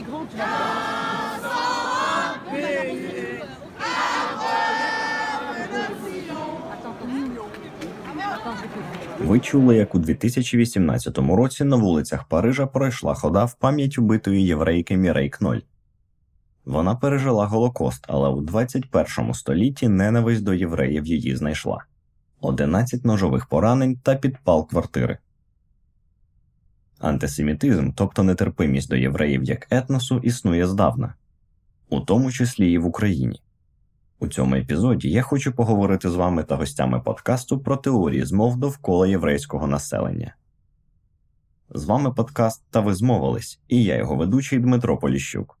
grands, 0.00 0.26
tu 0.30 0.36
vas 0.36 0.82
Ви 9.20 9.40
чули, 9.40 9.76
як 9.76 9.94
у 9.94 9.98
2018 9.98 11.18
році 11.18 11.64
на 11.64 11.76
вулицях 11.76 12.24
Парижа 12.24 12.66
пройшла 12.66 13.14
хода 13.14 13.44
в 13.44 13.54
пам'ять 13.54 13.98
убитої 13.98 14.46
єврейки 14.46 14.96
Мірейк 14.96 15.40
Ноль. 15.40 15.58
Вона 16.64 16.94
пережила 16.94 17.46
Голокост, 17.46 18.04
але 18.08 18.28
у 18.28 18.40
21 18.40 19.34
столітті 19.34 19.88
ненависть 19.88 20.44
до 20.44 20.54
євреїв 20.54 21.06
її 21.06 21.36
знайшла 21.36 21.84
11 22.40 23.04
ножових 23.04 23.46
поранень 23.46 23.96
та 24.02 24.14
підпал 24.14 24.68
квартири. 24.68 25.18
Антисемітизм, 27.02 27.90
тобто 27.94 28.22
нетерпимість 28.22 28.88
до 28.88 28.96
євреїв 28.96 29.44
як 29.44 29.66
етносу, 29.70 30.18
існує 30.18 30.66
здавна, 30.66 31.14
у 31.88 32.00
тому 32.00 32.32
числі 32.32 32.72
і 32.72 32.78
в 32.78 32.86
Україні. 32.86 33.42
У 34.18 34.28
цьому 34.28 34.54
епізоді 34.54 35.10
я 35.10 35.22
хочу 35.22 35.52
поговорити 35.52 36.10
з 36.10 36.14
вами 36.14 36.44
та 36.44 36.56
гостями 36.56 37.00
подкасту 37.00 37.58
про 37.58 37.76
теорії 37.76 38.24
змов 38.24 38.56
довкола 38.56 39.06
єврейського 39.06 39.66
населення. 39.66 40.34
З 41.74 41.84
вами 41.84 42.12
подкаст 42.12 42.62
Та 42.70 42.80
ви 42.80 42.94
змовились, 42.94 43.60
і 43.68 43.84
я 43.84 43.96
його 43.96 44.16
ведучий 44.16 44.58
Дмитро 44.58 44.98
Поліщук. 44.98 45.58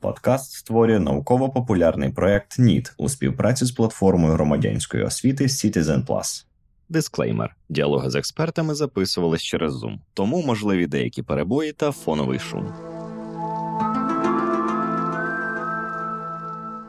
Подкаст 0.00 0.52
створює 0.52 0.98
науково-популярний 0.98 2.12
проект 2.12 2.58
НІТ 2.58 2.94
у 2.98 3.08
співпраці 3.08 3.64
з 3.64 3.70
платформою 3.70 4.32
громадянської 4.32 5.04
освіти 5.04 5.44
Citizen 5.44 6.06
Plus. 6.06 6.46
Дисклеймер: 6.88 7.56
діалоги 7.68 8.10
з 8.10 8.14
експертами 8.14 8.74
записувались 8.74 9.42
через 9.42 9.84
Zoom, 9.84 9.98
тому 10.14 10.42
можливі 10.42 10.86
деякі 10.86 11.22
перебої 11.22 11.72
та 11.72 11.92
фоновий 11.92 12.38
шум. 12.38 12.72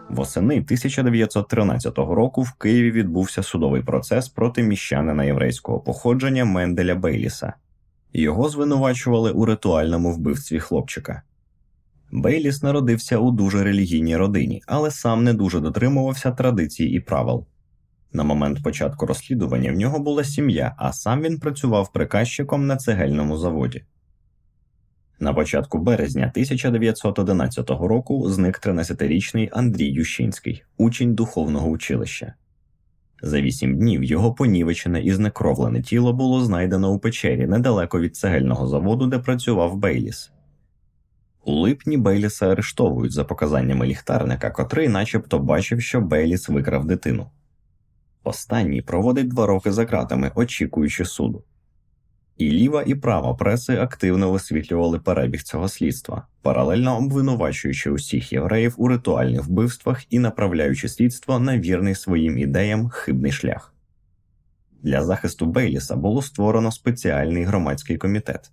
Восени 0.10 0.54
1913 0.54 1.98
року 1.98 2.42
в 2.42 2.54
Києві 2.54 2.92
відбувся 2.92 3.44
судовий 3.44 3.82
процес 3.82 4.30
проти 4.30 4.64
міщанина 4.64 5.24
єврейського 5.24 5.80
походження 5.80 6.46
Менделя 6.46 6.96
Бейліса. 6.96 7.54
Його 8.14 8.50
звинувачували 8.50 9.32
у 9.32 9.46
ритуальному 9.46 10.12
вбивстві 10.12 10.60
хлопчика. 10.60 11.22
Бейліс 12.12 12.64
народився 12.64 13.18
у 13.18 13.32
дуже 13.32 13.64
релігійній 13.64 14.18
родині, 14.18 14.62
але 14.68 14.92
сам 14.92 15.24
не 15.24 15.34
дуже 15.34 15.60
дотримувався 15.60 16.32
традицій 16.32 16.86
і 16.86 17.00
правил. 17.00 17.46
На 18.14 18.24
момент 18.24 18.64
початку 18.64 19.06
розслідування 19.06 19.72
в 19.72 19.76
нього 19.76 20.00
була 20.00 20.24
сім'я, 20.24 20.76
а 20.78 20.94
сам 20.94 21.22
він 21.22 21.40
працював 21.40 21.92
приказчиком 21.94 22.68
на 22.68 22.78
цегельному 22.78 23.38
заводі. 23.38 23.84
На 25.20 25.34
початку 25.34 25.78
березня 25.78 26.32
1911 26.34 27.70
року 27.70 28.30
зник 28.30 28.60
13-річний 28.66 29.50
Андрій 29.52 29.92
Ющинський, 29.92 30.64
учень 30.78 31.16
духовного 31.16 31.70
училища. 31.70 32.34
За 33.22 33.42
вісім 33.42 33.78
днів 33.78 34.04
його 34.04 34.34
понівечене 34.34 35.02
і 35.02 35.12
знекровлене 35.12 35.82
тіло 35.82 36.14
було 36.14 36.44
знайдено 36.44 36.92
у 36.92 37.00
печері 37.00 37.48
недалеко 37.48 38.00
від 38.00 38.16
цегельного 38.16 38.68
заводу, 38.68 39.08
де 39.08 39.20
працював 39.20 39.78
Бейліс. 39.78 40.32
У 41.46 41.52
липні 41.52 41.98
Бейліса 41.98 42.50
арештовують 42.50 43.14
за 43.14 43.24
показаннями 43.24 43.86
ліхтарника, 43.86 44.52
котрий 44.52 44.90
начебто 44.90 45.40
бачив, 45.40 45.82
що 45.82 46.02
Бейліс 46.02 46.50
викрав 46.50 46.86
дитину. 46.86 47.28
Останній 48.28 48.82
проводить 48.82 49.28
два 49.28 49.46
роки 49.46 49.72
за 49.72 49.86
ґратами, 49.86 50.32
очікуючи 50.36 51.06
суду. 51.06 51.44
І 52.38 52.52
ліва 52.52 52.84
і 52.86 52.96
права 52.96 53.34
преси 53.34 53.78
активно 53.78 54.32
висвітлювали 54.32 55.00
перебіг 55.00 55.44
цього 55.44 55.68
слідства, 55.68 56.28
паралельно 56.42 56.98
обвинувачуючи 56.98 57.92
усіх 57.92 58.34
євреїв 58.34 58.74
у 58.78 58.88
ритуальних 58.88 59.46
вбивствах 59.46 60.04
і 60.10 60.20
направляючи 60.20 60.90
слідство 60.90 61.40
на 61.40 61.60
вірний 61.60 61.96
своїм 61.96 62.38
ідеям 62.38 62.90
хибний 62.90 63.32
шлях. 63.32 63.74
Для 64.82 65.04
захисту 65.04 65.46
Бейліса 65.46 65.96
було 65.96 66.22
створено 66.22 66.72
спеціальний 66.72 67.44
громадський 67.44 67.98
комітет. 67.98 68.52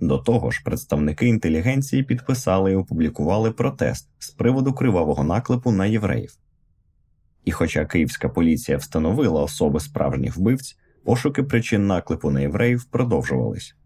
До 0.00 0.18
того 0.18 0.50
ж, 0.50 0.62
представники 0.64 1.26
інтелігенції 1.26 2.02
підписали 2.02 2.72
і 2.72 2.76
опублікували 2.76 3.50
протест 3.50 4.08
з 4.18 4.30
приводу 4.30 4.72
кривавого 4.72 5.24
наклепу 5.24 5.72
на 5.72 5.86
євреїв. 5.86 6.38
І 7.46 7.52
хоча 7.52 7.86
київська 7.86 8.28
поліція 8.28 8.78
встановила 8.78 9.42
особи 9.42 9.80
справжніх 9.80 10.36
вбивць, 10.36 10.78
пошуки 11.04 11.42
причин 11.42 11.86
наклепу 11.86 12.30
на 12.30 12.40
євреїв 12.40 12.84
продовжувались. 12.84 13.76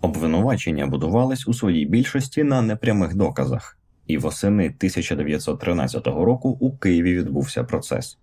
Обвинувачення 0.00 0.86
будувались 0.86 1.48
у 1.48 1.54
своїй 1.54 1.86
більшості 1.86 2.44
на 2.44 2.62
непрямих 2.62 3.14
доказах, 3.14 3.78
і 4.06 4.18
восени 4.18 4.64
1913 4.64 6.06
року 6.06 6.48
у 6.60 6.76
Києві 6.76 7.16
відбувся 7.16 7.64
процес. 7.64 8.18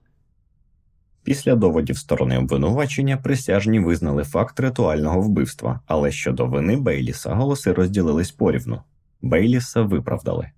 Після 1.24 1.56
доводів 1.56 1.98
сторони 1.98 2.38
обвинувачення 2.38 3.18
присяжні 3.18 3.80
визнали 3.80 4.24
факт 4.24 4.60
ритуального 4.60 5.22
вбивства, 5.22 5.80
але 5.86 6.12
щодо 6.12 6.46
вини 6.46 6.78
Бейліса 6.78 7.34
голоси 7.34 7.74
розділились 7.74 8.32
порівну 8.32 8.82
Бейліса 9.22 9.82
виправдали. 9.82 10.52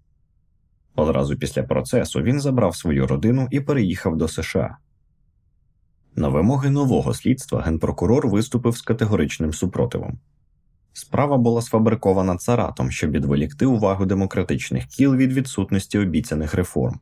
Одразу 0.97 1.37
після 1.37 1.63
процесу 1.63 2.21
він 2.21 2.41
забрав 2.41 2.75
свою 2.75 3.07
родину 3.07 3.47
і 3.51 3.59
переїхав 3.59 4.17
до 4.17 4.27
США. 4.27 4.77
На 6.15 6.29
вимоги 6.29 6.69
нового 6.69 7.13
слідства 7.13 7.61
генпрокурор 7.61 8.27
виступив 8.27 8.77
з 8.77 8.81
категоричним 8.81 9.53
супротивом. 9.53 10.19
Справа 10.93 11.37
була 11.37 11.61
сфабрикована 11.61 12.37
царатом, 12.37 12.91
щоб 12.91 13.11
відволікти 13.11 13.65
увагу 13.65 14.05
демократичних 14.05 14.85
кіл 14.85 15.15
від 15.15 15.33
відсутності 15.33 15.99
обіцяних 15.99 16.53
реформ. 16.53 16.99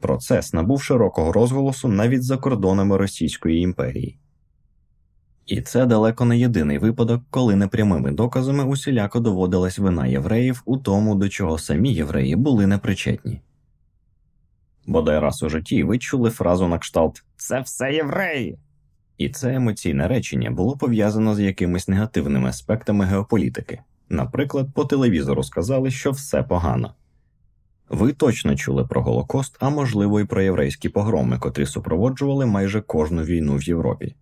Процес 0.00 0.52
набув 0.52 0.82
широкого 0.82 1.32
розголосу 1.32 1.88
навіть 1.88 2.24
за 2.24 2.36
кордонами 2.36 2.96
Російської 2.96 3.60
імперії. 3.60 4.18
І 5.46 5.60
це 5.60 5.86
далеко 5.86 6.24
не 6.24 6.38
єдиний 6.38 6.78
випадок, 6.78 7.22
коли 7.30 7.56
непрямими 7.56 8.12
доказами 8.12 8.64
усіляко 8.64 9.20
доводилась 9.20 9.78
вина 9.78 10.06
євреїв 10.06 10.62
у 10.64 10.76
тому, 10.76 11.14
до 11.14 11.28
чого 11.28 11.58
самі 11.58 11.94
євреї 11.94 12.36
були 12.36 12.66
непричетні. 12.66 13.40
Бодай 14.86 15.18
раз 15.18 15.42
у 15.42 15.48
житті 15.48 15.84
ви 15.84 15.98
чули 15.98 16.30
фразу 16.30 16.68
на 16.68 16.78
кшталт 16.78 17.24
Це 17.36 17.60
все 17.60 17.92
євреї. 17.92 18.58
І 19.18 19.28
це 19.28 19.54
емоційне 19.54 20.08
речення 20.08 20.50
було 20.50 20.76
пов'язано 20.76 21.34
з 21.34 21.40
якимись 21.40 21.88
негативними 21.88 22.48
аспектами 22.48 23.04
геополітики. 23.04 23.80
Наприклад, 24.08 24.68
по 24.74 24.84
телевізору 24.84 25.42
сказали, 25.42 25.90
що 25.90 26.10
все 26.10 26.42
погано. 26.42 26.94
Ви 27.88 28.12
точно 28.12 28.56
чули 28.56 28.84
про 28.84 29.02
Голокост, 29.02 29.56
а 29.60 29.70
можливо, 29.70 30.20
і 30.20 30.24
про 30.24 30.42
єврейські 30.42 30.88
погроми, 30.88 31.38
котрі 31.38 31.66
супроводжували 31.66 32.46
майже 32.46 32.80
кожну 32.80 33.22
війну 33.22 33.56
в 33.56 33.62
Європі. 33.62 34.14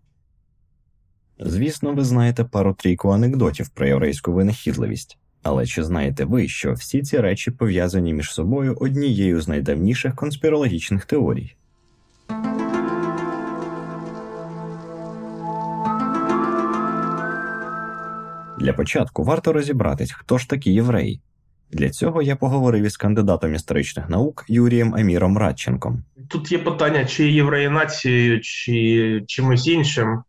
Звісно, 1.43 1.93
ви 1.93 2.05
знаєте 2.05 2.45
пару 2.45 2.75
трійку 2.75 3.11
анекдотів 3.11 3.69
про 3.69 3.87
єврейську 3.87 4.33
винахідливість, 4.33 5.19
але 5.43 5.67
чи 5.67 5.85
знаєте 5.85 6.25
ви, 6.25 6.49
що 6.49 6.73
всі 6.73 7.03
ці 7.03 7.21
речі 7.21 7.51
пов'язані 7.51 8.15
між 8.15 8.33
собою 8.33 8.77
однією 8.81 9.41
з 9.41 9.49
найдавніших 9.49 10.15
конспірологічних 10.15 11.05
теорій? 11.05 11.55
Для 18.61 18.73
початку 18.73 19.25
варто 19.25 19.53
розібратись, 19.53 20.13
хто 20.13 20.39
ж 20.39 20.49
такі 20.49 20.73
євреї. 20.73 21.21
Для 21.73 21.91
цього 21.91 22.23
я 22.23 22.37
поговорив 22.37 22.85
із 22.85 22.97
кандидатом 22.97 23.55
історичних 23.55 24.09
наук 24.09 24.45
Юрієм 24.49 24.95
Аміром 24.95 25.39
Радченком. 25.39 26.03
Тут 26.29 26.53
є 26.53 26.59
питання, 26.59 27.05
чи 27.05 27.31
євреї 27.31 27.69
нацією, 27.69 28.41
чи 28.41 29.25
чимось 29.27 29.67
іншим. 29.67 30.23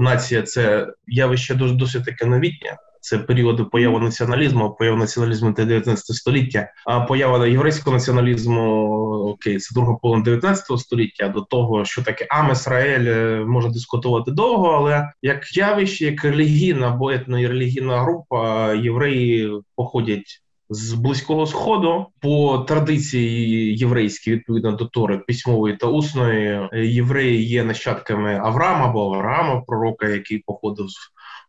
Нація 0.00 0.42
це 0.42 0.92
явище 1.06 1.54
дуже 1.54 1.74
досить 1.74 2.04
таке 2.04 2.26
новітнє. 2.26 2.76
Це 3.00 3.18
період 3.18 3.70
появи 3.70 4.00
націоналізму, 4.00 4.76
поява 4.78 4.96
націоналізму 4.96 5.52
19 5.52 6.06
століття, 6.06 6.68
а 6.86 7.00
поява 7.00 7.46
єврейського 7.46 7.96
націоналізму 7.96 8.88
окей, 9.32 9.58
це 9.58 9.74
друга 9.74 9.94
половина 10.02 10.24
19 10.24 10.78
століття. 10.78 11.28
До 11.28 11.40
того, 11.40 11.84
що 11.84 12.02
таке 12.02 12.26
Ам 12.30 12.52
Ісраїль, 12.52 13.44
можна 13.44 13.70
дискутувати 13.70 14.30
довго, 14.30 14.68
але 14.68 15.12
як 15.22 15.56
явище, 15.56 16.04
як 16.04 16.24
релігійна 16.24 16.88
або 16.88 17.10
етно-релігійна 17.10 18.02
група, 18.02 18.72
євреї 18.74 19.52
походять 19.76 20.41
з 20.72 20.92
близького 20.92 21.46
сходу. 21.46 22.06
По 22.20 22.58
традиції 22.58 23.76
єврейській, 23.76 24.32
відповідно 24.32 24.72
до 24.72 24.84
Тори, 24.84 25.18
письмової 25.18 25.76
та 25.76 25.86
усної, 25.86 26.68
євреї 26.72 27.48
є 27.48 27.64
нащадками 27.64 28.40
Авраама 28.42 28.86
або 28.86 29.14
Авраама, 29.14 29.60
пророка, 29.60 30.08
який 30.08 30.38
походив 30.38 30.88
з 30.88 30.96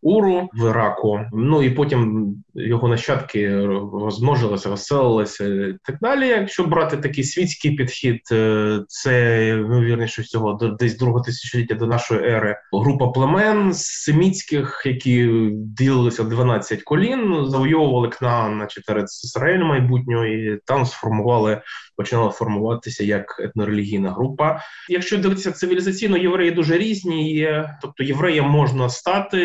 Уру 0.04 0.50
в 0.54 0.70
Іраку. 0.70 1.20
Ну 1.34 1.64
і 1.64 1.70
потім 1.70 2.30
його 2.56 2.88
нащадки 2.88 3.66
розмножилися, 3.94 4.70
розселилися 4.70 5.46
і 5.46 5.76
так 5.84 5.98
далі. 6.02 6.28
Якщо 6.28 6.64
брати 6.64 6.98
такий 6.98 7.24
світський 7.24 7.72
підхід, 7.72 8.22
е, 8.32 8.80
це 8.88 9.48
ймовірніше 9.48 10.22
всього 10.22 10.54
десь 10.80 10.98
другого 10.98 11.22
тисячоліття 11.22 11.76
до 11.76 11.88
нашої 11.88 12.22
ери. 12.22 12.58
Група 12.74 13.08
племен 13.08 13.74
семітських, 13.74 14.82
які 14.86 15.50
ділилися 15.54 16.24
в 16.24 16.30
12 16.30 16.84
колін, 16.84 17.46
завойовували 17.48 18.08
Кнаан 18.08 18.58
на 18.58 18.68
через 18.68 19.24
Ізраїль 19.24 19.64
майбутнього, 19.64 20.26
і 20.26 20.60
там 20.66 20.86
сформували, 20.86 21.62
починала 21.96 22.30
формуватися 22.30 23.04
як 23.04 23.40
етнорелігійна 23.40 24.12
група. 24.12 24.60
Якщо 24.90 25.18
дивитися 25.18 25.52
цивілізаційно, 25.52 26.18
євреї 26.18 26.52
дуже 26.52 26.78
різні 26.78 27.34
є. 27.34 27.78
Тобто 27.82 28.04
євреям 28.04 28.50
можна 28.50 28.90
стати, 28.90 29.40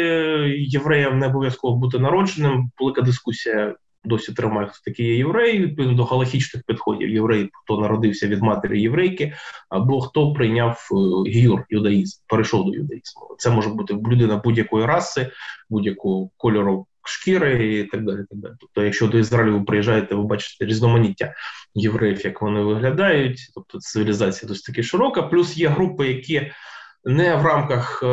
євреям 0.59 1.19
не 1.19 1.27
обов'язково 1.27 1.77
бути 1.77 1.99
народженим. 1.99 2.71
Велика 2.81 3.03
дискусія. 3.03 3.75
Досі 4.05 4.33
тримає 4.33 4.69
хто 4.69 4.79
такі 4.85 5.05
є 5.05 5.17
євреї, 5.17 5.59
відповідно 5.59 5.97
до 5.97 6.05
галахічних 6.05 6.63
підходів. 6.67 7.11
Єврей, 7.11 7.51
хто 7.53 7.81
народився 7.81 8.27
від 8.27 8.43
матері 8.43 8.83
єврейки, 8.83 9.35
або 9.69 10.01
хто 10.01 10.33
прийняв 10.33 10.89
е, 10.93 11.31
гіюр, 11.31 11.65
юдаїзм, 11.71 12.23
перейшов 12.27 12.65
до 12.65 12.73
юдаїзму. 12.73 13.35
Це 13.39 13.51
може 13.51 13.69
бути 13.69 13.95
людина 13.95 14.37
будь-якої 14.37 14.87
раси, 14.87 15.31
будь-якого 15.71 16.31
кольору 16.37 16.87
шкіри 17.09 17.79
і 17.79 17.85
так 17.85 18.05
далі. 18.05 18.17
Так 18.31 18.39
далі. 18.39 18.53
Тобто, 18.61 18.85
якщо 18.85 19.07
до 19.07 19.19
Ізраїлю 19.19 19.59
ви 19.59 19.65
приїжджаєте, 19.65 20.15
ви 20.15 20.23
бачите 20.23 20.65
різноманіття 20.65 21.35
євреїв, 21.75 22.25
як 22.25 22.43
вони 22.43 22.61
виглядають. 22.61 23.51
Тобто 23.55 23.79
цивілізація 23.79 24.49
досить 24.49 24.65
таки 24.65 24.83
широка. 24.83 25.23
Плюс 25.23 25.57
є 25.57 25.69
групи, 25.69 26.09
які 26.09 26.53
не 27.05 27.37
в 27.37 27.43
рамках 27.43 28.01
е, 28.03 28.07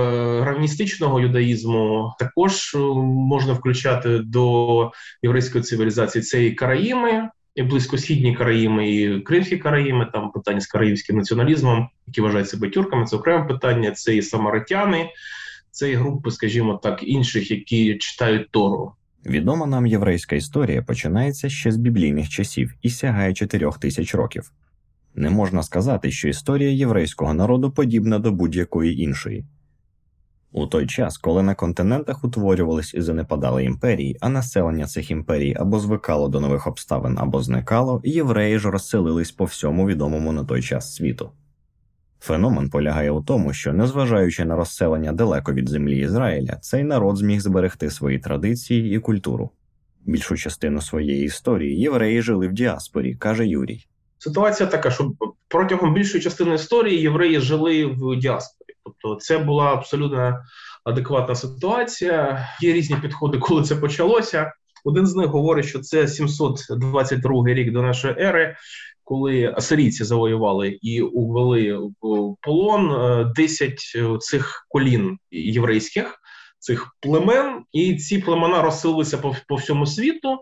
равністичного 0.45 1.19
юдаїзму 1.19 2.13
також 2.19 2.75
е, 2.75 2.79
можна 3.03 3.53
включати 3.53 4.19
до 4.19 4.91
єврейської 5.23 5.63
цивілізації. 5.63 6.21
Це 6.21 6.45
і 6.45 6.51
Караїми, 6.51 7.29
і 7.55 7.63
близькосхідні 7.63 8.35
Караїми, 8.35 8.91
і 8.91 9.19
Кримські 9.19 9.57
Караїми, 9.57 10.09
там 10.13 10.31
питання 10.31 10.61
з 10.61 10.67
караївським 10.67 11.17
націоналізмом, 11.17 11.89
які 12.07 12.21
вважають 12.21 12.49
себе 12.49 12.69
тюрками. 12.69 13.05
Це 13.05 13.15
окреме 13.15 13.45
питання. 13.45 13.91
Це 13.91 14.15
і 14.15 14.21
самаритяни, 14.21 15.09
це 15.75 15.91
і 15.91 15.95
групи, 15.95 16.31
скажімо 16.31 16.79
так, 16.83 17.03
інших, 17.03 17.51
які 17.51 17.95
читають 17.95 18.51
Тору. 18.51 18.91
Відома 19.25 19.65
нам 19.65 19.87
єврейська 19.87 20.35
історія 20.35 20.81
починається 20.81 21.49
ще 21.49 21.71
з 21.71 21.77
біблійних 21.77 22.29
часів 22.29 22.73
і 22.81 22.89
сягає 22.89 23.33
чотирьох 23.33 23.79
тисяч 23.79 24.15
років. 24.15 24.51
Не 25.15 25.29
можна 25.29 25.63
сказати, 25.63 26.11
що 26.11 26.27
історія 26.27 26.69
єврейського 26.71 27.33
народу 27.33 27.71
подібна 27.71 28.19
до 28.19 28.31
будь-якої 28.31 29.01
іншої. 29.01 29.45
У 30.51 30.67
той 30.67 30.87
час, 30.87 31.17
коли 31.17 31.43
на 31.43 31.55
континентах 31.55 32.23
утворювались 32.23 32.93
і 32.93 33.01
занепадали 33.01 33.63
імперії, 33.63 34.17
а 34.21 34.29
населення 34.29 34.85
цих 34.85 35.11
імперій 35.11 35.55
або 35.59 35.79
звикало 35.79 36.27
до 36.27 36.39
нових 36.39 36.67
обставин, 36.67 37.17
або 37.19 37.41
зникало, 37.41 38.01
євреї 38.03 38.59
ж 38.59 38.71
розселились 38.71 39.31
по 39.31 39.45
всьому 39.45 39.87
відомому 39.87 40.31
на 40.31 40.43
той 40.43 40.61
час 40.61 40.95
світу. 40.95 41.31
Феномен 42.25 42.69
полягає 42.69 43.11
у 43.11 43.21
тому, 43.21 43.53
що, 43.53 43.73
незважаючи 43.73 44.45
на 44.45 44.55
розселення 44.55 45.11
далеко 45.11 45.53
від 45.53 45.69
землі 45.69 45.99
Ізраїля, 45.99 46.55
цей 46.61 46.83
народ 46.83 47.17
зміг 47.17 47.39
зберегти 47.39 47.91
свої 47.91 48.19
традиції 48.19 48.95
і 48.95 48.99
культуру. 48.99 49.49
Більшу 50.05 50.37
частину 50.37 50.81
своєї 50.81 51.23
історії 51.23 51.79
євреї 51.79 52.21
жили 52.21 52.47
в 52.47 52.53
діаспорі, 52.53 53.15
каже 53.15 53.47
Юрій. 53.47 53.85
Ситуація 54.17 54.69
така, 54.69 54.91
що 54.91 55.11
протягом 55.47 55.93
більшої 55.93 56.23
частини 56.23 56.55
історії 56.55 57.01
євреї 57.01 57.39
жили 57.39 57.85
в 57.85 58.19
діаспорі. 58.19 58.67
Тобто, 58.83 59.15
це 59.15 59.37
була 59.37 59.73
абсолютно 59.73 60.39
адекватна 60.83 61.35
ситуація. 61.35 62.47
Є 62.61 62.73
різні 62.73 62.95
підходи, 63.01 63.37
коли 63.37 63.63
це 63.63 63.75
почалося. 63.75 64.51
Один 64.83 65.07
з 65.07 65.15
них 65.15 65.27
говорить, 65.27 65.65
що 65.65 65.79
це 65.79 66.07
722 66.07 67.43
рік 67.47 67.71
до 67.71 67.81
нашої 67.81 68.15
ери, 68.19 68.55
коли 69.05 69.53
асирійці 69.57 70.03
завоювали 70.03 70.79
і 70.81 71.01
увели 71.01 71.77
в 72.01 72.35
полон 72.41 73.33
10 73.35 73.71
е, 73.95 74.17
цих 74.19 74.65
колін 74.69 75.17
єврейських, 75.31 76.15
цих 76.59 76.95
племен, 76.99 77.63
і 77.71 77.95
ці 77.95 78.17
племена 78.17 78.61
розсилилися 78.61 79.17
по, 79.17 79.35
по 79.47 79.55
всьому 79.55 79.85
світу. 79.85 80.39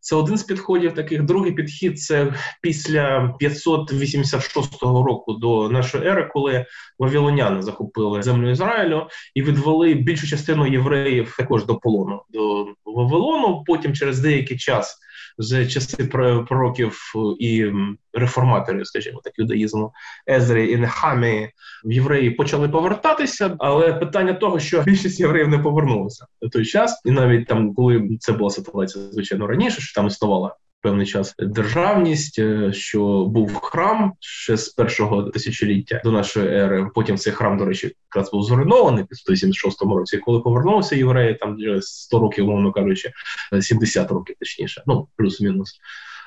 Це 0.00 0.16
один 0.16 0.38
з 0.38 0.42
підходів 0.42 0.94
таких. 0.94 1.22
Другий 1.22 1.52
підхід 1.52 2.00
це 2.00 2.34
після 2.62 3.34
586 3.38 4.82
року 4.82 5.32
до 5.32 5.68
нашої 5.68 6.06
ери, 6.06 6.30
коли 6.32 6.66
вавілоняни 6.98 7.62
захопили 7.62 8.22
землю 8.22 8.50
Ізраїлю 8.50 9.08
і 9.34 9.42
відвели 9.42 9.94
більшу 9.94 10.26
частину 10.26 10.66
євреїв 10.66 11.34
також 11.38 11.64
до 11.64 11.76
полону 11.76 12.22
до 12.28 12.66
Вавилону. 12.84 13.64
Потім 13.66 13.94
через 13.94 14.20
деякий 14.20 14.56
час 14.56 14.98
з 15.38 15.66
часи 15.66 16.04
пророків 16.48 17.12
і 17.38 17.72
реформаторів, 18.12 18.86
скажімо 18.86 19.20
так, 19.24 19.32
юдаїзму. 19.36 19.92
Езрі 20.30 20.72
і 20.72 20.76
Нехамі 20.76 21.50
в 21.84 21.92
євреї 21.92 22.30
почали 22.30 22.68
повертатися, 22.68 23.56
але 23.58 23.92
питання 23.92 24.34
того, 24.34 24.60
що 24.60 24.82
більшість 24.82 25.20
євреїв 25.20 25.48
не 25.48 25.58
повернулися 25.58 26.26
на 26.42 26.48
той 26.48 26.64
час, 26.64 27.02
і 27.04 27.10
навіть 27.10 27.46
там, 27.46 27.74
коли 27.74 28.08
це 28.20 28.32
була 28.32 28.50
ситуація, 28.50 29.04
звичайно 29.04 29.46
раніше, 29.46 29.80
що 29.80 29.94
там 29.94 30.06
існувала 30.06 30.54
певний 30.80 31.06
час 31.06 31.34
державність, 31.38 32.38
е, 32.38 32.72
що 32.72 33.24
був 33.24 33.54
храм 33.54 34.12
ще 34.20 34.56
з 34.56 34.68
першого 34.68 35.22
тисячоліття 35.22 36.00
до 36.04 36.12
нашої 36.12 36.48
ери. 36.48 36.90
Потім 36.94 37.16
цей 37.16 37.32
храм, 37.32 37.58
до 37.58 37.64
речі, 37.64 37.92
якраз 38.14 38.30
був 38.30 38.42
зруйнований 38.42 39.04
в 39.10 39.16
176 39.16 39.82
році. 39.82 40.18
Коли 40.18 40.40
повернулися 40.40 40.96
євреї, 40.96 41.34
там 41.34 41.56
100 41.80 42.18
років, 42.18 42.44
умовно 42.44 42.72
кажучи, 42.72 43.12
70 43.60 44.10
років 44.10 44.36
точніше, 44.40 44.82
ну 44.86 45.08
плюс-мінус. 45.16 45.80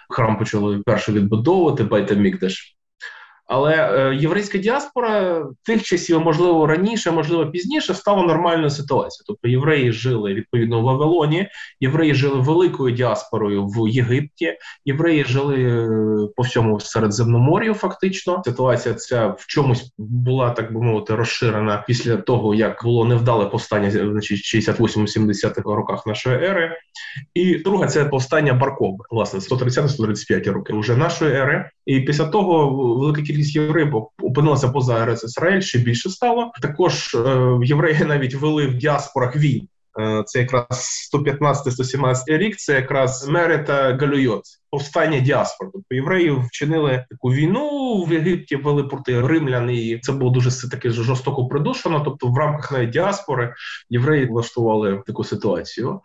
Храм 0.09 0.37
почали 0.37 0.79
перше 0.79 1.11
відбудовувати 1.11 1.83
Байтамікдеш. 1.83 2.77
Але 3.53 3.75
е, 3.75 4.15
єврейська 4.15 4.57
діаспора 4.57 5.45
тих 5.63 5.83
часів, 5.83 6.21
можливо, 6.21 6.67
раніше, 6.67 7.11
можливо, 7.11 7.47
пізніше, 7.47 7.93
стала 7.93 8.23
нормальною 8.23 8.69
ситуацією. 8.69 9.23
Тобто 9.27 9.47
євреї 9.47 9.91
жили 9.91 10.33
відповідно 10.33 10.81
в 10.81 10.83
Вавилоні, 10.83 11.47
євреї 11.79 12.15
жили 12.15 12.39
великою 12.39 12.95
діаспорою 12.95 13.65
в 13.65 13.89
Єгипті, 13.89 14.57
євреї 14.85 15.23
жили 15.23 15.63
е, 15.63 15.87
по 16.35 16.43
всьому 16.43 16.79
Середземномор'ю. 16.79 17.73
Фактично, 17.73 18.41
ситуація 18.45 18.95
ця 18.95 19.27
в 19.27 19.45
чомусь 19.47 19.93
була 19.97 20.49
так 20.49 20.73
би 20.73 20.81
мовити 20.81 21.15
розширена 21.15 21.83
після 21.87 22.17
того, 22.17 22.55
як 22.55 22.81
було 22.83 23.05
невдале 23.05 23.45
повстання 23.45 23.91
значить, 23.91 24.55
68-70-х 24.55 25.61
роках 25.65 26.05
нашої 26.05 26.35
ери. 26.35 26.77
І 27.33 27.55
друга 27.55 27.87
це 27.87 28.05
повстання 28.05 28.53
Баркоби, 28.53 29.05
власне, 29.09 29.39
130-135 29.39 30.51
роки 30.51 30.73
вже 30.73 30.95
нашої 30.95 31.33
ери. 31.33 31.69
І 31.85 31.99
після 31.99 32.25
того 32.25 32.69
велика 32.95 33.21
кількість 33.21 33.40
євреїв 33.47 33.95
опинилася 34.23 34.69
поза 34.69 35.05
Ерец 35.05 35.23
Ізраїль, 35.23 35.61
ще 35.61 35.79
більше 35.79 36.09
стало. 36.09 36.51
Також 36.61 37.15
е, 37.15 37.59
євреї 37.63 38.03
навіть 38.05 38.35
вели 38.35 38.67
в 38.67 38.73
діаспорах 38.73 39.35
війн. 39.35 39.67
Е, 39.99 40.23
це 40.25 40.39
якраз 40.39 41.09
115-117 41.13 42.15
рік. 42.27 42.57
Це 42.57 42.73
якраз 42.73 43.27
Меред 43.27 43.97
га-Галюйот, 44.01 44.43
повстання 44.69 45.19
діаспор. 45.19 45.69
Тобто 45.73 45.95
євреї 45.95 46.31
вчинили 46.31 47.05
таку 47.09 47.33
війну 47.33 48.03
в 48.03 48.13
Єгипті, 48.13 48.55
вели 48.55 48.83
проти 48.83 49.21
римлян, 49.21 49.69
і 49.69 49.99
це 49.99 50.11
було 50.11 50.31
дуже 50.31 50.69
таки 50.69 50.89
жорстоко 50.89 51.47
придушено. 51.47 51.99
Тобто, 51.99 52.27
в 52.27 52.37
рамках 52.37 52.71
навіть 52.71 52.89
діаспори 52.89 53.53
євреї 53.89 54.25
влаштували 54.25 55.03
таку 55.07 55.23
ситуацію 55.23 56.01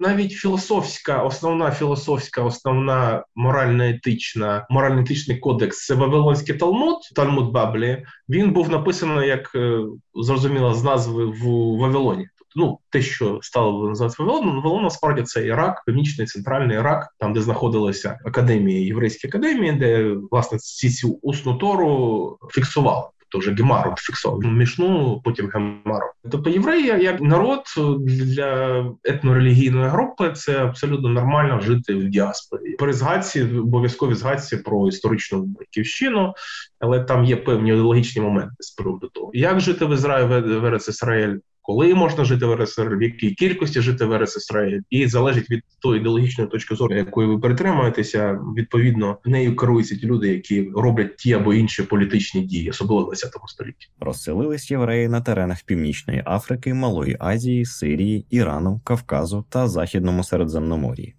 навіть 0.00 0.32
філософська, 0.32 1.22
основна 1.22 1.70
філософська, 1.70 2.42
основна 2.42 3.24
морально-етична, 3.36 4.66
морально-етичний 4.70 5.38
кодекс 5.38 5.86
це 5.86 5.94
Вавилонський 5.94 6.54
Талмуд, 6.54 6.98
Талмуд 7.14 7.52
Бавлі. 7.52 8.04
Він 8.28 8.52
був 8.52 8.70
написаний 8.70 9.28
як 9.28 9.54
е, 9.54 9.80
зрозуміло 10.14 10.74
з 10.74 10.84
назви 10.84 11.24
в 11.24 11.44
Вавилоні. 11.78 12.28
Ну, 12.56 12.78
те, 12.90 13.02
що 13.02 13.38
стало 13.42 13.88
називатися 13.88 14.22
Вавилон, 14.22 14.56
Вавилон 14.56 14.82
насправді 14.82 15.22
це 15.22 15.46
Ірак, 15.46 15.82
північний 15.86 16.26
центральний 16.26 16.76
Ірак, 16.76 17.14
там 17.18 17.32
де 17.32 17.42
знаходилися 17.42 18.18
академії, 18.24 18.86
єврейські 18.86 19.28
академії, 19.28 19.72
де 19.72 20.16
власне 20.30 20.58
ці 20.58 20.90
цю 20.90 21.18
усну 21.22 21.54
тору 21.54 22.38
фіксували 22.50 23.04
вже 23.38 23.54
Гемару 23.54 23.94
фіксовано 23.98 24.50
мішну, 24.50 25.20
потім 25.24 25.50
Гемару. 25.54 26.06
Тобто 26.30 26.50
євреї 26.50 26.86
як 26.86 27.20
народ 27.20 27.62
для 28.00 28.84
етнорелігійної 29.04 29.88
групи 29.88 30.32
це 30.32 30.64
абсолютно 30.64 31.08
нормально 31.08 31.60
жити 31.60 31.94
в 31.94 32.08
діаспорі. 32.08 32.72
При 32.78 32.92
згадці 32.92 33.42
обов'язкові 33.42 34.14
згадці 34.14 34.56
про 34.56 34.88
історичну 34.88 35.42
батьківщину, 35.42 36.34
але 36.78 37.00
там 37.00 37.24
є 37.24 37.36
певні 37.36 37.70
ідеологічні 37.70 38.22
моменти 38.22 38.56
з 38.58 38.70
приводу 38.70 39.08
того, 39.08 39.30
як 39.34 39.60
жити 39.60 39.84
в 39.84 39.92
Ізраїлі 39.92 40.40
в 40.58 40.88
Ізраїль 40.88 41.38
коли 41.62 41.94
можна 41.94 42.24
жити 42.24 42.46
в 42.46 42.54
РСР, 42.54 42.96
в 42.96 43.02
якій 43.02 43.30
кількості 43.30 43.80
жити 43.80 44.04
в 44.04 44.18
РСР, 44.18 44.80
і 44.90 45.06
залежить 45.06 45.50
від 45.50 45.62
тої 45.82 46.00
ідеологічної 46.00 46.50
точки 46.50 46.74
зору, 46.74 46.96
якої 46.96 47.28
ви 47.28 47.38
притримуєтеся. 47.38 48.40
Відповідно, 48.56 49.18
нею 49.24 49.56
керуються 49.56 49.96
ті 49.96 50.06
люди, 50.06 50.28
які 50.28 50.70
роблять 50.76 51.16
ті 51.16 51.32
або 51.32 51.54
інші 51.54 51.82
політичні 51.82 52.40
дії, 52.40 52.70
особливо 52.70 53.02
в 53.02 53.06
20 53.06 53.30
столітті. 53.48 53.88
Розселились 54.00 54.70
євреї 54.70 55.08
на 55.08 55.20
теренах 55.20 55.62
Північної 55.62 56.22
Африки, 56.26 56.74
Малої 56.74 57.16
Азії, 57.20 57.64
Сирії, 57.64 58.26
Ірану, 58.30 58.80
Кавказу 58.84 59.44
та 59.48 59.68
Західному 59.68 60.24
Середземномор'ї. 60.24 61.14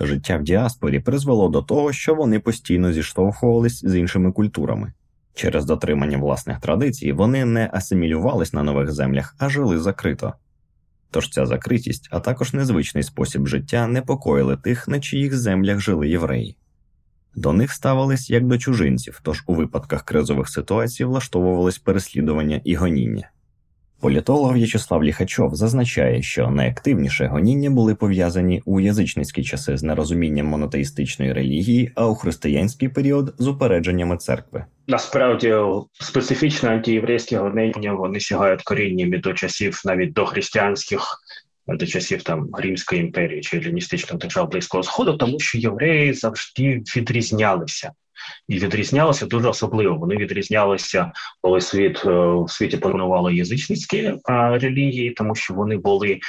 Життя 0.00 0.36
в 0.36 0.42
діаспорі 0.42 1.00
призвело 1.00 1.48
до 1.48 1.62
того, 1.62 1.92
що 1.92 2.14
вони 2.14 2.40
постійно 2.40 2.92
зіштовхувались 2.92 3.84
з 3.84 3.98
іншими 3.98 4.32
культурами. 4.32 4.92
Через 5.36 5.64
дотримання 5.64 6.18
власних 6.18 6.60
традицій 6.60 7.12
вони 7.12 7.44
не 7.44 7.70
асимілювались 7.72 8.52
на 8.52 8.62
нових 8.62 8.92
землях, 8.92 9.34
а 9.38 9.48
жили 9.48 9.78
закрито. 9.78 10.34
Тож 11.10 11.30
ця 11.30 11.46
закритість, 11.46 12.08
а 12.10 12.20
також 12.20 12.52
незвичний 12.52 13.02
спосіб 13.02 13.46
життя 13.46 13.86
непокоїли 13.86 14.56
тих, 14.56 14.88
на 14.88 15.00
чиїх 15.00 15.36
землях 15.36 15.80
жили 15.80 16.08
євреї. 16.08 16.56
До 17.34 17.52
них 17.52 17.72
ставились 17.72 18.30
як 18.30 18.46
до 18.46 18.58
чужинців, 18.58 19.20
тож 19.22 19.44
у 19.46 19.54
випадках 19.54 20.02
кризових 20.02 20.48
ситуацій 20.48 21.04
влаштовувались 21.04 21.78
переслідування 21.78 22.60
і 22.64 22.74
гоніння. 22.74 23.30
Політолог 24.00 24.54
В'ячеслав 24.54 25.04
Ліхачов 25.04 25.54
зазначає, 25.54 26.22
що 26.22 26.50
найактивніше 26.50 27.26
гоніння 27.26 27.70
були 27.70 27.94
пов'язані 27.94 28.62
у 28.64 28.80
язичницькі 28.80 29.42
часи 29.42 29.76
з 29.76 29.82
нерозумінням 29.82 30.46
монотеїстичної 30.46 31.32
релігії, 31.32 31.92
а 31.94 32.06
у 32.06 32.14
християнський 32.14 32.88
період 32.88 33.34
з 33.38 33.46
упередженнями 33.46 34.16
церкви. 34.16 34.64
Насправді 34.86 35.54
специфічно 35.92 36.68
антиєврейські 36.68 37.36
гонення 37.36 37.92
вони 37.92 38.20
сягають 38.20 38.62
коріннями 38.62 39.18
до 39.18 39.32
часів 39.32 39.82
навіть 39.84 40.12
до 40.12 40.26
християнських. 40.26 41.22
До 41.68 41.86
часів 41.86 42.22
там 42.22 42.48
Римської 42.52 43.00
імперії 43.00 43.40
чи 43.40 43.56
еліністичних 43.56 44.18
держав 44.18 44.50
близького 44.50 44.82
сходу, 44.82 45.16
тому 45.16 45.40
що 45.40 45.58
євреї 45.58 46.12
завжди 46.12 46.82
відрізнялися 46.96 47.92
і 48.48 48.58
відрізнялися 48.58 49.26
дуже 49.26 49.48
особливо. 49.48 49.96
Вони 49.96 50.16
відрізнялися, 50.16 51.12
коли 51.42 51.60
світ 51.60 52.02
е, 52.06 52.10
в 52.44 52.46
світі 52.48 52.76
панували 52.76 53.34
язичницькі 53.34 54.14
релігії, 54.28 55.10
тому 55.10 55.34
що 55.34 55.54
вони 55.54 55.76
були 55.76 56.20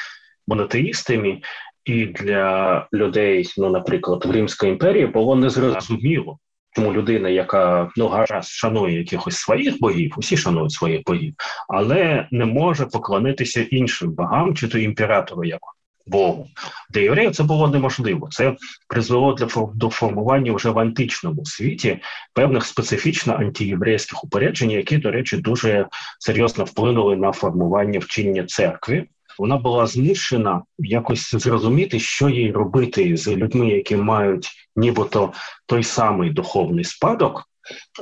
монотеїстами, 0.47 1.41
і 1.85 2.05
для 2.05 2.87
людей, 2.93 3.53
ну 3.57 3.69
наприклад, 3.69 4.25
в 4.25 4.31
Римської 4.31 4.71
імперії 4.71 5.05
було 5.05 5.35
незрозуміло. 5.35 6.39
Чому 6.77 6.93
людина, 6.93 7.29
яка 7.29 7.89
ну 7.95 8.07
гаразд 8.07 8.49
шанує 8.49 8.97
якихось 8.97 9.37
своїх 9.37 9.79
богів, 9.79 10.13
усі 10.17 10.37
шанують 10.37 10.71
своїх 10.71 11.01
богів, 11.05 11.33
але 11.69 12.27
не 12.31 12.45
може 12.45 12.85
поклонитися 12.85 13.61
іншим 13.61 14.11
богам, 14.11 14.55
чи 14.55 14.67
то 14.67 14.77
імператору, 14.77 15.43
як 15.43 15.59
Богу. 16.07 16.47
Для 16.89 17.01
євреїв 17.01 17.35
це 17.35 17.43
було 17.43 17.67
неможливо. 17.67 18.27
Це 18.31 18.55
призвело 18.87 19.33
для 19.33 19.47
до 19.75 19.89
формування 19.89 20.53
вже 20.53 20.69
в 20.69 20.79
античному 20.79 21.45
світі 21.45 21.99
певних 22.33 22.65
специфічно 22.65 23.33
антиєврейських 23.33 24.23
упереджень, 24.23 24.71
які, 24.71 24.97
до 24.97 25.11
речі, 25.11 25.37
дуже 25.37 25.87
серйозно 26.19 26.63
вплинули 26.63 27.15
на 27.15 27.31
формування 27.31 27.99
вчення 27.99 28.43
церкви. 28.43 29.05
Вона 29.39 29.57
була 29.57 29.87
змушена 29.87 30.61
якось 30.77 31.35
зрозуміти, 31.35 31.99
що 31.99 32.29
їй 32.29 32.51
робити 32.51 33.17
з 33.17 33.27
людьми, 33.27 33.69
які 33.69 33.95
мають 33.95 34.49
нібито 34.75 35.33
той 35.65 35.83
самий 35.83 36.29
духовний 36.29 36.83
спадок, 36.83 37.43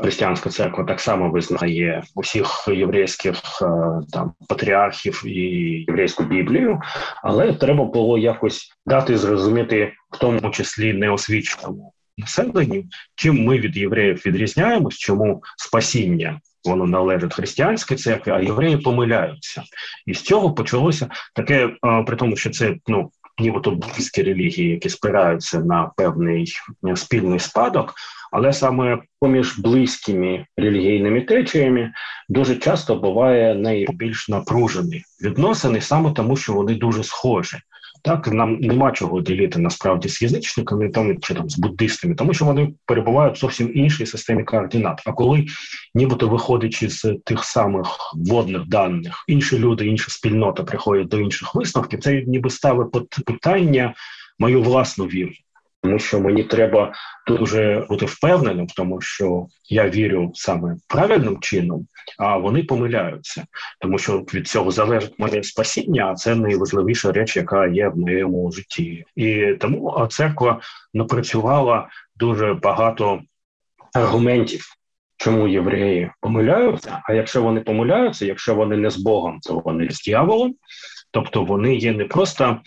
Християнська 0.01 0.49
церква 0.49 0.83
так 0.83 0.99
само 0.99 1.29
визнає 1.29 2.03
усіх 2.15 2.67
єврейських 2.67 3.35
е, 3.61 3.65
там 4.11 4.33
патріархів 4.47 5.23
і 5.25 5.39
єврейську 5.87 6.23
біблію, 6.23 6.81
але 7.23 7.53
треба 7.53 7.85
було 7.85 8.17
якось 8.17 8.71
дати 8.85 9.17
зрозуміти, 9.17 9.93
в 10.11 10.17
тому 10.17 10.49
числі 10.49 10.93
неосвіченому 10.93 11.93
населенню, 12.17 12.83
чим 13.15 13.43
ми 13.43 13.59
від 13.59 13.77
євреїв 13.77 14.21
відрізняємось, 14.25 14.97
чому 14.97 15.43
спасіння 15.57 16.39
воно 16.65 16.85
належить 16.85 17.33
християнській 17.33 17.95
церкві, 17.95 18.31
а 18.31 18.39
євреї 18.39 18.77
помиляються, 18.77 19.63
і 20.05 20.13
з 20.13 20.21
цього 20.21 20.53
почалося 20.53 21.09
таке, 21.33 21.69
при 22.07 22.15
тому, 22.15 22.35
що 22.35 22.49
це 22.49 22.75
ну 22.87 23.11
нібито 23.39 23.71
близькі 23.71 24.23
релігії, 24.23 24.69
які 24.69 24.89
спираються 24.89 25.59
на 25.59 25.91
певний 25.97 26.53
е, 26.87 26.95
спільний 26.95 27.39
спадок. 27.39 27.93
Але 28.31 28.53
саме 28.53 28.99
поміж 29.19 29.59
близькими 29.59 30.45
релігійними 30.57 31.21
течіями 31.21 31.93
дуже 32.29 32.55
часто 32.55 32.95
буває 32.95 33.55
найбільш 33.55 34.29
напружені 34.29 35.03
відносини, 35.23 35.81
саме 35.81 36.11
тому, 36.11 36.37
що 36.37 36.53
вони 36.53 36.75
дуже 36.75 37.03
схожі. 37.03 37.57
Так 38.05 38.27
нам 38.27 38.57
нема 38.59 38.91
чого 38.91 39.21
ділити 39.21 39.59
насправді 39.59 40.09
з 40.09 40.21
язичниками 40.21 40.89
там 40.89 41.19
чи 41.19 41.33
там 41.33 41.49
з 41.49 41.59
буддистами, 41.59 42.15
тому 42.15 42.33
що 42.33 42.45
вони 42.45 42.73
перебувають 42.85 43.37
в 43.37 43.39
зовсім 43.39 43.71
іншій 43.75 44.05
системі 44.05 44.43
координат. 44.43 45.01
А 45.05 45.11
коли 45.11 45.45
нібито 45.93 46.27
виходячи 46.27 46.89
з 46.89 47.15
тих 47.25 47.43
самих 47.43 47.87
водних 48.15 48.67
даних, 48.67 49.23
інші 49.27 49.59
люди, 49.59 49.87
інша 49.87 50.11
спільнота 50.11 50.63
приходять 50.63 51.07
до 51.07 51.19
інших 51.19 51.55
висновків, 51.55 51.99
це 51.99 52.23
ніби 52.27 52.49
ставить 52.49 52.91
під 52.91 53.25
питання 53.25 53.93
мою 54.39 54.61
власну 54.61 55.05
віру 55.05 55.31
тому 55.85 55.99
що 55.99 56.19
мені 56.19 56.43
треба 56.43 56.93
дуже 57.27 57.85
бути 57.89 58.05
впевненим, 58.05 58.67
в 58.67 58.71
тому 58.71 59.01
що 59.01 59.47
я 59.69 59.89
вірю 59.89 60.31
саме 60.33 60.75
правильним 60.87 61.39
чином, 61.39 61.87
а 62.19 62.37
вони 62.37 62.63
помиляються, 62.63 63.45
тому 63.79 63.97
що 63.97 64.17
від 64.17 64.47
цього 64.47 64.71
залежить 64.71 65.19
моє 65.19 65.43
спасіння. 65.43 66.11
А 66.11 66.15
це 66.15 66.35
найважливіша 66.35 67.11
реч, 67.11 67.37
яка 67.37 67.67
є 67.67 67.87
в 67.89 67.97
моєму 67.97 68.51
житті, 68.51 69.05
і 69.15 69.53
тому 69.59 70.07
церква 70.11 70.59
напрацювала 70.93 71.87
дуже 72.15 72.53
багато 72.53 73.21
аргументів. 73.93 74.65
Чому 75.17 75.47
євреї 75.47 76.11
помиляються? 76.21 77.01
А 77.03 77.13
якщо 77.13 77.41
вони 77.43 77.61
помиляються, 77.61 78.25
якщо 78.25 78.55
вони 78.55 78.77
не 78.77 78.89
з 78.89 78.97
Богом, 78.97 79.39
то 79.39 79.59
вони 79.59 79.89
з 79.89 80.01
дьяволом, 80.03 80.55
тобто 81.11 81.43
вони 81.43 81.75
є 81.75 81.91
не 81.91 82.05
просто 82.05 82.59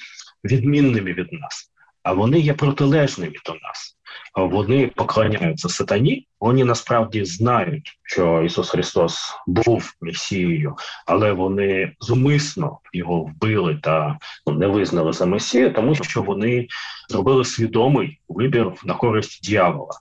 відмінними 0.45 1.13
від 1.13 1.33
нас, 1.33 1.68
а 2.09 2.13
вони 2.13 2.41
є 2.41 2.55
протилежними 2.55 3.35
до 3.47 3.53
нас. 3.53 3.97
Вони 4.35 4.87
поклоняються 4.87 5.69
сатані. 5.69 6.27
Вони 6.41 6.65
насправді 6.65 7.25
знають, 7.25 7.99
що 8.03 8.43
Ісус 8.43 8.71
Христос 8.71 9.19
був 9.47 9.93
Месією, 10.01 10.77
але 11.07 11.33
вони 11.33 11.93
зумисно 12.01 12.79
його 12.93 13.21
вбили 13.21 13.79
та 13.83 14.19
ну, 14.47 14.53
не 14.53 14.67
визнали 14.67 15.13
за 15.13 15.27
Месію, 15.27 15.73
тому 15.73 15.95
що 15.95 16.23
вони 16.23 16.67
зробили 17.09 17.45
свідомий 17.45 18.21
вибір 18.29 18.73
на 18.85 18.95
користь 18.95 19.45
дьявола. 19.45 19.93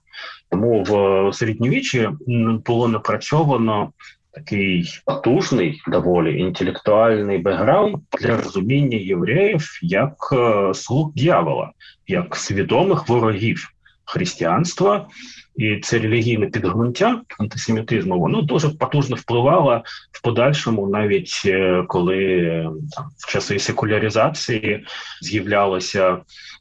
Тому 0.50 0.84
в 0.84 1.34
середньовіччі 1.34 2.10
було 2.66 2.88
напрацьовано 2.88 3.92
такий 4.38 5.02
потужний, 5.06 5.82
доволі 5.88 6.40
інтелектуальний 6.40 7.38
бекграунд 7.38 7.98
для 8.22 8.38
розуміння 8.38 8.98
євреїв 8.98 9.80
як 9.82 10.14
е, 10.32 10.74
слуг 10.74 11.12
дьявола, 11.16 11.72
як 12.08 12.36
свідомих 12.36 13.10
ворогів 13.10 13.70
християнства. 14.06 15.08
І 15.58 15.78
це 15.78 16.00
релігійне 16.00 16.46
підґрунтя 16.46 17.22
антисемітизму, 17.40 18.20
воно 18.20 18.42
дуже 18.42 18.70
потужно 18.70 19.16
впливало 19.16 19.84
в 20.12 20.22
подальшому, 20.22 20.88
навіть 20.88 21.42
е, 21.46 21.84
коли 21.88 22.38
там 22.96 23.06
в 23.18 23.32
часи 23.32 23.60
секуляризації 23.60 24.86
з'являлося 25.22 26.18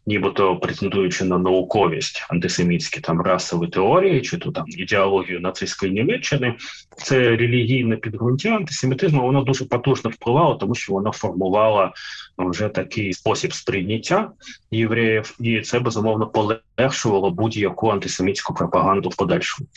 нібито 0.07 0.57
претендуючи 0.57 1.25
на 1.25 1.39
науковість 1.39 2.27
антисемітські 2.29 3.01
там 3.01 3.21
расові 3.21 3.67
теорії, 3.67 4.23
чи 4.23 4.37
то 4.37 4.51
там 4.51 4.65
ідеологію 4.69 5.41
нацистської 5.41 5.93
Німеччини, 5.93 6.55
це 6.97 7.19
релігійне 7.37 7.97
підґрунтя 7.97 8.49
антисемітизму, 8.49 9.23
воно 9.23 9.43
дуже 9.43 9.65
потужно 9.65 10.11
впливало, 10.11 10.55
тому 10.55 10.75
що 10.75 10.93
воно 10.93 11.13
формувало 11.13 11.93
вже 12.39 12.69
такий 12.69 13.13
спосіб 13.13 13.53
сприйняття 13.53 14.31
євреїв, 14.71 15.37
і 15.41 15.61
це 15.61 15.81
безумовно 15.81 16.27
полегшувало 16.27 17.31
будь-яку 17.31 17.91
антисемітську 17.91 18.55
пропаганду 18.55 18.86
в 18.95 19.17
подальшому. 19.17 19.69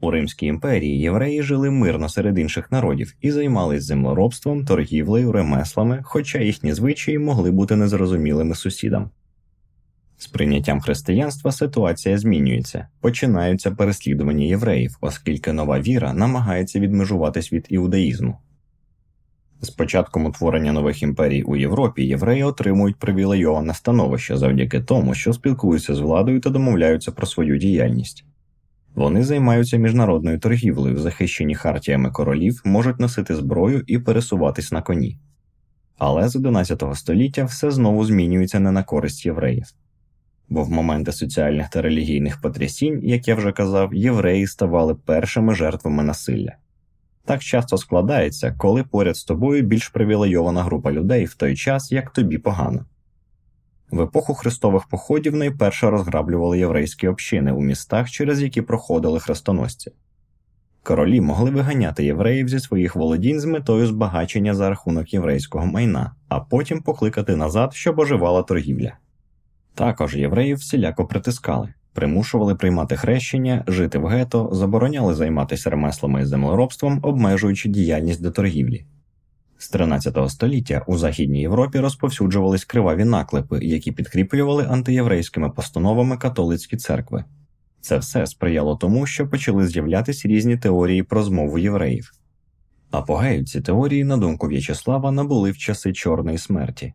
У 0.00 0.10
Римській 0.10 0.46
імперії 0.46 0.98
євреї 0.98 1.42
жили 1.42 1.70
мирно 1.70 2.08
серед 2.08 2.38
інших 2.38 2.72
народів 2.72 3.14
і 3.20 3.30
займались 3.30 3.84
землеробством, 3.84 4.64
торгівлею, 4.64 5.32
ремеслами, 5.32 6.00
хоча 6.04 6.38
їхні 6.38 6.72
звичаї 6.72 7.18
могли 7.18 7.50
бути 7.50 7.76
незрозумілими 7.76 8.54
сусідам. 8.54 9.10
З 10.18 10.26
прийняттям 10.26 10.80
християнства 10.80 11.52
ситуація 11.52 12.18
змінюється, 12.18 12.88
починаються 13.00 13.70
переслідування 13.70 14.46
євреїв, 14.46 14.96
оскільки 15.00 15.52
нова 15.52 15.80
віра 15.80 16.12
намагається 16.12 16.80
відмежуватись 16.80 17.52
від 17.52 17.66
іудаїзму. 17.68 18.38
З 19.60 19.70
початком 19.70 20.26
утворення 20.26 20.72
нових 20.72 21.02
імперій 21.02 21.42
у 21.42 21.56
Європі 21.56 22.04
євреї 22.04 22.42
отримують 22.42 22.96
привілейоване 22.96 23.74
становище 23.74 24.36
завдяки 24.36 24.80
тому, 24.80 25.14
що 25.14 25.32
спілкуються 25.32 25.94
з 25.94 25.98
владою 25.98 26.40
та 26.40 26.50
домовляються 26.50 27.12
про 27.12 27.26
свою 27.26 27.58
діяльність. 27.58 28.24
Вони 28.94 29.24
займаються 29.24 29.76
міжнародною 29.76 30.38
торгівлею, 30.38 30.98
захищені 30.98 31.54
хартіями 31.54 32.10
королів, 32.10 32.62
можуть 32.64 33.00
носити 33.00 33.36
зброю 33.36 33.84
і 33.86 33.98
пересуватись 33.98 34.72
на 34.72 34.82
коні. 34.82 35.18
Але 35.98 36.28
з 36.28 36.36
11 36.36 36.82
століття 36.94 37.44
все 37.44 37.70
знову 37.70 38.04
змінюється 38.04 38.60
не 38.60 38.72
на 38.72 38.82
користь 38.82 39.26
євреїв. 39.26 39.66
Бо 40.48 40.62
в 40.62 40.70
моменти 40.70 41.12
соціальних 41.12 41.68
та 41.68 41.82
релігійних 41.82 42.40
потрясінь, 42.40 43.00
як 43.02 43.28
я 43.28 43.34
вже 43.34 43.52
казав, 43.52 43.94
євреї 43.94 44.46
ставали 44.46 44.94
першими 44.94 45.54
жертвами 45.54 46.02
насилля. 46.02 46.56
Так 47.26 47.42
часто 47.42 47.78
складається, 47.78 48.54
коли 48.58 48.82
поряд 48.84 49.16
з 49.16 49.24
тобою 49.24 49.62
більш 49.62 49.88
привілейована 49.88 50.62
група 50.62 50.92
людей 50.92 51.24
в 51.24 51.34
той 51.34 51.56
час, 51.56 51.92
як 51.92 52.10
тобі 52.10 52.38
погано. 52.38 52.84
В 53.90 54.00
епоху 54.00 54.34
хрестових 54.34 54.86
походів 54.86 55.36
найперше 55.36 55.90
розграблювали 55.90 56.58
єврейські 56.58 57.08
общини 57.08 57.52
у 57.52 57.60
містах, 57.60 58.10
через 58.10 58.42
які 58.42 58.62
проходили 58.62 59.20
хрестоносці. 59.20 59.92
Королі 60.82 61.20
могли 61.20 61.50
виганяти 61.50 62.04
євреїв 62.04 62.48
зі 62.48 62.60
своїх 62.60 62.96
володінь 62.96 63.40
з 63.40 63.44
метою 63.44 63.86
збагачення 63.86 64.54
за 64.54 64.68
рахунок 64.68 65.14
єврейського 65.14 65.66
майна, 65.66 66.14
а 66.28 66.40
потім 66.40 66.82
покликати 66.82 67.36
назад, 67.36 67.74
щоб 67.74 67.98
оживала 67.98 68.42
торгівля. 68.42 68.92
Також 69.74 70.16
євреїв 70.16 70.56
всіляко 70.56 71.06
притискали, 71.06 71.74
примушували 71.96 72.54
приймати 72.54 72.96
хрещення, 72.96 73.64
жити 73.66 73.98
в 73.98 74.06
гето, 74.06 74.50
забороняли 74.52 75.14
займатися 75.14 75.70
ремеслами 75.70 76.22
і 76.22 76.24
землеробством, 76.24 77.00
обмежуючи 77.02 77.68
діяльність 77.68 78.22
до 78.22 78.30
торгівлі. 78.30 78.84
З 79.58 79.68
13 79.68 80.30
століття 80.30 80.84
у 80.86 80.98
Західній 80.98 81.40
Європі 81.40 81.80
розповсюджувались 81.80 82.64
криваві 82.64 83.04
наклепи, 83.04 83.58
які 83.62 83.92
підкріплювали 83.92 84.66
антиєврейськими 84.70 85.50
постановами 85.50 86.16
католицькі 86.16 86.76
церкви. 86.76 87.24
Це 87.80 87.98
все 87.98 88.26
сприяло 88.26 88.76
тому, 88.76 89.06
що 89.06 89.28
почали 89.28 89.66
з'являтися 89.66 90.28
різні 90.28 90.56
теорії 90.56 91.02
про 91.02 91.22
змову 91.22 91.58
євреїв. 91.58 92.12
Апогею 92.90 93.44
ці 93.44 93.60
теорії, 93.60 94.04
на 94.04 94.16
думку 94.16 94.48
В'ячеслава, 94.48 95.10
набули 95.10 95.50
в 95.50 95.58
часи 95.58 95.92
Чорної 95.92 96.38
смерті. 96.38 96.92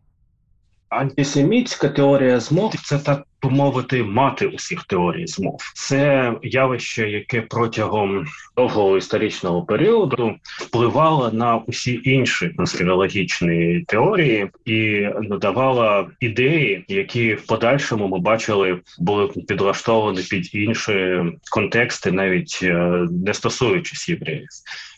Антисемітська 0.88 1.88
теорія 1.88 2.40
змов 2.40 2.74
це 2.84 2.98
так 2.98 3.26
би 3.42 3.50
мовити 3.50 4.02
мати 4.02 4.46
усіх 4.46 4.84
теорій 4.84 5.26
змов. 5.26 5.60
Це 5.74 6.32
явище, 6.42 7.10
яке 7.10 7.40
протягом 7.40 8.26
довгого 8.56 8.96
історичного 8.96 9.62
періоду 9.62 10.34
впливало 10.44 11.32
на 11.32 11.56
усі 11.56 12.00
інші 12.04 12.48
конспірологічні 12.48 13.84
теорії 13.88 14.50
і 14.64 15.08
надавала 15.20 16.06
ідеї, 16.20 16.84
які 16.88 17.34
в 17.34 17.46
подальшому 17.46 18.08
ми 18.08 18.18
бачили 18.18 18.80
були 18.98 19.28
підлаштовані 19.28 20.22
під 20.30 20.54
інші 20.54 21.22
контексти, 21.50 22.12
навіть 22.12 22.60
е, 22.62 23.06
не 23.10 23.34
стосуючись 23.34 24.08
євреїв. 24.08 24.48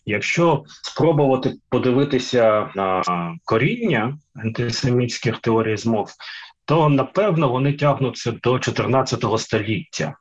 Якщо 0.06 0.64
спробувати 0.82 1.54
подивитися 1.68 2.70
на 2.76 3.02
коріння 3.44 4.18
антисемітських 4.34 5.38
теорій 5.38 5.76
змов, 5.76 6.10
то 6.64 6.88
напевно 6.88 7.48
вони 7.48 7.72
тягнуться 7.72 8.32
до 8.42 8.58
14 8.58 9.24
століття. 9.38 10.14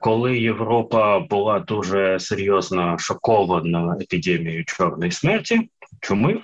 Коли 0.00 0.38
Європа 0.38 1.18
була 1.18 1.60
дуже 1.60 2.20
серйозно 2.20 2.98
шокована 2.98 3.96
епідемією 4.00 4.64
чорної 4.64 5.12
смерті, 5.12 5.70
чуми, 6.00 6.40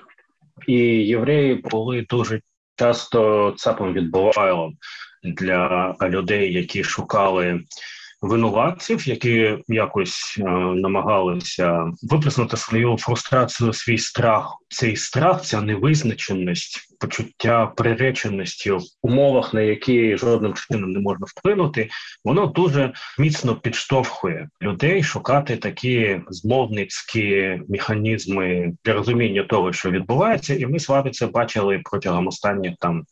і 0.67 0.77
євреї 1.07 1.55
були 1.55 2.07
дуже 2.11 2.41
часто 2.77 3.51
цапом 3.57 3.93
відбувайлом 3.93 4.77
для 5.25 5.95
людей, 6.03 6.53
які 6.53 6.85
шукали 6.85 7.61
винуватців, 8.23 9.09
які 9.09 9.59
якось 9.69 10.37
е, 10.39 10.43
намагалися 10.75 11.85
виплеснути 12.03 12.57
свою 12.57 12.97
фрустрацію, 12.99 13.73
свій 13.73 13.99
страх. 13.99 14.57
Цей 14.69 14.97
страх, 14.97 15.43
ця 15.43 15.61
невизначеність, 15.61 16.90
почуття 17.01 17.67
приреченості 17.67 18.71
в 18.71 18.81
умовах, 19.03 19.55
на 19.55 19.61
які 19.61 20.17
жодним 20.17 20.55
чином 20.55 20.93
не 20.93 21.01
можна 21.01 21.27
вплинути, 21.29 21.89
воно 22.25 22.47
дуже 22.47 22.93
міцно 23.19 23.57
підштовхує 23.57 24.49
людей 24.63 25.03
шукати 25.03 25.57
такі 25.57 26.21
змовницькі 26.29 27.61
механізми 27.69 28.73
для 28.85 28.93
розуміння 28.93 29.43
того, 29.43 29.73
що 29.73 29.91
відбувається, 29.91 30.55
і 30.55 30.67
ми 30.67 30.79
з 30.79 30.89
вами 30.89 31.11
це 31.11 31.27
бачили 31.27 31.81
протягом 31.85 32.27
останніх 32.27 32.73
там 32.81 33.05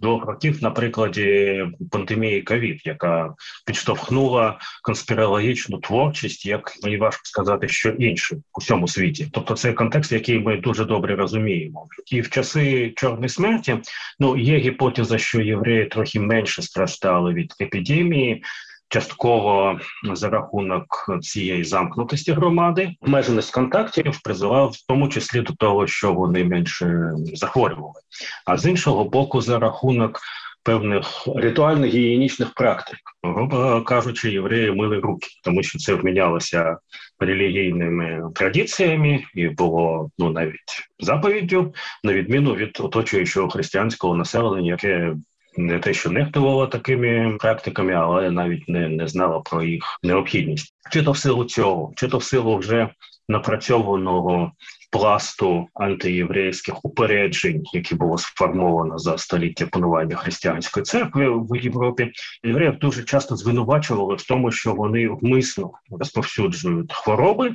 двох 0.00 0.26
років 0.26 0.62
на 0.62 0.70
прикладі 0.70 1.64
пандемії 1.90 2.42
ковід, 2.42 2.80
яка 2.84 3.34
підштовхнула 3.66 4.58
конспірологічну 4.82 5.78
творчість, 5.78 6.46
як 6.46 6.72
мені 6.82 6.96
важко 6.96 7.20
сказати, 7.24 7.68
що 7.68 7.88
інше 7.88 8.36
у 8.36 8.60
всьому 8.60 8.88
світі. 8.88 9.28
Тобто, 9.32 9.54
це 9.54 9.72
контекст, 9.72 10.12
який 10.12 10.38
ми 10.40 10.56
дуже 10.56 10.84
добре 10.84 11.16
розуміємо, 11.16 11.86
і 12.12 12.20
в 12.20 12.30
часи 12.30 12.92
чорної 12.96 13.28
смерті 13.34 13.78
ну 14.18 14.36
є 14.36 14.58
гіпотеза, 14.58 15.18
що 15.18 15.40
євреї 15.40 15.86
трохи 15.86 16.20
менше 16.20 16.62
страждали 16.62 17.32
від 17.32 17.54
епідемії. 17.60 18.44
Частково 18.88 19.80
за 20.12 20.28
рахунок 20.28 20.86
цієї 21.22 21.64
замкнутості 21.64 22.32
громади 22.32 22.90
обмеженість 23.00 23.54
контактів 23.54 24.20
призвела 24.24 24.64
в 24.64 24.76
тому 24.88 25.08
числі 25.08 25.40
до 25.40 25.52
того, 25.52 25.86
що 25.86 26.12
вони 26.12 26.44
менше 26.44 27.10
захворювали. 27.34 28.00
А 28.46 28.56
з 28.56 28.66
іншого 28.66 29.04
боку, 29.04 29.40
за 29.40 29.58
рахунок 29.58 30.20
певних 30.64 31.28
ритуальних 31.36 31.94
гігієнічних 31.94 32.54
практик, 32.54 32.98
грубо 33.22 33.82
кажучи, 33.82 34.30
євреї 34.30 34.70
мили 34.70 34.98
руки, 34.98 35.28
тому 35.44 35.62
що 35.62 35.78
це 35.78 35.94
вмінялося 35.94 36.78
релігійними 37.18 38.22
традиціями 38.34 39.24
і 39.34 39.48
було 39.48 40.10
ну 40.18 40.30
навіть 40.30 40.88
заповіддю, 41.00 41.74
на 42.04 42.12
відміну 42.12 42.54
від 42.54 42.80
оточуючого 42.80 43.48
християнського 43.48 44.16
населення, 44.16 44.70
яке 44.70 45.14
не 45.56 45.78
те, 45.78 45.94
що 45.94 46.10
нехтувало 46.10 46.66
такими 46.66 47.36
практиками, 47.40 47.92
але 47.92 48.30
навіть 48.30 48.68
не 48.68 48.88
не 48.88 49.08
знала 49.08 49.40
про 49.40 49.62
їх 49.62 49.98
необхідність, 50.02 50.74
чи 50.90 51.02
то 51.02 51.12
в 51.12 51.18
силу 51.18 51.44
цього, 51.44 51.92
чи 51.96 52.08
то 52.08 52.18
в 52.18 52.24
силу 52.24 52.56
вже 52.56 52.88
напрацьованого 53.28 54.52
пласту 54.94 55.68
антиєврейських 55.74 56.84
упереджень, 56.84 57.62
які 57.72 57.94
було 57.94 58.18
сформовано 58.18 58.98
за 58.98 59.18
століття 59.18 59.66
панування 59.66 60.16
християнської 60.16 60.84
церкви 60.84 61.28
в 61.28 61.56
Європі, 61.56 62.12
євреїв 62.44 62.78
дуже 62.78 63.04
часто 63.04 63.36
звинувачували 63.36 64.14
в 64.14 64.22
тому, 64.22 64.50
що 64.50 64.74
вони 64.74 65.08
вмисно 65.08 65.70
розповсюджують 65.90 66.92
хвороби 66.92 67.52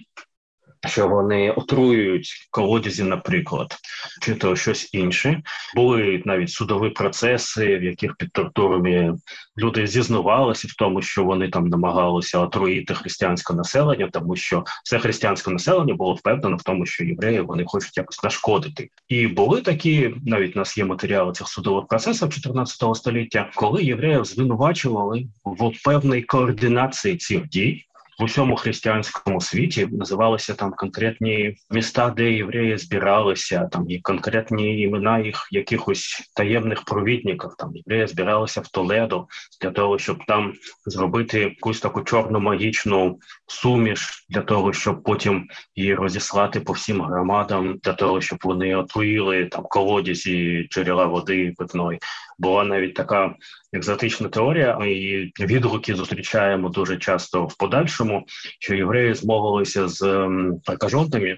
що 0.88 1.08
вони 1.08 1.52
отруюють 1.52 2.48
колодязі, 2.52 3.04
наприклад, 3.04 3.76
чи 4.22 4.36
то 4.36 4.56
щось 4.56 4.90
інше. 4.94 5.42
Були 5.76 6.22
навіть 6.26 6.50
судові 6.50 6.90
процеси, 6.90 7.78
в 7.78 7.84
яких 7.84 8.16
під 8.16 8.32
тортурами 8.32 9.16
люди 9.58 9.88
зізнавалися 9.88 10.68
в 10.72 10.76
тому, 10.76 11.02
що 11.02 11.24
вони 11.24 11.50
там 11.50 11.68
намагалися 11.68 12.40
отруїти 12.40 12.94
християнське 12.94 13.54
населення, 13.54 14.10
тому 14.14 14.36
що 14.36 14.64
все 14.84 15.00
християнське 15.00 15.52
населення 15.52 15.94
було 15.94 16.14
впевнено 16.14 16.56
в 16.56 16.64
тому, 16.64 16.86
що 16.86 17.04
євреї 17.04 17.42
вони 17.42 17.64
хочуть 17.68 17.98
якось 17.98 18.24
нашкодити. 18.24 18.90
І 19.08 19.28
були 19.28 19.62
такі, 19.62 20.16
навіть 20.26 20.56
у 20.56 20.60
нас 20.60 20.78
є 20.78 20.86
матеріали 20.86 21.32
цих 21.32 21.48
судових 21.48 21.88
процесів 21.88 22.30
14 22.30 22.96
століття, 22.96 23.52
коли 23.56 23.84
євреїв 23.84 24.26
звинувачували 24.26 25.26
в 25.46 25.84
певній 25.84 26.22
координації 26.22 27.18
цих 27.18 27.48
дій 27.48 27.86
в 28.20 28.24
усьому 28.24 28.56
християнському 28.56 29.42
світі 29.42 29.88
називалися 29.92 30.54
там 30.54 30.72
конкретні 30.72 31.56
міста, 31.70 32.10
де 32.10 32.32
євреї 32.32 32.78
збиралися, 32.78 33.70
там 33.72 33.86
і 33.90 34.00
конкретні 34.00 34.82
імена 34.82 35.20
їх 35.20 35.48
якихось 35.52 36.32
таємних 36.36 36.84
провідників. 36.84 37.50
Там 37.58 37.76
євреї 37.76 38.08
збиралися 38.08 38.62
в 38.62 38.68
Толедо 38.68 39.28
для 39.62 39.72
того, 39.72 39.98
щоб 40.00 40.18
там 40.28 40.54
зробити 40.86 41.40
якусь 41.40 41.80
таку 41.80 42.02
чорну 42.02 42.40
магічну 42.40 43.20
суміш 43.48 44.26
для 44.30 44.42
того, 44.42 44.74
щоб 44.74 45.04
потім 45.04 45.48
її 45.76 45.96
розіслати 45.96 46.60
по 46.60 46.74
всім 46.74 47.02
громадам, 47.02 47.80
для 47.84 47.94
того, 47.94 48.22
щоб 48.22 48.40
вони 48.44 48.76
отруїли 48.76 49.46
там 49.46 49.64
колодязі 49.64 50.68
джерела 50.72 51.06
води 51.06 51.54
питної. 51.58 52.00
Була 52.40 52.64
навіть 52.64 52.94
така 52.94 53.36
екзотична 53.74 54.30
теорія, 54.30 54.80
і 54.86 55.32
відгуки 55.40 55.96
зустрічаємо 55.96 56.70
дуже 56.70 56.98
часто 56.98 57.46
в 57.46 57.58
подальшому, 57.58 58.24
що 58.60 58.76
євреї 58.76 59.14
змовилися 59.14 59.88
з 59.88 60.02
ем, 60.02 60.62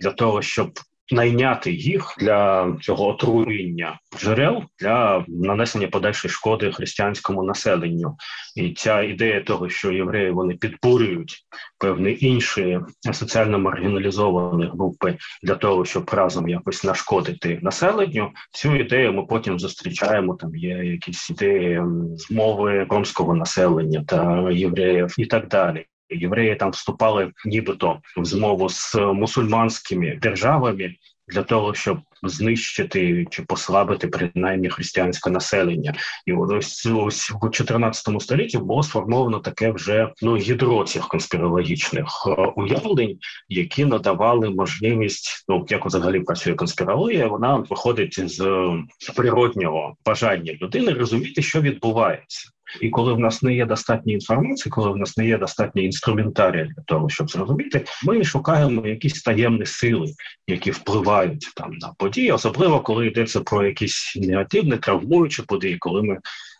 для 0.01 0.11
того, 0.11 0.41
щоб 0.41 0.71
найняти 1.11 1.71
їх 1.71 2.15
для 2.19 2.71
цього 2.81 3.07
отруєння 3.07 3.99
джерел 4.19 4.63
для 4.79 5.25
нанесення 5.27 5.87
подальшої 5.87 6.31
шкоди 6.31 6.71
християнському 6.71 7.43
населенню, 7.43 8.17
і 8.55 8.73
ця 8.73 9.01
ідея 9.01 9.41
того, 9.41 9.69
що 9.69 9.91
євреї 9.91 10.31
вони 10.31 10.55
підбурюють 10.55 11.45
певні 11.77 12.17
інші 12.19 12.79
соціально 13.11 13.59
маргіналізовані 13.59 14.65
групи 14.73 15.17
для 15.43 15.55
того, 15.55 15.85
щоб 15.85 16.09
разом 16.13 16.49
якось 16.49 16.83
нашкодити 16.83 17.59
населенню. 17.61 18.31
Цю 18.51 18.75
ідею 18.75 19.13
ми 19.13 19.23
потім 19.25 19.59
зустрічаємо. 19.59 20.35
Там 20.35 20.55
є 20.55 20.69
якісь 20.69 21.29
ідеї 21.29 21.81
змови 22.15 22.83
ромського 22.89 23.35
населення 23.35 24.03
та 24.07 24.51
євреїв 24.51 25.15
і 25.17 25.25
так 25.25 25.47
далі. 25.47 25.85
Євреї 26.11 26.55
там 26.55 26.71
вступали 26.71 27.31
нібито 27.45 28.01
в 28.17 28.25
змову 28.25 28.69
з 28.69 28.95
мусульманськими 28.95 30.19
державами 30.21 30.95
для 31.27 31.43
того, 31.43 31.73
щоб 31.73 31.99
знищити 32.23 33.25
чи 33.29 33.41
послабити 33.43 34.07
принаймні 34.07 34.69
християнське 34.69 35.29
населення. 35.29 35.93
І 36.25 36.33
ось 36.33 36.85
ось 36.85 37.31
в 37.31 37.49
14 37.49 38.21
столітті 38.21 38.57
було 38.57 38.83
сформовано 38.83 39.39
таке 39.39 39.71
вже 39.71 40.13
ну 40.21 40.37
ядро 40.37 40.83
цих 40.83 41.07
конспірологічних 41.07 42.07
е, 42.27 42.31
уявлень, 42.55 43.17
які 43.49 43.85
надавали 43.85 44.49
можливість, 44.49 45.45
ну 45.47 45.65
як 45.69 45.85
взагалі 45.85 46.19
працює 46.19 46.53
конспірологія, 46.53 47.27
вона 47.27 47.55
виходить 47.55 48.31
з 48.31 48.69
природнього 49.15 49.95
бажання 50.05 50.53
людини 50.61 50.91
розуміти, 50.91 51.41
що 51.41 51.61
відбувається. 51.61 52.49
І 52.81 52.89
коли 52.89 53.13
в 53.13 53.19
нас 53.19 53.43
не 53.43 53.55
є 53.55 53.65
достатньо 53.65 54.13
інформації, 54.13 54.71
коли 54.71 54.91
в 54.91 54.97
нас 54.97 55.17
не 55.17 55.27
є 55.27 55.37
достатньо 55.37 55.81
інструментарія 55.81 56.65
для 56.65 56.83
того, 56.83 57.09
щоб 57.09 57.31
зрозуміти, 57.31 57.85
ми 58.03 58.23
шукаємо 58.23 58.87
якісь 58.87 59.21
таємні 59.21 59.65
сили, 59.65 60.07
які 60.47 60.71
впливають 60.71 61.47
там 61.55 61.73
на 61.73 61.93
події, 61.97 62.31
особливо 62.31 62.79
коли 62.79 63.07
йдеться 63.07 63.41
про 63.41 63.65
якісь 63.65 64.13
негативні, 64.15 64.77
травмуючі 64.77 65.41
події, 65.41 65.77
коли 65.77 66.03
ми 66.03 66.19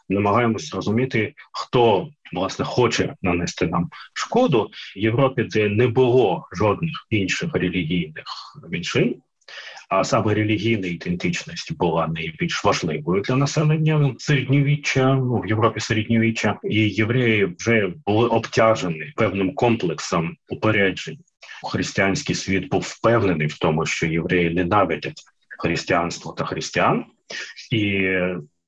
намагаємось 0.09 0.69
зрозуміти, 0.69 1.33
хто 1.51 2.09
власне 2.33 2.65
хоче 2.65 3.15
нанести 3.21 3.67
нам 3.67 3.89
шкоду. 4.13 4.69
В 4.95 4.99
Європі, 4.99 5.43
де 5.43 5.69
не 5.69 5.87
було 5.87 6.47
жодних 6.53 7.07
інших 7.09 7.55
релігійних 7.55 8.25
меншин 8.71 9.15
а 9.91 10.03
саме 10.03 10.33
релігійна 10.33 10.87
ідентичність 10.87 11.77
була 11.77 12.07
найбільш 12.07 12.63
важливою 12.63 13.21
для 13.21 13.35
населення 13.35 14.15
середньовіччя 14.19 15.15
ну, 15.15 15.39
в 15.39 15.47
Європі 15.47 15.79
середньовіччя, 15.79 16.59
і 16.63 16.89
євреї 16.89 17.55
вже 17.59 17.93
були 18.05 18.27
обтяжені 18.27 19.13
певним 19.15 19.55
комплексом 19.55 20.35
упереджень. 20.49 21.17
Християнський 21.63 22.35
світ 22.35 22.69
був 22.69 22.81
впевнений 22.81 23.47
в 23.47 23.57
тому, 23.57 23.85
що 23.85 24.05
євреї 24.05 24.49
ненавидять 24.49 25.21
християнство 25.59 26.31
та 26.31 26.45
християн 26.45 27.05
і 27.71 28.09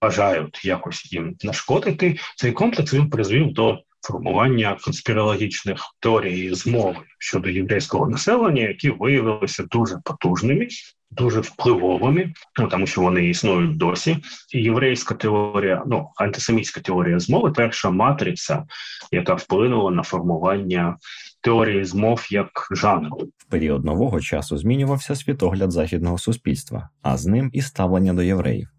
бажають 0.02 0.66
якось 0.66 1.14
їм 1.14 1.36
нашкодити. 1.44 2.18
Цей 2.36 2.52
комплекс 2.52 2.94
він 2.94 3.10
призвів 3.10 3.54
до 3.54 3.80
формування 4.02 4.78
конспірологічних 4.84 5.82
теорій 6.00 6.54
змови 6.54 6.98
щодо 7.20 7.50
єврейського 7.50 8.10
населення, 8.10 8.62
які 8.62 8.90
виявилися 8.90 9.64
дуже 9.64 9.98
потужними 10.06 10.68
дуже 11.18 11.40
впливовими, 11.40 12.34
ну 12.60 12.68
тому 12.68 12.88
що 12.88 13.02
вони 13.02 13.30
існують 13.30 13.78
досі. 13.78 14.18
Єврейська 14.54 15.16
теорія, 15.16 15.84
ну 15.88 16.10
антисемітська 16.16 16.82
теорія 16.82 17.20
змови, 17.20 17.52
перша 17.52 17.90
матриця, 17.90 18.64
яка 19.12 19.34
вплинула 19.34 19.92
на 19.92 20.04
формування 20.04 20.98
теорії 21.42 21.86
змов 21.86 22.28
як 22.30 22.68
жанру. 22.72 23.18
В 23.38 23.46
період 23.50 23.86
нового 23.86 24.22
часу 24.22 24.58
змінювався 24.58 25.16
світогляд 25.16 25.72
західного 25.72 26.18
суспільства, 26.18 26.90
а 27.02 27.18
з 27.18 27.26
ним 27.26 27.50
і 27.54 27.62
ставлення 27.62 28.14
до 28.14 28.22
євреїв. 28.22 28.70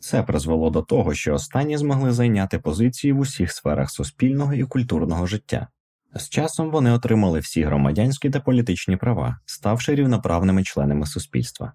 Це 0.00 0.22
призвело 0.22 0.70
до 0.70 0.82
того, 0.82 1.14
що 1.14 1.34
останні 1.34 1.76
змогли 1.76 2.12
зайняти 2.12 2.58
позиції 2.58 3.12
в 3.12 3.18
усіх 3.18 3.52
сферах 3.52 3.90
суспільного 3.90 4.54
і 4.54 4.62
культурного 4.62 5.26
життя. 5.26 5.68
З 6.18 6.28
часом 6.28 6.70
вони 6.70 6.92
отримали 6.92 7.38
всі 7.38 7.62
громадянські 7.62 8.30
та 8.30 8.40
політичні 8.40 8.96
права, 8.96 9.38
ставши 9.46 9.94
рівноправними 9.94 10.64
членами 10.64 11.06
суспільства. 11.06 11.72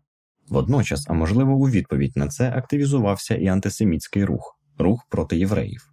Водночас, 0.49 1.09
а 1.09 1.13
можливо, 1.13 1.53
у 1.53 1.69
відповідь 1.69 2.17
на 2.17 2.27
це 2.27 2.51
активізувався 2.51 3.35
і 3.35 3.47
антисемітський 3.47 4.25
рух 4.25 4.57
рух 4.77 5.05
проти 5.09 5.37
євреїв. 5.37 5.91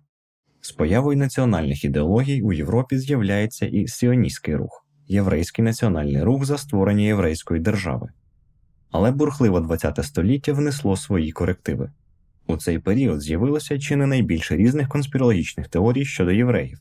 З 0.61 0.72
появою 0.72 1.18
національних 1.18 1.84
ідеологій 1.84 2.42
у 2.42 2.52
Європі 2.52 2.98
з'являється 2.98 3.66
і 3.66 3.88
сіоністський 3.88 4.56
рух, 4.56 4.87
єврейський 5.06 5.64
національний 5.64 6.22
рух 6.22 6.44
за 6.44 6.58
створення 6.58 7.04
єврейської 7.04 7.61
держави. 7.61 8.08
Але 8.90 9.11
бурхливо 9.11 9.68
ХХ 9.68 10.04
століття 10.04 10.52
внесло 10.52 10.96
свої 10.96 11.32
корективи. 11.32 11.90
У 12.46 12.56
цей 12.56 12.78
період 12.78 13.20
з'явилося 13.20 13.78
чи 13.78 13.96
не 13.96 14.06
найбільше 14.06 14.56
різних 14.56 14.88
конспірологічних 14.88 15.68
теорій 15.68 16.04
щодо 16.04 16.30
євреїв. 16.30 16.78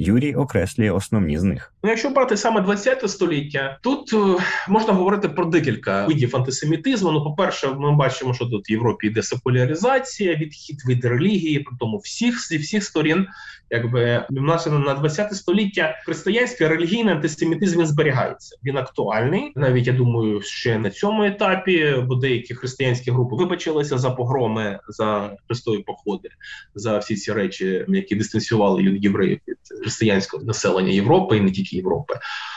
Юрій 0.00 0.34
окреслює 0.34 0.90
основні 0.90 1.38
з 1.38 1.42
них. 1.42 1.74
Ну, 1.82 1.90
якщо 1.90 2.10
брати 2.10 2.36
саме 2.36 2.60
20 2.60 3.10
століття, 3.10 3.78
тут 3.82 4.12
е, 4.12 4.42
можна 4.68 4.92
говорити 4.92 5.28
про 5.28 5.44
декілька 5.44 6.06
видів 6.06 6.36
антисемітизму. 6.36 7.12
Ну, 7.12 7.24
по 7.24 7.32
перше, 7.32 7.68
ми 7.68 7.96
бачимо, 7.96 8.34
що 8.34 8.46
тут 8.46 8.70
в 8.70 8.72
Європі 8.72 9.06
йде 9.06 9.22
секуляризація, 9.22 10.34
відхід 10.34 10.76
від 10.88 11.04
релігії, 11.04 11.58
при 11.58 11.76
тому 11.80 11.98
всіх 11.98 12.48
зі 12.48 12.58
всіх 12.58 12.84
сторін, 12.84 13.26
якби 13.70 14.26
в 14.30 14.42
нас 14.42 14.66
на 14.66 14.94
20 14.94 15.34
століття 15.34 15.98
християнський 16.04 16.66
релігійний 16.66 17.14
антисемітизм 17.14 17.78
він 17.78 17.86
зберігається. 17.86 18.56
Він 18.64 18.76
актуальний. 18.76 19.52
Навіть 19.56 19.86
я 19.86 19.92
думаю, 19.92 20.42
ще 20.42 20.78
на 20.78 20.90
цьому 20.90 21.24
етапі, 21.24 21.94
бо 22.06 22.14
деякі 22.14 22.54
християнські 22.54 23.10
групи 23.10 23.36
вибачилися 23.36 23.98
за 23.98 24.10
погроми, 24.10 24.80
за 24.88 25.36
хрестові 25.46 25.82
походи, 25.82 26.28
за 26.74 26.98
всі 26.98 27.16
ці 27.16 27.32
речі, 27.32 27.84
які 27.88 28.14
дистанціювали 28.14 28.82
євреїв 28.82 29.38
від 29.48 29.58
християнського 29.90 30.44
населення 30.44 30.92
Європи 30.92 31.36
і 31.36 31.40
не 31.40 31.50
тільки 31.50 31.76
Європи. 31.76 32.14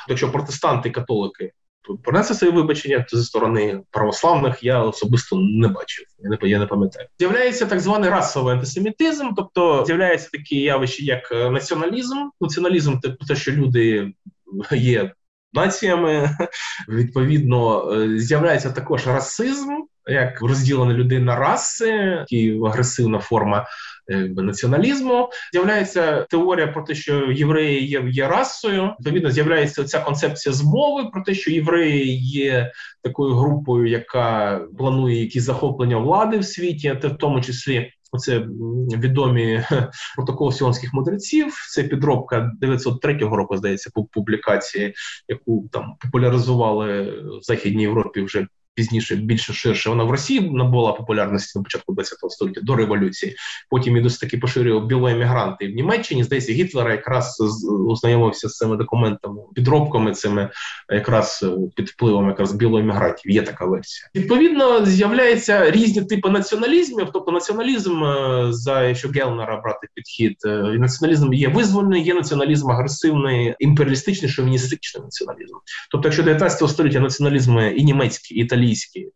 Якщо 0.10 0.32
протестанти, 0.32 0.90
католики 0.90 1.52
принесли 2.04 2.36
своє 2.36 2.54
вибачення, 2.54 3.06
то 3.10 3.18
зі 3.18 3.24
сторони 3.24 3.82
православних 3.92 4.64
я 4.64 4.80
особисто 4.80 5.36
не 5.40 5.68
бачив. 5.68 6.06
Я 6.20 6.30
не 6.30 6.50
я 6.50 6.60
не 6.60 6.66
пам'ятаю. 6.66 7.08
З'являється 7.20 7.66
так 7.66 7.80
званий 7.80 8.10
расовий 8.10 8.54
антисемітизм, 8.54 9.30
тобто 9.36 9.86
з'являється 9.86 10.30
такі 10.32 10.56
явища, 10.56 11.04
як 11.04 11.32
націоналізм. 11.32 12.16
Націоналізм 12.42 13.00
це 13.00 13.16
те, 13.28 13.36
що 13.36 13.52
люди 13.52 14.14
є 14.72 15.12
націями. 15.54 16.30
Відповідно, 16.90 17.92
е, 17.94 18.20
з'являється 18.20 18.72
також 18.72 19.08
расизм, 19.08 19.70
як 20.08 20.42
розділена 20.42 20.94
людина 20.94 21.36
раси, 21.36 22.26
і 22.30 22.60
агресивна 22.66 23.20
форма 23.20 23.66
якби, 24.08 24.44
націоналізму. 24.44 25.30
З'являється 25.54 26.22
теорія 26.22 26.68
про 26.68 26.84
те, 26.84 26.96
що 26.96 27.32
євреї 27.32 27.88
є 27.88 28.04
є 28.12 28.28
расою. 28.28 28.94
Відповідно, 29.00 29.32
з'являється 29.32 29.84
ця 29.84 30.00
концепція 30.00 30.54
змови 30.54 31.10
про 31.14 31.24
те, 31.24 31.34
що 31.34 31.52
євреї 31.52 32.20
є 32.20 32.72
такою 33.04 33.36
групою, 33.36 33.86
яка 33.86 34.62
планує 34.78 35.22
якісь 35.22 35.44
захоплення 35.44 35.98
влади 35.98 36.38
в 36.38 36.46
світі, 36.46 36.98
та 37.02 37.08
в 37.08 37.18
тому 37.18 37.42
числі. 37.42 37.92
Оце 38.14 38.40
відомі 38.98 39.64
протокол 40.16 40.52
сіонських 40.52 40.94
мудреців. 40.94 41.54
Це 41.70 41.84
підробка 41.84 42.52
903 42.62 43.18
року, 43.18 43.58
здається, 43.58 43.92
публікації, 44.12 44.94
яку 45.28 45.70
там 45.72 45.94
популяризували 46.00 47.02
в 47.40 47.44
Західній 47.44 47.84
Європі 47.84 48.22
вже 48.22 48.48
пізніше 48.76 49.16
більше 49.16 49.54
ширше. 49.54 49.90
Вона 49.90 50.04
в 50.04 50.12
Росії 50.12 50.52
набула 50.52 50.94
популярності 50.94 51.60
на 51.60 51.64
початку 51.64 51.96
ХХ 51.96 52.32
століття 52.32 52.62
до 52.64 52.76
революції. 52.76 53.36
Потім 53.70 53.98
і 53.98 54.02
досить 54.02 54.20
таки 54.20 54.38
поширював 54.38 54.86
білоемігранти 54.86 55.68
в 55.68 55.76
Німеччині. 55.76 56.24
Здається, 56.24 56.54
Гітлера 56.54 56.92
якраз 56.92 57.38
ознайомився 57.90 58.50
з 58.50 58.58
цими 58.58 58.78
документами, 58.78 59.42
підробками 59.56 60.12
цими 60.12 60.50
якраз 60.90 61.46
під 61.76 61.90
впливом 61.90 62.28
якраз 62.28 62.54
білоемігрантів. 62.54 63.32
Є 63.32 63.42
така 63.42 63.66
версія. 63.66 64.10
Відповідно, 64.16 64.86
з'являються 64.86 65.72
різні 65.72 66.06
типи 66.06 66.30
націоналізмів. 66.30 67.08
Тобто 67.14 67.32
націоналізм 67.32 68.04
е, 68.04 68.48
за 68.50 68.84
якщо 68.84 69.10
Гелнера 69.10 69.62
брати 69.62 69.88
підхід, 69.94 70.38
е, 70.46 70.50
націоналізм 70.80 71.34
є 71.34 71.48
визвольний, 71.48 72.04
є 72.04 72.14
націоналізм 72.14 72.72
агресивний, 72.72 73.56
імперіалістичний, 73.60 74.32
шовіністичний 74.32 75.04
націоналізм. 75.04 75.56
Тобто, 75.92 76.08
якщо 76.08 76.24
19 76.24 76.70
століття 76.70 77.00
націоналізм 77.00 77.60
і 77.76 77.84
німецький, 77.84 78.38
і 78.38 78.42
італійські, 78.42 78.63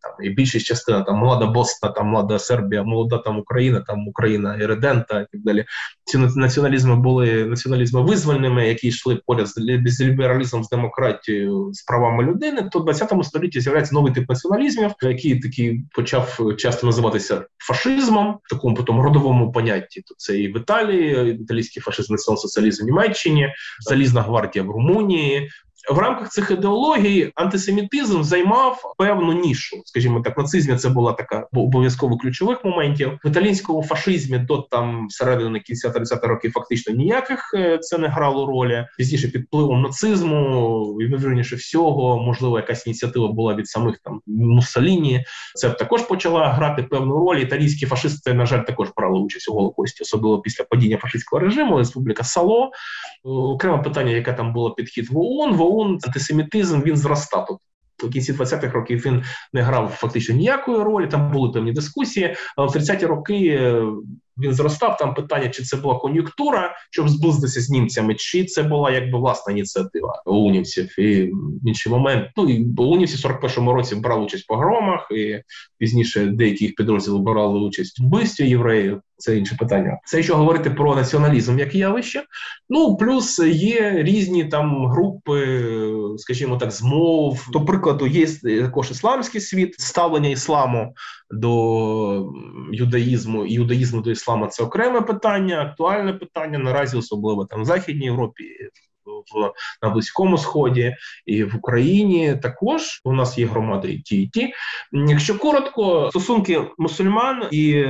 там 0.02 0.12
і 0.24 0.30
більшість 0.30 0.66
частина 0.66 1.02
там 1.02 1.18
молода 1.18 1.46
Босна, 1.46 1.90
там 1.90 2.08
молода 2.08 2.40
Сербія, 2.40 2.84
молода 2.84 3.18
там 3.18 3.40
Україна, 3.40 3.82
там 3.88 4.08
Україна 4.08 4.56
і 4.56 4.66
Редента 4.66 5.20
і 5.22 5.26
так 5.32 5.42
далі. 5.42 5.66
Ці 6.06 6.18
націоналізми 6.18 6.96
були 6.96 7.46
націоналізми 7.46 8.02
визвольними, 8.02 8.68
які 8.68 8.88
йшли 8.88 9.20
поряд 9.26 9.48
з 9.48 10.02
лібералізмом, 10.02 10.64
з 10.64 10.70
демократією, 10.70 11.70
з 11.74 11.84
правами 11.84 12.24
людини. 12.24 12.70
То 12.72 12.80
в 12.80 12.84
20 12.84 13.14
столітті 13.24 13.62
з'являється 13.62 13.96
новий 13.96 14.14
тип 14.14 14.30
націоналізмів, 14.30 14.92
який 15.02 15.40
такий 15.40 15.84
почав 15.94 16.40
часто 16.58 16.88
називатися 16.88 17.46
фашизмом, 17.58 18.40
в 18.44 18.50
такому 18.50 18.76
потім 18.76 19.02
родовому 19.02 19.52
понятті. 19.52 20.02
То 20.02 20.16
це 20.18 20.40
і 20.40 20.54
в 20.54 20.58
Італії, 20.58 21.34
італійський 21.34 21.82
фашизм, 21.82 22.14
націонал-соціалізм 22.14 22.82
в 22.82 22.86
Німеччині, 22.86 23.54
залізна 23.80 24.22
гвардія 24.22 24.66
в 24.66 24.72
Румунії, 24.72 25.50
в 25.90 25.98
рамках 25.98 26.30
цих 26.30 26.52
ідеологій 26.52 27.32
антисемітизм 27.36 28.24
займав 28.24 28.94
певну 28.98 29.34
нішу, 29.34 29.78
скажімо 29.86 30.22
так, 30.22 30.38
нацизмі 30.38 30.76
це 30.76 30.90
була 30.90 31.14
така 31.14 31.48
обов'язково 31.54 32.18
ключових 32.18 32.66
моментів. 32.66 33.20
В 33.24 33.30
італійському 33.30 33.84
фашизмі 33.84 34.38
до 34.38 34.58
там 34.58 35.08
середини 35.10 35.60
кінця 35.60 35.90
30-х 35.90 36.28
років 36.28 36.52
фактично 36.52 36.96
ніяких 36.96 37.52
е, 37.54 37.78
це 37.78 37.98
не 37.98 38.08
грало 38.08 38.46
ролі. 38.46 38.86
Пізніше 38.98 39.28
під 39.28 39.44
впливом 39.44 39.82
нацизму, 39.82 40.98
ймовірніше 41.02 41.56
всього, 41.56 42.24
можливо, 42.24 42.58
якась 42.58 42.88
ініціатива 42.88 43.28
була 43.28 43.56
від 43.56 43.68
самих 43.68 43.98
там 43.98 44.22
Муссоліні. 44.28 45.26
Це 45.56 45.70
також 45.70 46.02
почала 46.02 46.50
грати 46.50 46.84
певну 46.84 47.20
роль. 47.20 47.38
Італійські 47.38 47.86
фашисти, 47.86 48.34
на 48.34 48.46
жаль, 48.46 48.62
також 48.62 48.90
брали 48.98 49.20
участь 49.20 49.50
у 49.50 49.54
голокості, 49.54 50.04
особливо 50.04 50.40
після 50.40 50.64
падіння 50.64 50.98
фашистського 50.98 51.40
режиму. 51.40 51.78
Республіка 51.78 52.24
Сало 52.24 52.72
окреме 53.24 53.78
питання, 53.78 54.12
яке 54.12 54.34
там 54.34 54.54
було 54.54 54.72
підхід 54.72 55.10
в 55.12 55.18
ООН. 55.18 55.54
В 55.54 55.62
ООН 55.62 55.77
антисемітизм 55.84 56.82
він 56.82 56.98
зростав. 56.98 57.60
в 58.04 58.10
кінці 58.10 58.34
20-х 58.34 58.74
років 58.74 59.06
він 59.06 59.24
не 59.54 59.62
грав 59.62 59.90
фактично 59.90 60.36
ніякої 60.36 60.78
ролі. 60.78 61.08
Там 61.08 61.32
були 61.32 61.52
певні 61.52 61.72
дискусії. 61.72 62.36
Але 62.56 62.68
в 62.68 62.72
30-ті 62.72 63.06
роки 63.06 63.60
він 64.40 64.54
зростав. 64.54 64.98
Там 64.98 65.14
питання, 65.14 65.50
чи 65.50 65.64
це 65.64 65.78
була 65.78 66.00
кон'юнктура, 66.00 66.76
щоб 66.92 67.10
зблизитися 67.10 67.62
з 67.62 67.70
німцями, 67.70 68.16
чи 68.16 68.46
це 68.46 68.64
була 68.64 68.92
якби 68.92 69.20
власна 69.20 69.54
ініціатива 69.54 70.22
унівців. 70.26 71.00
І 71.00 71.24
в 71.34 71.68
інший 71.68 71.92
момент 71.92 72.30
ну 72.38 72.50
і 72.50 72.74
унівці 72.78 73.28
в 73.28 73.32
41-му 73.32 73.74
році 73.74 73.96
брали 73.96 74.26
участь 74.26 74.44
в 74.44 74.48
погромах, 74.48 75.08
і 75.12 75.42
пізніше 75.78 76.26
деякі 76.26 76.66
їх 76.66 76.76
підрозділи 76.76 77.20
брали 77.20 77.60
участь 77.60 78.00
в 78.00 78.04
вбивстві 78.04 78.50
євреїв. 78.50 79.02
Це 79.18 79.38
інше 79.38 79.56
питання. 79.60 80.00
Це 80.06 80.18
якщо 80.18 80.36
говорити 80.36 80.70
про 80.70 80.96
націоналізм 80.96 81.60
як 81.60 81.76
явище. 81.76 82.24
Ну 82.70 82.98
плюс 82.98 83.40
є 83.40 84.04
різні 84.04 84.46
там 84.46 84.88
групи, 84.88 85.64
скажімо 86.18 86.58
так, 86.58 86.72
змов. 86.72 87.48
До 87.52 87.66
прикладу, 87.66 88.08
є 88.08 88.28
також 88.62 88.92
ісламський 88.92 89.42
світ, 89.42 89.76
ставлення 89.80 90.30
ісламу 90.30 90.94
до 91.32 92.32
юдаїзму 92.72 93.46
і 93.46 93.54
юдаїзму 93.54 94.02
до 94.02 94.12
ісламу 94.12 94.48
це 94.48 94.64
окреме 94.64 95.02
питання, 95.02 95.62
актуальне 95.62 96.14
питання 96.14 96.60
наразі, 96.60 96.98
особливо 96.98 97.46
там 97.46 97.62
в 97.62 97.66
Західній 97.66 98.06
Європі 98.06 98.44
в 99.36 99.52
на 99.82 99.90
близькому 99.90 100.38
сході 100.38 100.96
і 101.26 101.44
в 101.44 101.56
Україні. 101.56 102.36
Також 102.36 103.02
у 103.04 103.14
нас 103.14 103.38
є 103.38 103.46
громади 103.46 103.92
і 103.92 104.00
ті, 104.00 104.22
і 104.22 104.28
ті. 104.28 104.54
Якщо 104.92 105.38
коротко, 105.38 106.08
стосунки 106.10 106.62
мусульман 106.78 107.44
і 107.52 107.72
е, 107.72 107.88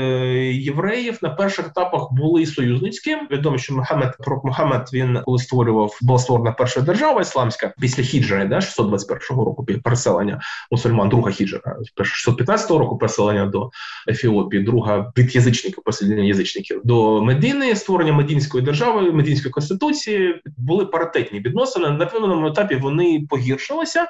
євреїв 0.54 1.19
на 1.21 1.30
перших 1.30 1.67
етапах 1.67 2.08
були 2.12 2.45
союзницькі. 2.45 3.17
Відомо, 3.32 3.58
що 3.58 3.73
Мухаммед 3.73 4.17
пророк 4.19 4.45
Мухаммед 4.45 4.89
він 4.93 5.19
коли 5.26 5.39
створював 5.39 6.00
була 6.02 6.19
створена 6.19 6.52
перша 6.52 6.82
держава 6.82 7.21
ісламська 7.21 7.73
після 7.80 8.04
хіджри, 8.04 8.45
да 8.45 8.62
621 8.62 9.45
року 9.45 9.65
переселення 9.84 10.41
мусульман, 10.71 11.10
друга 11.10 11.32
хіджра, 11.32 11.78
615 12.04 12.71
року 12.71 12.97
переселення 12.97 13.45
до 13.45 13.69
Ефіопії, 14.08 14.63
друга 14.63 15.12
від 15.17 15.36
язичників, 15.36 15.84
поселення 15.84 16.23
язичників 16.23 16.82
до 16.84 17.21
Медини, 17.21 17.76
створення 17.76 18.13
Медінської 18.13 18.63
держави, 18.63 19.12
Медінської 19.12 19.52
конституції 19.52 20.41
були 20.58 20.86
паритетні 21.27 21.39
відносини. 21.39 21.89
На 21.89 22.05
певному 22.05 22.47
етапі 22.47 22.75
вони 22.75 23.25
погіршилися. 23.29 24.07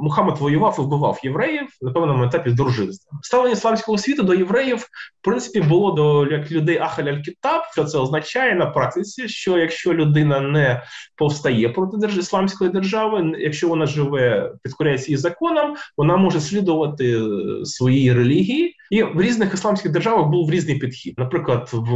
Мухаммед 0.00 0.38
воював 0.38 0.76
і 0.78 0.82
вбивав 0.82 1.20
євреїв. 1.22 1.68
На 1.82 1.92
певному 1.92 2.24
етапі 2.24 2.50
з 2.50 2.54
дружинства. 2.54 3.18
Ставлення 3.22 3.52
ісламського 3.52 3.98
світу 3.98 4.22
до 4.22 4.34
євреїв 4.34 4.86
в 5.20 5.24
принципі 5.24 5.60
було 5.60 5.92
до 5.92 6.26
як 6.26 6.50
людей 6.50 6.78
ахаль 6.78 7.04
аль 7.04 7.20
кітаб 7.20 7.62
Що 7.72 7.84
це 7.84 7.98
означає 7.98 8.54
на 8.54 8.66
практиці? 8.66 9.28
Що 9.28 9.58
якщо 9.58 9.94
людина 9.94 10.40
не 10.40 10.82
повстає 11.16 11.68
проти 11.68 11.96
держ... 11.96 12.18
ісламської 12.18 12.70
держави, 12.70 13.32
якщо 13.38 13.68
вона 13.68 13.86
живе, 13.86 14.52
підкоряється 14.62 15.06
її 15.06 15.16
законам, 15.16 15.76
вона 15.96 16.16
може 16.16 16.40
слідувати 16.40 17.18
е, 17.18 17.64
своїй 17.64 18.12
релігії. 18.12 18.76
І 18.90 19.02
в 19.02 19.20
різних 19.20 19.54
ісламських 19.54 19.92
державах 19.92 20.28
був 20.28 20.50
різний 20.50 20.78
підхід. 20.78 21.14
Наприклад, 21.18 21.70
в 21.72 21.86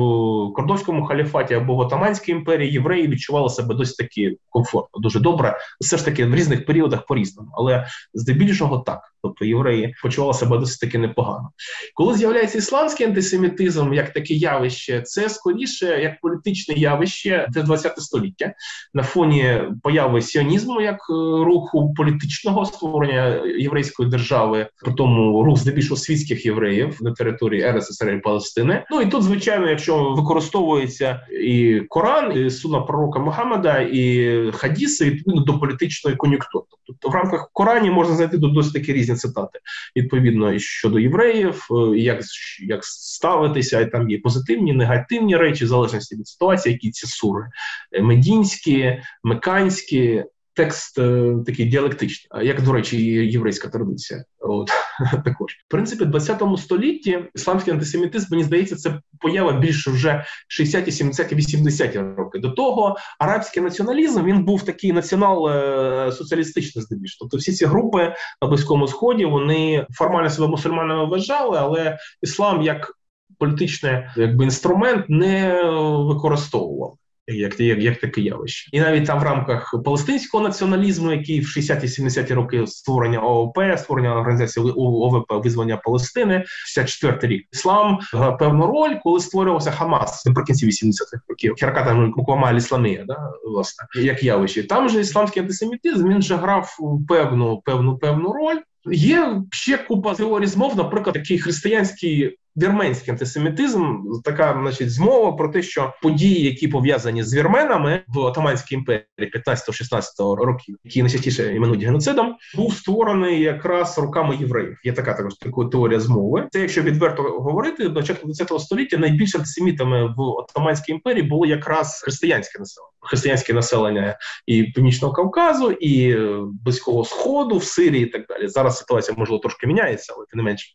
Кордовському 0.52 1.04
халіфаті 1.04 1.54
або 1.54 1.74
в 1.74 1.78
Отаманській 1.78 2.32
імперії 2.32 2.72
євреї 2.72 3.08
відчували 3.08 3.48
себе 3.48 3.74
досить 3.74 3.96
таки 3.96 4.36
комфортно, 4.48 5.00
дуже 5.00 5.20
добре. 5.20 5.58
Все 5.80 5.96
ж 5.96 6.04
таки 6.04 6.26
в 6.26 6.34
різних 6.34 6.66
періодах 6.66 7.06
по 7.06 7.14
різному, 7.14 7.50
але 7.54 7.86
здебільшого 8.14 8.78
так. 8.78 9.13
Тобто 9.24 9.44
євреї 9.44 9.94
почували 10.02 10.34
себе 10.34 10.58
досить 10.58 10.80
таки 10.80 10.98
непогано. 10.98 11.50
Коли 11.94 12.14
з'являється 12.14 12.58
ісламський 12.58 13.06
антисемітизм 13.06 13.92
як 13.92 14.12
таке 14.12 14.34
явище, 14.34 15.02
це 15.02 15.28
скоріше 15.28 15.86
як 16.02 16.20
політичне 16.20 16.74
явище 16.74 17.48
для 17.50 17.62
20 17.62 17.98
століття 17.98 18.52
на 18.94 19.02
фоні 19.02 19.60
появи 19.82 20.22
сіонізму 20.22 20.80
як 20.80 20.94
е, 20.94 21.12
руху 21.44 21.94
політичного 21.94 22.64
створення 22.64 23.40
єврейської 23.58 24.08
держави, 24.08 24.66
при 24.84 24.92
тому 24.92 25.44
рух 25.44 25.58
здебільшого 25.58 25.96
світських 25.96 26.46
євреїв 26.46 26.98
на 27.00 27.12
території 27.12 27.72
РССР 27.72 28.10
і 28.10 28.18
Палестини. 28.18 28.84
Ну 28.90 29.00
і 29.00 29.06
тут, 29.06 29.22
звичайно, 29.22 29.70
якщо 29.70 30.10
використовується 30.10 31.26
і 31.42 31.80
Коран, 31.88 32.38
і 32.38 32.50
суна 32.50 32.80
пророка 32.80 33.18
Мухаммеда, 33.18 33.78
і 33.78 34.34
хадіси 34.52 35.04
відповідно 35.04 35.44
до 35.44 35.58
політичної 35.58 36.16
кон'юнктури. 36.16 36.64
Тобто 36.86 37.08
в 37.08 37.14
рамках 37.14 37.50
Корані 37.52 37.90
можна 37.90 38.14
знайти 38.14 38.36
досить 38.36 38.72
такі 38.72 38.92
різні 38.92 39.13
цитати. 39.14 39.58
Відповідно 39.96 40.58
щодо 40.58 40.98
євреїв, 40.98 41.66
е, 41.70 41.98
як 41.98 42.20
як 42.60 42.84
ставитися, 42.84 43.80
і 43.80 43.90
там 43.90 44.10
є 44.10 44.18
позитивні, 44.18 44.72
негативні 44.72 45.36
речі, 45.36 45.64
в 45.64 45.68
залежності 45.68 46.16
від 46.16 46.28
ситуації, 46.28 46.72
які 46.72 46.90
ці 46.90 47.06
сури. 47.06 47.46
Е, 47.92 48.02
медінські, 48.02 49.02
меканські, 49.24 50.24
текст 50.54 50.98
е, 50.98 51.34
такий 51.46 51.66
діалектичний, 51.66 52.46
як 52.46 52.62
до 52.62 52.72
речі, 52.72 53.04
єврейська 53.06 53.68
традиція. 53.68 54.24
От 54.40 54.70
також 55.24 55.52
в 55.52 55.70
принципі, 55.70 56.04
в 56.04 56.10
20 56.10 56.42
столітті 56.58 57.18
ісламський 57.34 57.72
антисемітизм, 57.72 58.26
мені 58.30 58.44
здається, 58.44 58.76
це 58.76 59.00
поява 59.20 59.52
більше 59.52 59.90
вже 59.90 60.24
60-ті, 60.60 60.90
70-ті, 60.90 61.34
80-ті 61.34 61.98
роки. 61.98 62.38
До 62.38 62.50
того 62.50 62.96
арабський 63.18 63.62
націоналізм 63.62 64.24
він 64.24 64.44
був 64.44 64.62
такий 64.62 64.92
націонал-соціалістичний 64.92 66.78
е, 66.78 66.82
здебільшого. 66.82 67.18
Тобто 67.20 67.36
всі 67.36 67.52
ці 67.52 67.66
групи 67.66 68.14
на 68.42 68.48
близькому 68.48 68.88
сході 68.88 69.24
вони 69.24 69.86
формально 69.90 70.30
себе 70.30 70.48
мусульманами 70.48 71.06
вважали, 71.06 71.58
але 71.60 71.98
іслам 72.22 72.62
як 72.62 72.92
політичний 73.38 74.02
якби 74.16 74.44
інструмент 74.44 75.04
не 75.08 75.62
використовував 75.82 76.96
як 77.26 77.60
як, 77.60 77.78
як 77.78 78.00
таке 78.00 78.20
явище, 78.20 78.70
і 78.72 78.80
навіть 78.80 79.06
там 79.06 79.20
в 79.20 79.22
рамках 79.22 79.74
палестинського 79.84 80.44
націоналізму, 80.44 81.12
який 81.12 81.40
в 81.40 81.44
60-70-ті 81.44 82.34
роки 82.34 82.66
створення 82.66 83.20
ООП, 83.20 83.58
створення 83.76 84.16
організації 84.16 84.72
ОВП 84.76 85.32
визвання 85.44 85.76
Палестини, 85.76 86.44
64-й 86.76 87.26
рік 87.26 87.46
іслам 87.52 87.98
певну 88.38 88.66
роль, 88.66 88.94
коли 89.02 89.20
створювався 89.20 89.70
Хамас 89.70 90.26
наприкінці 90.26 90.66
80-х 90.66 91.18
років. 91.28 91.54
Херката 91.60 91.94
Муквама 91.94 92.50
Ісламія, 92.50 93.04
да 93.06 93.30
власне 93.46 94.02
як 94.02 94.22
явище. 94.22 94.62
Там 94.62 94.88
же 94.88 95.00
ісламський 95.00 95.42
антисемітизм 95.42 96.08
він 96.08 96.22
же 96.22 96.36
грав 96.36 96.76
певну 97.08 97.62
певну 97.64 97.98
певну 97.98 98.32
роль. 98.32 98.58
Є 98.92 99.42
ще 99.50 99.78
купа 99.78 100.14
теорій 100.14 100.46
змов, 100.46 100.76
наприклад, 100.76 101.14
такий 101.14 101.38
християнський 101.38 102.38
вірменський 102.56 103.10
антисемітизм, 103.10 104.02
така 104.24 104.58
значить 104.62 104.92
змова 104.92 105.32
про 105.32 105.48
те, 105.48 105.62
що 105.62 105.94
події, 106.02 106.44
які 106.44 106.68
пов'язані 106.68 107.22
з 107.22 107.34
вірменами 107.34 108.02
в 108.08 108.18
Отаманській 108.18 108.74
імперії 108.74 109.06
15-16 109.46 110.34
років, 110.34 110.76
які 110.84 111.02
найчастіше 111.02 111.54
іменують 111.54 111.82
геноцидом, 111.82 112.36
був 112.56 112.74
створений 112.74 113.40
якраз 113.40 113.98
руками 113.98 114.36
євреїв. 114.40 114.76
Є 114.84 114.92
така 114.92 115.14
також 115.14 115.34
така 115.34 115.64
теорія 115.64 116.00
змови. 116.00 116.48
Це 116.50 116.60
якщо 116.60 116.82
відверто 116.82 117.22
говорити, 117.22 117.88
до 117.88 117.94
початку 117.94 118.26
20 118.26 118.60
століття 118.60 118.96
найбільш 118.96 119.34
антисемітами 119.34 120.14
в 120.16 120.20
Отаманській 120.20 120.92
імперії 120.92 121.22
було 121.22 121.46
якраз 121.46 122.00
християнське 122.02 122.58
населення, 122.58 122.90
християнське 123.00 123.52
населення 123.52 124.18
і 124.46 124.62
північного 124.62 125.14
Кавказу, 125.14 125.70
і 125.70 126.16
близького 126.64 127.04
сходу 127.04 127.56
в 127.56 127.64
Сирії, 127.64 128.02
і 128.02 128.06
так 128.06 128.26
далі. 128.28 128.48
Зараз 128.48 128.78
ситуація 128.78 129.16
можливо 129.18 129.38
трошки 129.38 129.66
міняється, 129.66 130.14
але 130.16 130.26
тим 130.30 130.36
не 130.36 130.42
менше. 130.42 130.66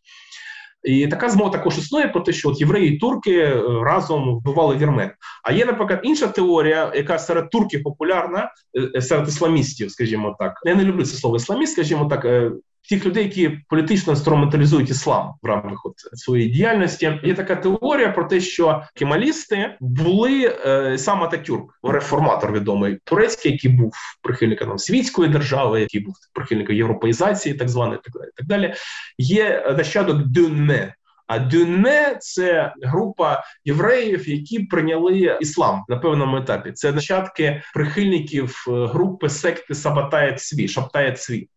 І 0.82 1.06
така 1.06 1.28
змова 1.28 1.50
також 1.50 1.78
існує 1.78 2.08
про 2.08 2.20
те, 2.20 2.32
що 2.32 2.48
от 2.48 2.60
євреї 2.60 2.94
і 2.94 2.98
турки 2.98 3.38
е, 3.38 3.62
разом 3.84 4.36
вбивали 4.36 4.76
вірмен. 4.76 5.10
А 5.42 5.52
є, 5.52 5.64
наприклад, 5.64 6.00
інша 6.02 6.26
теорія, 6.26 6.92
яка 6.94 7.18
серед 7.18 7.50
турків 7.50 7.82
популярна, 7.82 8.50
е, 8.74 8.90
е, 8.94 9.02
серед 9.02 9.28
ісламістів, 9.28 9.90
скажімо 9.90 10.36
так. 10.38 10.60
Я 10.64 10.74
не 10.74 10.84
люблю 10.84 11.04
це 11.04 11.16
слово 11.16 11.36
ісламіст, 11.36 11.72
скажімо 11.72 12.04
так. 12.04 12.52
Тих 12.90 13.06
людей, 13.06 13.24
які 13.24 13.48
політично 13.68 14.12
інструменталізують 14.12 14.90
іслам 14.90 15.34
в 15.42 15.46
рамках 15.46 15.86
от 15.86 15.94
своєї 15.98 16.50
діяльності, 16.50 17.20
є 17.24 17.34
така 17.34 17.56
теорія 17.56 18.08
про 18.08 18.24
те, 18.24 18.40
що 18.40 18.82
кемалісти 18.94 19.76
були 19.80 20.58
е, 20.66 20.98
сам 20.98 21.22
Ататюрк, 21.22 21.78
реформатор 21.82 22.52
відомий 22.52 22.98
турецький, 23.04 23.52
який 23.52 23.70
був 23.70 23.92
прихильником 24.22 24.78
світської 24.78 25.28
держави, 25.28 25.80
який 25.80 26.00
був 26.00 26.14
прихильником 26.32 26.76
європеїзації, 26.76 27.54
так 27.54 27.68
званої, 27.68 28.00
так 28.04 28.12
далі. 28.14 28.30
Так 28.36 28.46
далі. 28.46 28.74
Є 29.18 29.74
нащадок 29.78 30.26
Дюнне. 30.26 30.94
А 31.26 31.38
Дюнне 31.38 32.16
це 32.20 32.74
група 32.82 33.44
євреїв, 33.64 34.28
які 34.28 34.58
прийняли 34.58 35.38
іслам 35.40 35.84
на 35.88 35.96
певному 35.96 36.36
етапі. 36.36 36.72
Це 36.72 36.92
нащадки 36.92 37.62
прихильників 37.74 38.64
е, 38.68 38.86
групи 38.86 39.28
секти 39.28 39.74
Сабатає 39.74 40.32
Цві, 40.32 40.68
Шаптає 40.68 41.12
Цві 41.12 41.48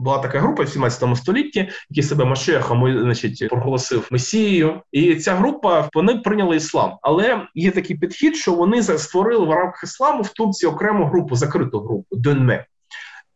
була 0.00 0.18
така 0.18 0.40
група 0.40 0.62
в 0.62 0.68
17 0.68 1.16
столітті, 1.16 1.68
які 1.90 2.02
себе 2.02 2.24
Машехом 2.24 3.02
значить, 3.02 3.48
проголосив 3.48 4.08
Месією, 4.10 4.82
і 4.92 5.14
ця 5.14 5.34
група 5.34 5.88
вони 5.94 6.14
прийняли 6.14 6.56
іслам. 6.56 6.92
Але 7.02 7.46
є 7.54 7.70
такий 7.70 7.96
підхід, 7.96 8.36
що 8.36 8.52
вони 8.52 8.82
створили 8.82 9.46
в 9.46 9.50
рамках 9.50 9.84
ісламу 9.84 10.22
в 10.22 10.28
Турції 10.28 10.72
окрему 10.72 11.06
групу, 11.06 11.34
закриту 11.36 11.80
групу 11.80 12.16
Дönme. 12.16 12.64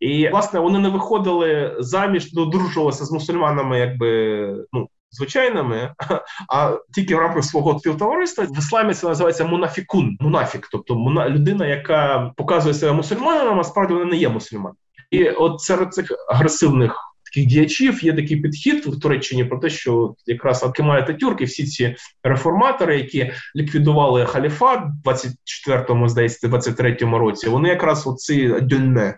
І 0.00 0.28
власне 0.28 0.60
вони 0.60 0.78
не 0.78 0.88
виходили 0.88 1.76
заміж, 1.78 2.32
додружувалися 2.32 3.04
з 3.04 3.12
мусульманами, 3.12 3.78
якби 3.78 4.66
ну. 4.72 4.88
Звичайними, 5.16 5.94
а 6.48 6.78
тільки 6.94 7.14
в 7.14 7.18
рамках 7.18 7.44
свого 7.44 7.78
співтовариства 7.78 8.44
в 8.44 8.58
ісламі 8.58 8.94
це 8.94 9.06
називається 9.06 9.44
мунафікун, 9.44 10.16
мунафік, 10.20 10.68
тобто 10.72 10.94
муна 10.94 11.28
людина, 11.28 11.66
яка 11.66 12.32
показує 12.36 12.74
себе 12.74 12.92
мусульманом, 12.92 13.60
а 13.60 13.64
справді 13.64 13.94
вона 13.94 14.04
не 14.04 14.16
є 14.16 14.28
мусульманом. 14.28 14.76
І 15.14 15.30
от 15.30 15.60
серед 15.60 15.94
цих 15.94 16.12
агресивних 16.28 17.14
таких 17.24 17.46
діячів 17.46 18.04
є 18.04 18.12
такий 18.12 18.36
підхід 18.36 18.86
в 18.86 19.00
Туреччині 19.00 19.44
про 19.44 19.58
те, 19.58 19.70
що 19.70 20.14
якраз 20.26 20.62
Акимай 20.62 21.02
Ататюрк 21.02 21.40
і 21.40 21.44
всі 21.44 21.66
ці 21.66 21.96
реформатори, 22.22 22.96
які 22.96 23.32
ліквідували 23.56 24.26
халіфат 24.26 24.80
в 25.04 25.08
24-му, 25.08 26.08
здається, 26.08 26.48
23-му 26.48 27.18
році, 27.18 27.48
вони 27.48 27.68
якраз 27.68 28.06
оці 28.06 28.54
дюнне, 28.62 29.16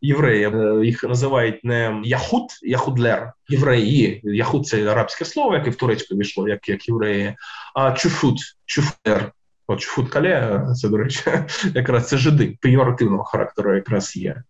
євреї, 0.00 0.52
їх 0.86 1.04
називають 1.04 1.64
не 1.64 2.00
яхут, 2.04 2.50
яхудлер, 2.62 3.32
євреї. 3.48 4.20
Яхут 4.24 4.66
це 4.66 4.92
арабське 4.92 5.24
слово, 5.24 5.54
яке 5.54 5.70
в 5.70 5.76
турецьку 5.76 6.14
війшло, 6.14 6.48
як 6.48 6.68
як 6.68 6.88
євреї, 6.88 7.36
а 7.74 7.92
чуфут, 7.92 8.38
чуфлер. 8.66 9.32
От 9.70 9.80
Футкале, 9.80 10.66
це, 10.76 10.88
до 10.88 10.96
речі, 10.96 11.20
якраз 11.74 12.08
це 12.08 12.16
жиди 12.16 12.58
пейоративного 12.60 13.24
характеру 13.24 13.74
якраз 13.74 14.16
є. 14.16 14.42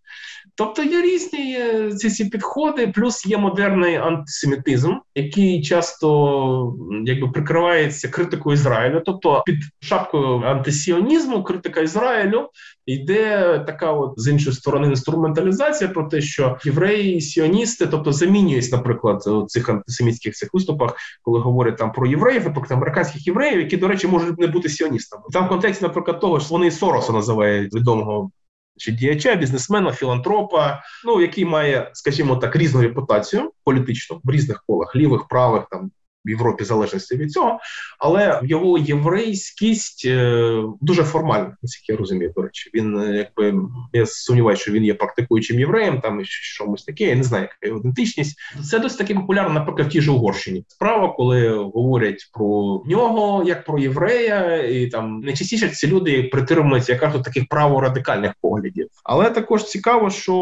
Тобто 0.54 0.82
є 0.82 1.02
різні 1.02 1.58
ці 1.96 2.10
ці 2.10 2.24
підходи, 2.24 2.86
плюс 2.86 3.26
є 3.26 3.38
модерний 3.38 3.96
антисемітизм, 3.96 4.94
який 5.14 5.62
часто 5.62 6.76
якби 7.04 7.28
прикривається 7.28 8.08
критикою 8.08 8.54
Ізраїлю. 8.54 9.02
Тобто 9.06 9.42
під 9.46 9.56
шапкою 9.80 10.42
антисіонізму, 10.42 11.44
критика 11.44 11.80
Ізраїлю 11.80 12.48
йде 12.86 13.58
така, 13.66 13.92
от 13.92 14.14
з 14.16 14.28
іншої 14.28 14.56
сторони, 14.56 14.88
інструменталізація 14.88 15.90
про 15.90 16.04
те, 16.04 16.20
що 16.20 16.58
євреї, 16.64 17.20
сіоністи, 17.20 17.86
тобто 17.86 18.12
замінюють, 18.12 18.72
наприклад, 18.72 19.26
у 19.26 19.46
цих 19.46 19.68
антисемітських 19.68 20.34
цих 20.34 20.54
виступах, 20.54 20.96
коли 21.22 21.40
говорять 21.40 21.76
там 21.76 21.92
про 21.92 22.06
євреїв, 22.06 22.44
наприклад, 22.44 22.72
американських 22.72 23.26
євреїв, 23.26 23.58
які, 23.58 23.76
до 23.76 23.88
речі, 23.88 24.08
можуть 24.08 24.38
не 24.38 24.46
бути 24.46 24.68
сіоністами. 24.68 25.22
Там 25.32 25.46
в 25.46 25.48
контексті, 25.48 25.84
наприклад, 25.84 26.20
того 26.20 26.40
що 26.40 26.48
вони 26.48 26.70
Сороса 26.70 27.12
називають 27.12 27.74
відомого 27.74 28.30
чи 28.78 28.92
діяча, 28.92 29.34
бізнесмена, 29.34 29.92
філантропа, 29.92 30.82
ну 31.04 31.20
який 31.20 31.44
має, 31.44 31.90
скажімо 31.94 32.36
так, 32.36 32.56
різну 32.56 32.82
репутацію 32.82 33.52
політичну 33.64 34.20
в 34.24 34.30
різних 34.30 34.64
колах, 34.66 34.96
лівих, 34.96 35.28
правих 35.28 35.66
там 35.70 35.90
в 36.24 36.30
Європі 36.30 36.64
залежності 36.64 37.16
від 37.16 37.32
цього, 37.32 37.58
але 37.98 38.40
його 38.42 38.78
єврейськість 38.78 40.02
е, 40.06 40.62
дуже 40.80 41.04
формальна, 41.04 41.56
наскільки 41.62 41.92
я 41.92 41.98
розумію. 41.98 42.32
До 42.36 42.42
речі, 42.42 42.70
він 42.74 42.98
е, 42.98 43.16
якби 43.16 43.62
я 43.92 44.06
сумніваюся, 44.06 44.62
що 44.62 44.72
він 44.72 44.84
є 44.84 44.94
практикуючим 44.94 45.60
євреєм, 45.60 46.00
там 46.00 46.20
щось 46.24 46.84
таке. 46.84 47.04
Я 47.04 47.16
не 47.16 47.22
знаю, 47.22 47.42
яка 47.42 47.66
його 47.66 47.80
ідентичність. 47.80 48.38
Це 48.70 48.78
досить 48.78 48.98
таки 48.98 49.14
популярно, 49.14 49.54
наприклад, 49.54 49.86
в 49.88 49.90
тій 49.90 50.00
же 50.00 50.10
Угорщині. 50.10 50.64
Справа, 50.68 51.08
коли 51.08 51.48
говорять 51.48 52.30
про 52.32 52.82
нього 52.86 53.44
як 53.46 53.64
про 53.64 53.78
єврея, 53.78 54.62
і 54.62 54.86
там 54.86 55.20
найчастіше 55.20 55.68
ці 55.68 55.86
люди 55.86 56.22
притримуються 56.22 56.92
якраз 56.92 57.22
таких 57.22 57.48
праворадикальних 57.48 58.32
поглядів. 58.40 58.88
Але 59.04 59.30
також 59.30 59.64
цікаво, 59.64 60.10
що 60.10 60.34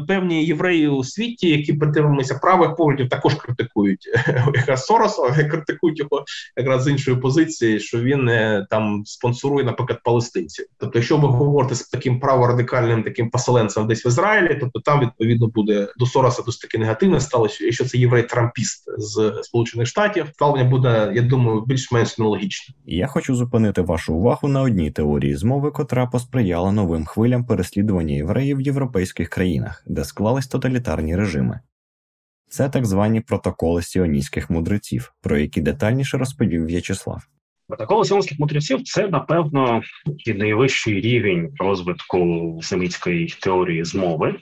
е, 0.00 0.06
певні 0.08 0.44
євреї 0.44 0.88
у 0.88 1.04
світі, 1.04 1.48
які 1.48 1.72
притримуються 1.72 2.34
правих 2.34 2.76
поглядів, 2.76 3.08
також 3.08 3.34
критикують 3.34 4.08
якраз 4.54 4.86
Сорос 4.86 5.09
але 5.18 5.44
критикують 5.50 5.98
його 5.98 6.24
якраз 6.56 6.82
з 6.82 6.88
іншої 6.88 7.16
позиції, 7.16 7.80
що 7.80 8.00
він 8.00 8.30
там 8.70 9.02
спонсорує, 9.06 9.64
наприклад, 9.64 10.00
палестинців. 10.04 10.66
Тобто, 10.78 10.98
якщо 10.98 11.16
ви 11.16 11.28
говорите 11.28 11.74
з 11.74 11.88
таким 11.88 12.20
праворадикальним 12.20 13.02
таким 13.02 13.30
поселенцем 13.30 13.86
десь 13.86 14.06
в 14.06 14.08
Ізраїлі, 14.08 14.56
тобто 14.60 14.80
там 14.80 15.00
відповідно 15.00 15.46
буде 15.46 15.88
до 15.98 16.06
Сороса 16.06 16.42
досить 16.42 16.60
таки 16.60 16.78
негативне 16.78 17.20
сталося. 17.20 17.64
Якщо 17.64 17.84
це 17.84 17.98
єврей-трампіст 17.98 18.84
з 18.98 19.40
Сполучених 19.42 19.86
Штатів, 19.86 20.26
ставлення 20.32 20.64
буде, 20.70 21.12
я 21.14 21.22
думаю, 21.22 21.64
більш-менш 21.66 22.18
нелогічне. 22.18 22.74
Я 22.86 23.06
хочу 23.06 23.34
зупинити 23.34 23.82
вашу 23.82 24.14
увагу 24.14 24.48
на 24.48 24.62
одній 24.62 24.90
теорії 24.90 25.36
змови, 25.36 25.70
котра 25.70 26.06
посприяла 26.06 26.72
новим 26.72 27.04
хвилям 27.04 27.44
переслідування 27.44 28.14
євреїв 28.14 28.56
в 28.56 28.60
європейських 28.60 29.28
країнах, 29.28 29.84
де 29.86 30.04
склались 30.04 30.46
тоталітарні 30.46 31.16
режими. 31.16 31.60
Це 32.50 32.68
так 32.68 32.86
звані 32.86 33.20
протоколи 33.20 33.82
сіоністських 33.82 34.50
мудреців, 34.50 35.12
про 35.20 35.38
які 35.38 35.60
детальніше 35.60 36.18
розповів 36.18 36.66
В'ячеслав. 36.66 37.22
Протоколи 37.68 38.04
сіонських 38.04 38.38
мудреців 38.38 38.82
це 38.82 39.08
напевно 39.08 39.82
і 40.26 40.34
найвищий 40.34 41.00
рівень 41.00 41.52
розвитку 41.58 42.60
семітської 42.62 43.26
теорії 43.26 43.84
змови. 43.84 44.34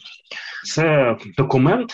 Це 0.65 1.17
документ, 1.37 1.93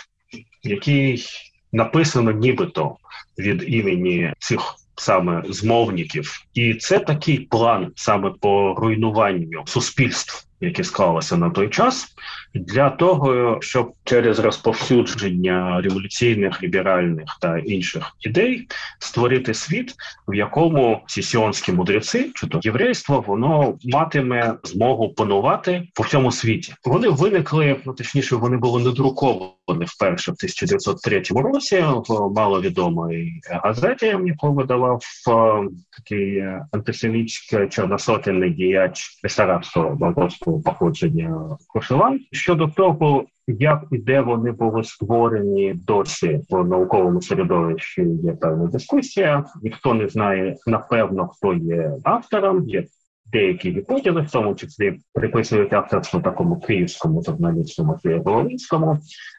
який 0.62 1.24
написано 1.72 2.30
нібито 2.30 2.96
від 3.38 3.64
імені 3.66 4.32
цих 4.38 4.60
саме 4.96 5.42
змовників, 5.48 6.32
і 6.54 6.74
це 6.74 6.98
такий 6.98 7.38
план 7.38 7.92
саме 7.96 8.32
по 8.40 8.74
руйнуванню 8.74 9.62
суспільств 9.66 10.46
які 10.64 10.84
склалися 10.84 11.36
на 11.36 11.50
той 11.50 11.68
час, 11.68 12.06
для 12.54 12.90
того, 12.90 13.58
щоб 13.60 13.92
через 14.04 14.38
розповсюдження 14.38 15.80
революційних, 15.80 16.62
ліберальних 16.62 17.24
та 17.40 17.58
інших 17.58 18.16
ідей 18.20 18.68
створити 18.98 19.54
світ, 19.54 19.94
в 20.28 20.34
якому 20.34 21.00
ці 21.06 21.22
сіонські 21.22 21.72
мудреці, 21.72 22.30
чи 22.34 22.46
то 22.46 22.60
єврейство, 22.62 23.24
воно 23.26 23.78
матиме 23.84 24.54
змогу 24.62 25.14
панувати 25.14 25.82
по 25.94 26.02
всьому 26.02 26.32
світі. 26.32 26.74
Вони 26.84 27.08
виникли, 27.08 27.76
ну 27.84 27.92
точніше, 27.92 28.36
вони 28.36 28.56
були 28.56 28.82
надруковані 28.82 29.84
вперше 29.86 30.32
в 30.32 30.34
1903 30.34 31.22
році 31.30 31.84
в 32.08 32.32
маловідомій 32.36 33.40
газеті, 33.62 34.06
яку 34.24 34.52
видавав 34.52 35.02
е, 35.28 35.68
такий 35.96 36.44
антисемітський 36.72 37.68
чорносотенний 37.68 38.50
діяч 38.50 39.20
Бесарабського 39.22 39.90
болгарського 39.90 40.60
походження 40.60 41.56
Кошелан. 41.68 42.20
Щодо 42.44 42.68
того, 42.68 43.24
як 43.46 43.84
і 43.92 43.98
де 43.98 44.20
вони 44.20 44.52
були 44.52 44.84
створені 44.84 45.74
досі 45.74 46.40
в 46.50 46.64
науковому 46.64 47.22
середовищі, 47.22 48.02
є 48.02 48.32
певна 48.32 48.66
дискусія. 48.66 49.44
Ніхто 49.62 49.94
не 49.94 50.08
знає 50.08 50.56
напевно, 50.66 51.28
хто 51.28 51.54
є 51.54 51.92
автором. 52.04 52.68
Є 52.68 52.84
деякі 53.32 53.70
гіпотези, 53.70 54.20
в 54.20 54.30
тому 54.30 54.54
числі 54.54 54.98
приписують 55.14 55.72
авторство 55.72 56.20
такому 56.20 56.60
київському 56.60 57.22
журналістському 57.22 57.98
Волинському. 58.04 58.98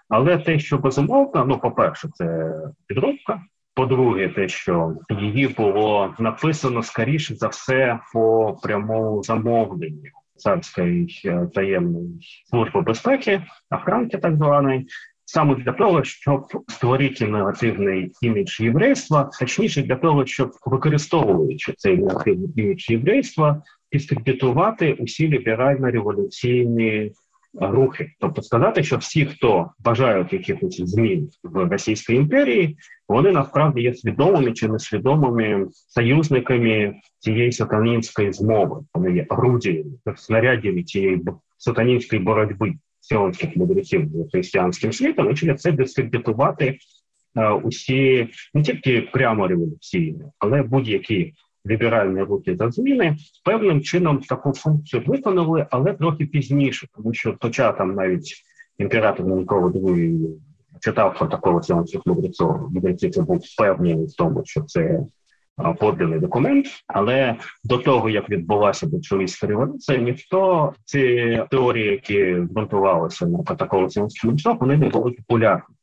Але 0.09 0.37
те, 0.37 0.59
що 0.59 0.77
безумовно, 0.77 1.45
ну 1.47 1.57
по 1.57 1.71
перше, 1.71 2.09
це 2.13 2.53
підробка. 2.87 3.41
По-друге, 3.73 4.29
те, 4.29 4.47
що 4.47 4.95
її 5.21 5.47
було 5.47 6.15
написано 6.19 6.83
скоріше 6.83 7.35
за 7.35 7.47
все 7.47 7.99
по 8.13 8.57
прямому 8.63 9.23
замовленню 9.23 10.11
царської 10.35 11.21
е, 11.25 11.47
таємної 11.53 12.19
служби 12.49 12.81
безпеки, 12.81 13.43
охранки 13.71 14.17
так 14.17 14.35
званої, 14.35 14.87
саме 15.25 15.55
для 15.55 15.71
того, 15.71 16.03
щоб 16.03 16.45
створити 16.67 17.27
негативний 17.27 18.11
імідж 18.21 18.59
єврейства, 18.59 19.29
точніше 19.39 19.81
для 19.81 19.95
того, 19.95 20.25
щоб 20.25 20.51
використовуючи 20.65 21.73
цей 21.77 21.97
негативний 21.97 22.49
імідж 22.55 22.89
єврейства, 22.89 23.61
дискредитувати 23.91 24.93
усі 24.93 25.29
ліберально-революційні 25.29 27.11
рухи, 27.61 28.11
тобто 28.19 28.41
сказати, 28.41 28.83
що 28.83 28.97
всі, 28.97 29.25
хто 29.25 29.71
бажають 29.79 30.33
якихось 30.33 30.81
змін 30.81 31.29
в 31.43 31.69
Російській 31.69 32.15
імперії, 32.15 32.77
вони 33.09 33.31
насправді 33.31 33.81
є 33.81 33.93
свідомими 33.93 34.53
чи 34.53 34.67
несвідомими 34.67 35.67
союзниками 35.71 36.95
цієї 37.19 37.51
сатанінської 37.51 38.33
змови. 38.33 38.81
Вони 38.93 39.15
є 39.15 39.25
орудіями, 39.29 39.91
снарядами 40.15 40.83
цієї 40.83 41.21
сатанінської 41.57 42.21
боротьби 42.21 42.73
сіонських 42.99 43.55
мудреців 43.55 44.09
з 44.13 44.31
християнським 44.31 44.91
світом, 44.91 45.31
і 45.31 45.35
через 45.35 45.61
це 45.61 45.71
дискредитувати 45.71 46.77
е, 47.37 47.49
усі 47.49 48.27
не 48.53 48.61
тільки 48.61 49.01
прямо 49.01 49.47
революційні, 49.47 50.23
але 50.39 50.63
будь-які 50.63 51.33
ліберальні 51.67 52.21
рухи 52.21 52.55
за 52.55 52.71
зміни 52.71 53.17
певним 53.45 53.81
чином 53.81 54.19
таку 54.19 54.53
функцію 54.53 55.03
виконали, 55.05 55.67
але 55.71 55.93
трохи 55.93 56.25
пізніше, 56.25 56.87
тому 56.95 57.13
що 57.13 57.35
хоча 57.41 57.71
там 57.71 57.95
навіть 57.95 58.33
імператор 58.77 59.25
Никола 59.25 59.67
II 59.67 60.27
читав 60.81 61.15
протоколи 61.17 61.63
сіонських 61.63 62.01
мудреців, 62.05 62.47
мудреців 62.71 63.11
це 63.11 63.21
був 63.21 63.37
впевнений 63.37 64.05
в 64.05 64.15
тому, 64.15 64.41
що 64.45 64.61
це 64.61 64.99
поданий 65.79 66.19
документ, 66.19 66.65
але 66.87 67.35
до 67.63 67.77
того 67.77 68.09
як 68.09 68.29
відбулася 68.29 68.87
большевистська 68.87 69.47
революція, 69.47 69.97
ніхто 69.97 70.73
ці 70.85 71.43
теорії, 71.51 71.91
які 71.91 72.33
ґрунтувалися 72.33 73.27
на 73.27 73.37
протоколу 73.39 73.89
мудреців, 73.97 74.59
вони 74.59 74.77
не 74.77 74.89
були 74.89 75.11
популярні. 75.11 75.75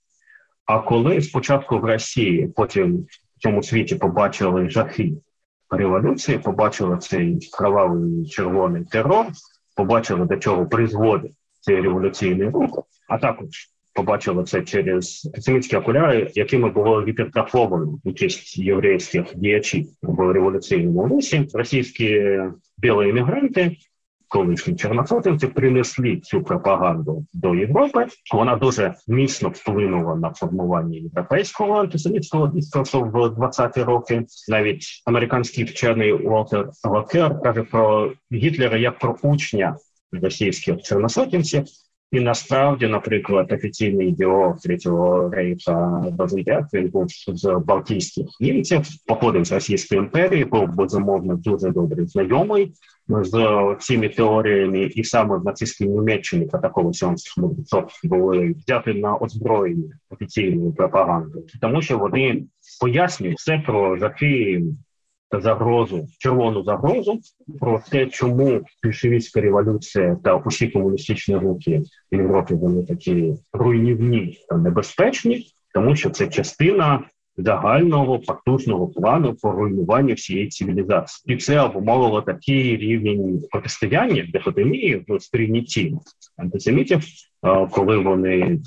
А 0.66 0.79
коли 0.79 1.21
спочатку 1.21 1.79
в 1.79 1.85
Росії, 1.85 2.53
потім 2.57 3.07
в 3.37 3.40
цьому 3.40 3.62
світі 3.62 3.95
побачили 3.95 4.71
жахи 4.71 5.12
революції, 5.76 6.38
побачили 6.38 6.98
цей 6.98 7.50
кровавий 7.52 8.26
червоний 8.26 8.85
терор, 8.85 9.26
побачили 9.76 10.26
до 10.26 10.37
чого 10.37 10.66
призводить 10.66 11.32
цей 11.61 11.80
революційний 11.80 12.48
рух, 12.48 12.82
а 13.08 13.18
також 13.18 13.48
побачили 13.94 14.44
це 14.44 14.62
через 14.62 15.26
антисемітські 15.26 15.76
окуляри, 15.76 16.30
якими 16.35 16.70
було 16.70 17.03
гіпертрафовано 17.03 17.99
участь 18.05 18.59
єврейських 18.59 19.24
діячів 19.34 19.86
в 20.03 20.32
революційному 20.32 21.09
русі. 21.09 21.49
Російські 21.55 22.38
білі 22.78 23.09
іммігранти 23.09 23.76
колишні 24.33 24.74
чорносотенці 24.76 25.47
принесли 25.47 26.16
цю 26.16 26.43
пропаганду 26.43 27.26
до 27.33 27.55
Європи. 27.55 28.07
Вона 28.35 28.57
дуже 28.57 28.95
міцно 29.09 29.49
вплинула 29.49 30.14
на 30.14 30.33
формування 30.33 30.99
європейського 30.99 31.80
антисемітського 31.80 32.47
дискурсу 32.47 33.01
в 33.01 33.14
20-ті 33.14 33.83
роки. 33.83 34.24
Навіть 34.49 34.85
американський 35.07 35.64
вчений 35.64 36.12
Уолтер 36.12 36.70
Локер 36.85 37.41
каже 37.41 37.62
про 37.62 38.12
Гітлера 38.33 38.78
як 38.78 38.99
про 38.99 39.16
учня 39.22 39.76
російських 40.12 40.83
чорносотенців. 40.83 41.64
І 42.12 42.20
насправді, 42.20 42.86
наприклад, 42.86 43.52
офіційний 43.52 44.08
ідеолог 44.08 44.60
третього 44.60 45.30
рейха 45.30 46.04
Базилyak, 46.18 46.64
він 46.72 46.88
був 46.88 47.06
з 47.26 47.60
Балтійських 47.66 48.26
німців, 48.40 48.80
походив 49.06 49.44
з 49.44 49.52
Російської 49.52 50.00
імперії, 50.00 50.44
був 50.44 50.74
безумовно 50.74 51.36
дуже 51.36 51.70
добре 51.70 52.06
знайомий 52.06 52.72
з 53.08 53.76
цими 53.80 54.08
теоріями, 54.08 54.82
і 54.82 55.04
саме 55.04 55.38
в 55.38 55.44
нацистській 55.44 55.88
Німеччині 55.88 56.46
та 56.46 56.58
такого 56.58 56.92
сьомських 56.92 57.38
мудреців 57.38 57.84
були 58.04 58.54
взяти 58.58 58.94
на 58.94 59.16
озброєння 59.16 59.98
офіційною 60.10 60.72
пропагандою, 60.72 61.44
тому 61.60 61.82
що 61.82 61.98
вони 61.98 62.44
пояснюють 62.80 63.38
все 63.38 63.62
про 63.66 63.96
жахи 63.96 64.62
загрозу, 65.41 66.09
червону 66.18 66.64
загрозу 66.64 67.20
про 67.61 67.80
те, 67.91 68.07
чому 68.07 68.61
більшовицька 68.83 69.41
революція 69.41 70.16
та 70.24 70.37
усі 70.37 70.68
комуністичні 70.68 71.37
рухи 71.37 71.83
в 72.12 72.16
Європі 72.16 72.55
вони 72.55 72.87
такі 72.87 73.35
руйнівні 73.53 74.39
та 74.49 74.57
небезпечні, 74.57 75.47
тому 75.74 75.97
що 75.97 76.11
це 76.11 76.26
частина 76.26 77.01
загального 77.37 78.18
потужного 78.18 78.89
плану 78.89 79.35
по 79.35 79.53
руйнуванню 79.53 80.14
всієї 80.14 80.49
цивілізації, 80.49 81.35
і 81.35 81.39
це 81.39 81.61
обумовило 81.61 82.22
такий 82.22 82.76
рівень 82.76 83.43
протистояння 83.51 84.26
дихотемії 84.33 85.05
в 85.09 85.20
сприйнятті 85.20 85.97
антисемітів, 86.37 87.01
коли 87.70 87.99
вони 87.99 88.59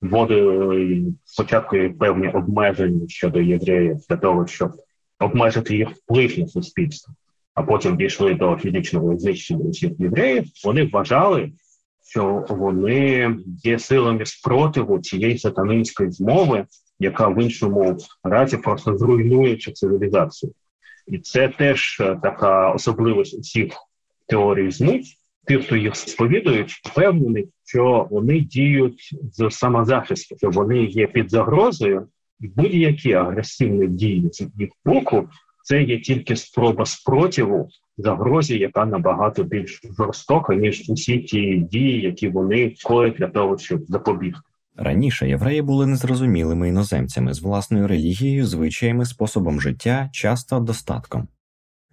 вводили 0.00 1.02
спочатку 1.24 1.76
певні 1.98 2.28
обмеження 2.28 3.08
щодо 3.08 3.40
євреїв 3.40 3.96
для 4.10 4.16
того, 4.16 4.46
щоб 4.46 4.72
обмежити 5.20 5.76
їх 5.76 5.90
вплив 5.90 6.38
на 6.38 6.48
суспільство, 6.48 7.14
а 7.54 7.62
потім 7.62 7.96
дійшли 7.96 8.34
до 8.34 8.56
фізичного 8.56 9.18
знищення 9.18 9.64
усіх 9.64 9.90
євреїв, 9.98 10.44
вони 10.64 10.84
вважали, 10.84 11.52
що 12.08 12.46
вони 12.48 13.36
є 13.64 13.78
силами 13.78 14.26
спротиву 14.26 14.98
цієї 14.98 15.38
сатанинської 15.38 16.10
змови, 16.10 16.66
яка 16.98 17.28
в 17.28 17.42
іншому 17.42 17.98
разі 18.24 18.56
просто 18.56 18.98
зруйнує 18.98 19.56
цю 19.56 19.72
цивілізацію. 19.72 20.52
І 21.06 21.18
це 21.18 21.48
теж 21.48 21.96
е, 22.00 22.18
така 22.22 22.70
особливість 22.72 23.38
усіх 23.38 23.72
теорій 24.26 24.70
змуть. 24.70 25.06
Ті, 25.48 25.56
хто 25.56 25.76
їх 25.76 25.96
сповідують, 25.96 26.70
впевнені, 26.70 27.46
що 27.64 28.08
вони 28.10 28.40
діють 28.40 29.10
з 29.32 29.50
самозахисту, 29.50 30.36
що 30.38 30.50
вони 30.50 30.84
є 30.84 31.06
під 31.06 31.30
загрозою, 31.30 32.08
будь-які 32.40 33.12
агресивні 33.12 33.88
дії 33.88 34.28
з 34.32 34.40
їх 34.40 34.70
боку, 34.84 35.28
це 35.64 35.82
є 35.82 36.00
тільки 36.00 36.36
спроба 36.36 36.86
спротиву 36.86 37.68
загрозі, 37.96 38.58
яка 38.58 38.86
набагато 38.86 39.44
більш 39.44 39.80
жорстока 39.98 40.54
ніж 40.54 40.84
усі 40.88 41.18
ті 41.18 41.56
дії, 41.56 42.00
які 42.00 42.28
вони 42.28 42.74
коять 42.84 43.14
для 43.14 43.28
того, 43.28 43.58
щоб 43.58 43.84
запобігти. 43.88 44.40
Раніше 44.76 45.28
євреї 45.28 45.62
були 45.62 45.86
незрозумілими 45.86 46.68
іноземцями 46.68 47.34
з 47.34 47.42
власною 47.42 47.88
релігією, 47.88 48.46
звичаями, 48.46 49.04
способом 49.04 49.60
життя, 49.60 50.10
часто 50.12 50.60
достатком. 50.60 51.28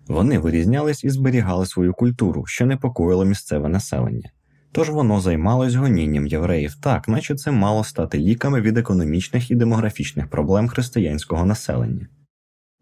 Вони 0.07 0.39
вирізнялись 0.39 1.03
і 1.03 1.09
зберігали 1.09 1.65
свою 1.65 1.93
культуру, 1.93 2.45
що 2.45 2.65
непокоїло 2.65 3.25
місцеве 3.25 3.69
населення. 3.69 4.29
Тож 4.71 4.89
воно 4.89 5.21
займалось 5.21 5.75
гонінням 5.75 6.27
євреїв 6.27 6.75
так, 6.75 7.07
наче 7.07 7.35
це 7.35 7.51
мало 7.51 7.83
стати 7.83 8.17
ліками 8.17 8.61
від 8.61 8.77
економічних 8.77 9.51
і 9.51 9.55
демографічних 9.55 10.29
проблем 10.29 10.67
християнського 10.67 11.45
населення. 11.45 12.07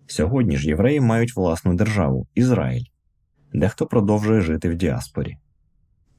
Сьогодні 0.07 0.57
ж 0.57 0.67
євреї 0.67 1.01
мають 1.01 1.35
власну 1.35 1.73
державу 1.73 2.27
Ізраїль, 2.35 2.85
дехто 3.53 3.85
продовжує 3.85 4.41
жити 4.41 4.69
в 4.69 4.75
діаспорі. 4.75 5.37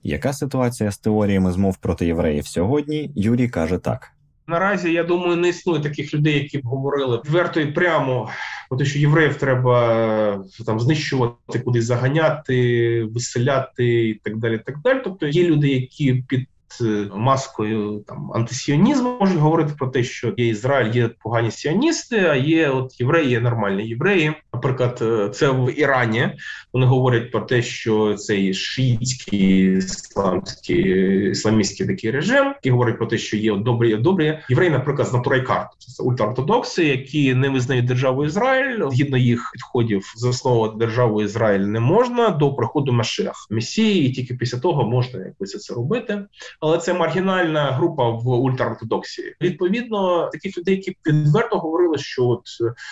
Яка 0.02 0.32
ситуація 0.32 0.90
з 0.90 0.98
теоріями 0.98 1.52
змов 1.52 1.76
проти 1.76 2.06
євреїв 2.06 2.46
сьогодні? 2.46 3.12
Юрій 3.14 3.48
каже 3.48 3.78
так. 3.78 4.12
Наразі 4.50 4.92
я 4.92 5.04
думаю, 5.04 5.36
не 5.36 5.48
існує 5.48 5.80
таких 5.80 6.14
людей, 6.14 6.34
які 6.34 6.58
б 6.58 6.64
говорили 6.64 7.16
відверто 7.24 7.60
і 7.60 7.66
прямо 7.66 8.30
про 8.68 8.78
те, 8.78 8.84
що 8.84 8.98
євреїв 8.98 9.34
треба 9.34 10.44
там 10.66 10.80
знищувати, 10.80 11.58
кудись 11.64 11.84
заганяти, 11.84 13.04
виселяти 13.04 14.08
і 14.08 14.14
так 14.14 14.36
далі. 14.36 14.60
Так 14.66 14.78
далі. 14.84 15.00
Тобто 15.04 15.26
є 15.26 15.44
люди, 15.44 15.68
які 15.68 16.14
під 16.14 16.46
Е, 16.80 17.08
маскою 17.14 18.04
там 18.06 18.32
антисіонізму 18.34 19.16
можуть 19.20 19.38
говорити 19.38 19.72
про 19.78 19.88
те, 19.88 20.04
що 20.04 20.34
є 20.36 20.48
Ізраїль, 20.48 20.92
є 20.94 21.08
погані 21.08 21.50
сіоністи, 21.50 22.18
а 22.18 22.34
є 22.34 22.68
от 22.68 23.00
євреї, 23.00 23.30
є 23.30 23.40
нормальні 23.40 23.88
євреї. 23.88 24.32
Наприклад, 24.54 24.98
е, 25.02 25.28
це 25.28 25.50
в 25.50 25.78
Ірані. 25.80 26.28
Вони 26.72 26.86
говорять 26.86 27.30
про 27.30 27.40
те, 27.40 27.62
що 27.62 28.14
цей 28.14 28.54
шиїтський 28.54 29.76
ісламський 29.76 31.30
ісламістський 31.30 31.86
такий 31.86 32.10
режим, 32.10 32.46
який 32.46 32.72
говорить 32.72 32.98
про 32.98 33.06
те, 33.06 33.18
що 33.18 33.36
є 33.36 33.56
добрі, 33.56 33.96
добрі 33.96 34.38
євреї, 34.48 34.70
наприклад, 34.70 35.08
з 35.08 35.12
натурайкарту. 35.12 35.76
Це 35.78 36.02
ультраортодокси, 36.02 36.84
які 36.84 37.34
не 37.34 37.48
визнають 37.48 37.84
державу 37.84 38.24
Ізраїль. 38.24 38.90
Згідно 38.90 39.16
їх 39.16 39.50
підходів, 39.52 40.12
засновувати 40.16 40.78
державу 40.78 41.22
Ізраїль 41.22 41.60
не 41.60 41.80
можна 41.80 42.28
до 42.28 42.54
приходу 42.54 42.92
Машех 42.92 43.46
Месії, 43.50 44.08
і 44.08 44.12
тільки 44.12 44.34
після 44.34 44.58
того 44.58 44.84
можна 44.84 45.24
якось 45.24 45.50
це 45.50 45.74
робити 45.74 46.24
але 46.60 46.78
це 46.78 46.94
маргінальна 46.94 47.64
група 47.64 48.08
в 48.08 48.28
ультраортодоксії. 48.28 49.34
Відповідно, 49.40 50.30
таких 50.32 50.58
людей, 50.58 50.76
які 50.76 50.96
відверто 51.06 51.58
говорили, 51.58 51.98
що 51.98 52.26
от 52.26 52.42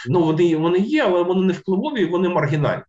ну 0.08 0.24
вони 0.24 0.56
вони 0.56 0.78
є, 0.78 1.04
але 1.04 1.22
вони 1.22 1.46
не 1.48 1.54
впливові, 1.54 2.04
вони 2.04 2.28
маргінальні. 2.28 2.82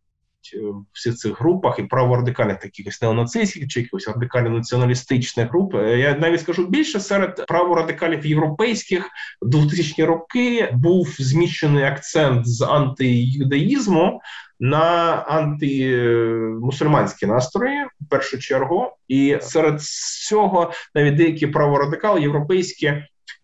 В 0.53 0.85
всіх 0.93 1.15
цих 1.15 1.41
групах 1.41 1.79
і 1.79 1.83
праворадикальних 1.83 2.59
таких 2.59 3.01
неонацистських 3.01 3.67
чи 3.67 3.79
якихось 3.79 4.07
радикально 4.07 4.49
націоналістичних 4.49 5.49
груп. 5.49 5.73
Я 5.73 6.17
навіть 6.17 6.41
скажу 6.41 6.67
більше 6.67 6.99
серед 6.99 7.45
праворадикалів 7.47 8.25
європейських 8.25 9.09
2000-ні 9.41 10.05
роки 10.05 10.69
був 10.73 11.15
зміщений 11.19 11.83
акцент 11.83 12.47
з 12.47 12.61
антиюдаїзму 12.61 14.21
на 14.59 14.79
антимусульманські 15.27 17.25
настрої 17.25 17.85
в 18.01 18.09
першу 18.09 18.39
чергу, 18.39 18.91
і 19.07 19.37
серед 19.41 19.81
цього 20.29 20.71
навіть 20.95 21.15
деякі 21.15 21.47
праворадикали 21.47 22.21
європейські. 22.21 22.93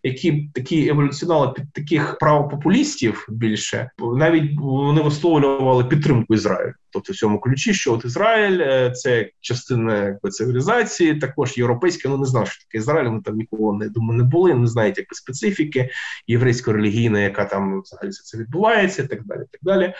Які 0.02 0.50
такі 0.54 0.88
еволюціонали 0.88 1.52
під 1.52 1.72
таких 1.72 2.18
правопопулістів 2.18 3.26
більше 3.28 3.90
навіть 3.98 4.58
вони 4.58 5.02
висловлювали 5.02 5.84
підтримку 5.84 6.34
Ізраїлю, 6.34 6.72
тобто 6.90 7.12
в 7.12 7.16
цьому 7.16 7.40
ключі, 7.40 7.74
що 7.74 7.92
от 7.92 8.04
Ізраїль 8.04 8.60
е, 8.60 8.90
це 8.90 9.30
частина 9.40 10.04
якби, 10.04 10.30
цивілізації, 10.30 11.14
також 11.14 11.58
європейська. 11.58 12.08
Ну 12.08 12.18
не 12.18 12.26
знав, 12.26 12.48
що 12.48 12.64
таке 12.64 12.78
Ізраїль. 12.78 13.06
Вони 13.06 13.22
там 13.22 13.36
ніколи 13.36 13.78
не 13.78 13.88
думаю, 13.88 14.18
не 14.18 14.24
були, 14.24 14.54
не 14.54 14.66
знають 14.66 14.98
якби 14.98 15.14
специфіки 15.14 15.90
єврейсько-релігійної, 16.28 17.22
яка 17.22 17.44
там 17.44 17.82
взагалі 17.82 18.10
це 18.10 18.38
відбувається, 18.38 19.02
і 19.02 19.06
так 19.06 19.26
далі. 19.26 19.40
Так 19.52 19.60
далі 19.62 19.94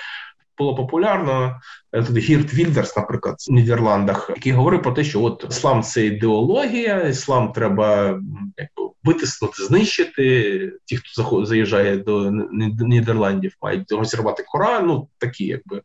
було 0.58 0.74
популярно. 0.74 1.60
Е, 1.92 2.02
тут 2.02 2.16
Гірт 2.16 2.54
Вільдерс, 2.54 2.96
наприклад, 2.96 3.36
в 3.48 3.52
Нідерландах, 3.52 4.30
який 4.36 4.52
говорив 4.52 4.82
про 4.82 4.92
те, 4.92 5.04
що 5.04 5.22
от 5.22 5.46
іслам 5.50 5.82
це 5.82 6.06
ідеологія, 6.06 7.00
іслам 7.00 7.52
треба 7.52 8.20
якби 8.56 8.92
витиснути, 9.04 9.62
знищити. 9.62 10.72
Ті, 10.84 10.96
хто 10.96 11.46
заїжджає 11.46 11.96
до 11.96 12.32
Нідерландів, 12.80 13.52
мають 13.62 13.92
розірвати 13.92 14.44
Коран, 14.48 14.86
ну 14.86 15.08
такі 15.18 15.46
якби 15.46 15.82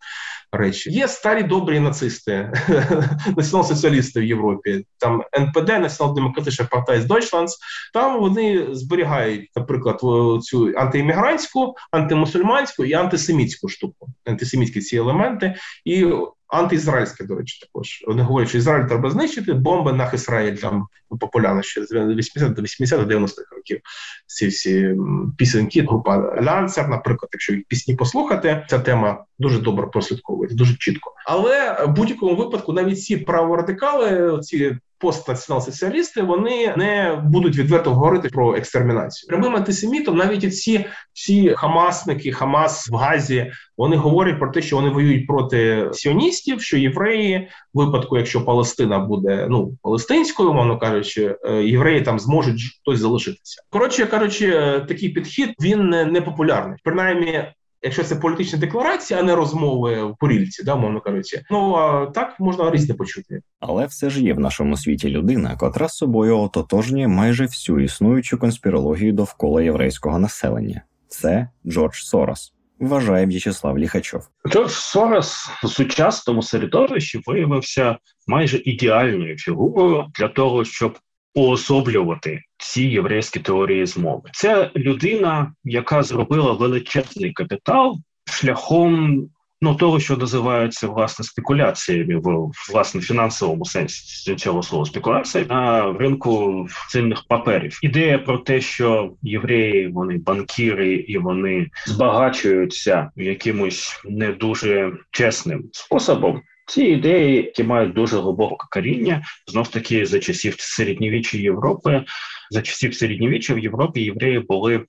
речі. 0.51 0.91
Є 0.91 1.07
старі 1.07 1.43
добрі 1.43 1.79
нацисти, 1.79 2.53
націонал-соціалісти 3.37 4.19
в 4.19 4.23
Європі. 4.23 4.85
Там 4.97 5.23
НПД, 5.39 5.69
Націонал-демократична 5.69 6.65
партія 6.65 7.01
з 7.01 7.05
Дойчландс. 7.05 7.57
Там 7.93 8.19
вони 8.19 8.67
зберігають, 8.71 9.49
наприклад, 9.55 9.99
цю 10.43 10.73
антиіммігрантську, 10.77 11.75
антимусульманську 11.91 12.85
і 12.85 12.93
антисемітську 12.93 13.69
штуку, 13.69 14.07
антисемітські 14.25 14.81
ці 14.81 14.97
елементи. 14.97 15.55
І 15.85 16.05
антиізраїльське, 16.51 17.23
до 17.23 17.35
речі, 17.35 17.59
також 17.59 18.03
вони 18.07 18.23
говорять, 18.23 18.49
що 18.49 18.57
Ізраїль 18.57 18.87
треба 18.87 19.09
знищити 19.09 19.53
бомби 19.53 19.93
на 19.93 20.11
Ізраїль 20.11 20.55
там 20.55 20.87
популярно 21.19 21.61
ще 21.61 21.85
з 21.85 21.93
80 21.93 22.53
до 22.53 22.61
80 22.61 22.99
90-х 22.99 23.55
років. 23.55 23.81
Ці 24.25 24.47
всі 24.47 24.95
пісеньки, 25.37 25.81
група 25.81 26.41
Лянцер, 26.41 26.87
наприклад, 26.87 27.29
якщо 27.33 27.53
їх 27.53 27.63
пісні 27.67 27.95
послухати, 27.95 28.65
ця 28.69 28.79
тема 28.79 29.25
дуже 29.41 29.59
добре 29.59 29.87
прослідковується, 29.87 30.57
дуже 30.57 30.75
чітко. 30.75 31.13
Але 31.25 31.85
в 31.85 31.89
будь-якому 31.89 32.35
випадку 32.35 32.73
навіть 32.73 33.01
ці 33.01 33.17
праворадикали, 33.17 34.39
ці 34.41 34.77
постнаціонал-соціалісти 35.01 36.21
вони 36.21 36.73
не 36.77 37.21
будуть 37.25 37.57
відверто 37.57 37.93
говорити 37.93 38.29
про 38.29 38.55
екстермінацію. 38.55 39.27
Прямим 39.27 39.55
антисемітом 39.55 40.17
навіть 40.17 40.57
ці 40.57 40.85
всі 41.13 41.49
хамасники, 41.49 42.31
Хамас 42.31 42.89
в 42.89 42.95
Газі, 42.95 43.51
вони 43.77 43.95
говорять 43.95 44.39
про 44.39 44.51
те, 44.51 44.61
що 44.61 44.75
вони 44.75 44.89
воюють 44.89 45.27
проти 45.27 45.89
сіоністів, 45.93 46.61
що 46.61 46.77
євреї, 46.77 47.49
в 47.73 47.85
випадку, 47.85 48.17
якщо 48.17 48.45
Палестина 48.45 48.99
буде 48.99 49.47
ну 49.49 49.77
палестинською, 49.81 50.53
мовно 50.53 50.79
кажучи, 50.79 51.35
е, 51.43 51.63
євреї 51.63 52.01
там 52.01 52.19
зможуть 52.19 52.61
хтось 52.81 52.99
залишитися. 52.99 53.61
Коротше 53.69 54.05
кажучи, 54.05 54.51
е, 54.55 54.79
такий 54.79 55.09
підхід 55.09 55.49
він 55.61 55.89
не 55.89 56.21
популярний. 56.21 56.77
Принаймні, 56.83 57.43
якщо 57.81 58.03
це 58.03 58.15
політична 58.15 58.59
декларація, 58.59 59.19
а 59.19 59.23
не 59.23 59.35
розмови 59.35 60.03
в 60.03 60.15
порільці, 60.19 60.63
да, 60.63 60.75
мовно 60.75 61.01
кажучи. 61.01 61.41
Ну 61.49 61.75
а 61.75 62.05
так 62.05 62.39
можна 62.39 62.71
різне 62.71 62.95
почути. 62.95 63.41
Але 63.59 63.85
все 63.85 64.09
ж 64.09 64.23
є 64.23 64.33
в 64.33 64.39
нашому 64.39 64.77
світі 64.77 65.09
людина, 65.09 65.55
котра 65.55 65.89
з 65.89 65.97
собою 65.97 66.37
ототожнює 66.37 67.07
майже 67.07 67.45
всю 67.45 67.79
існуючу 67.79 68.37
конспірологію 68.37 69.13
довкола 69.13 69.61
єврейського 69.61 70.19
населення. 70.19 70.81
Це 71.07 71.49
Джордж 71.67 71.95
Сорос. 71.95 72.53
Вважає 72.79 73.25
В'ячеслав 73.25 73.77
Ліхачов. 73.77 74.27
Джордж 74.47 74.71
Сорос 74.71 75.49
у 75.63 75.67
сучасному 75.67 76.43
середовищі 76.43 77.21
виявився 77.27 77.97
майже 78.27 78.57
ідеальною 78.57 79.37
фігурою 79.37 80.05
для 80.19 80.27
того, 80.27 80.65
щоб 80.65 80.97
уособлювати 81.35 82.41
ці 82.57 82.83
єврейські 82.83 83.39
теорії 83.39 83.85
змови. 83.85 84.29
Це 84.33 84.71
людина, 84.75 85.53
яка 85.63 86.03
зробила 86.03 86.53
величезний 86.53 87.33
капітал 87.33 87.97
шляхом 88.25 89.27
ну 89.61 89.75
того, 89.75 89.99
що 89.99 90.17
називається 90.17 90.87
власне 90.87 91.25
спекуляціями 91.25 92.15
в 92.15 92.51
власне 92.71 93.01
фінансовому 93.01 93.65
сенсі 93.65 94.35
цього 94.35 94.63
слова 94.63 94.85
спекуляція 94.85 95.45
на 95.49 95.93
ринку 95.93 96.67
цінних 96.89 97.23
паперів. 97.27 97.79
Ідея 97.83 98.19
про 98.19 98.37
те, 98.37 98.61
що 98.61 99.13
євреї 99.21 99.87
вони 99.87 100.17
банкіри 100.17 100.93
і 100.93 101.17
вони 101.17 101.69
збагачуються 101.87 103.11
якимось 103.15 104.01
не 104.05 104.31
дуже 104.31 104.91
чесним 105.11 105.69
способом. 105.71 106.41
Ці 106.71 106.83
ідеї, 106.83 107.35
які 107.35 107.63
мають 107.63 107.93
дуже 107.93 108.19
глибоке 108.19 108.65
коріння, 108.69 109.21
знов 109.47 109.67
таки 109.67 110.05
за 110.05 110.19
часів 110.19 110.55
середньовіччя 110.57 111.37
Європи, 111.37 112.03
за 112.49 112.61
часів 112.61 112.95
середньовіччя 112.95 113.53
в 113.53 113.59
Європі 113.59 114.01
євреї 114.01 114.39
були 114.39 114.85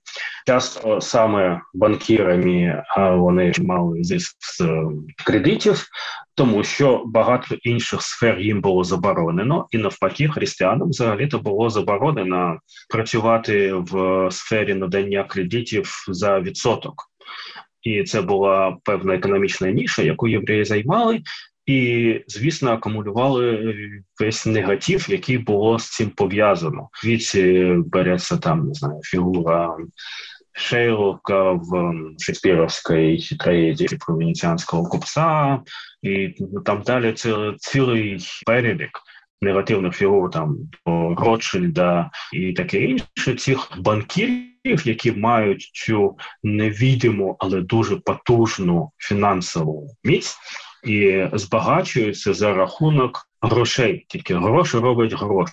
часто 0.46 1.00
саме 1.00 1.60
банкірами, 1.74 2.82
а 2.96 3.10
вони 3.10 3.52
мали 3.58 4.04
зиск 4.04 4.36
з 4.40 4.64
кредитів, 5.26 5.86
тому 6.34 6.64
що 6.64 7.02
багато 7.06 7.54
інших 7.54 8.02
сфер 8.02 8.40
їм 8.40 8.60
було 8.60 8.84
заборонено, 8.84 9.66
і 9.70 9.78
навпаки, 9.78 10.28
християнам 10.28 10.90
взагалі 10.90 11.26
то 11.26 11.38
було 11.38 11.70
заборонено 11.70 12.58
працювати 12.90 13.72
в 13.72 14.28
сфері 14.30 14.74
надання 14.74 15.24
кредитів 15.24 15.90
за 16.08 16.40
відсоток. 16.40 16.94
І 17.82 18.02
це 18.02 18.22
була 18.22 18.76
певна 18.84 19.14
економічна 19.14 19.70
ніша, 19.70 20.02
яку 20.02 20.28
євреї 20.28 20.64
займали, 20.64 21.20
і, 21.66 22.20
звісно, 22.26 22.70
акумулювали 22.70 23.74
весь 24.20 24.46
негатив, 24.46 25.06
який 25.10 25.38
було 25.38 25.78
з 25.78 25.90
цим 25.90 26.10
пов'язано. 26.10 26.88
Звідси 27.02 27.74
береться 27.86 28.36
там 28.36 28.66
не 28.66 28.74
знаю 28.74 29.00
фігура. 29.02 29.76
Шейлока 30.54 31.52
в 31.52 31.92
шекспіровській 32.18 33.36
трагедії 33.38 33.88
про 34.06 34.16
венеціанського 34.16 34.84
купця, 34.84 35.60
і 36.02 36.34
там 36.64 36.82
далі 36.82 37.12
це 37.12 37.54
цілий 37.58 38.18
перелік 38.46 38.90
негативних 39.42 39.94
фігур 39.94 40.30
там 40.30 40.56
Ротшильда 41.16 42.10
і 42.32 42.52
таке 42.52 42.80
інше 42.80 43.34
цих 43.38 43.68
банкірів, 43.78 44.82
які 44.84 45.12
мають 45.12 45.70
цю 45.74 46.16
невідиму, 46.42 47.36
але 47.38 47.60
дуже 47.60 47.96
потужну 47.96 48.90
фінансову 48.98 49.96
міць 50.04 50.36
і 50.84 51.28
збагачуються 51.32 52.34
за 52.34 52.54
рахунок 52.54 53.28
грошей. 53.42 54.06
Тільки 54.08 54.34
гроші 54.34 54.76
роблять 54.76 55.12
гроші. 55.12 55.52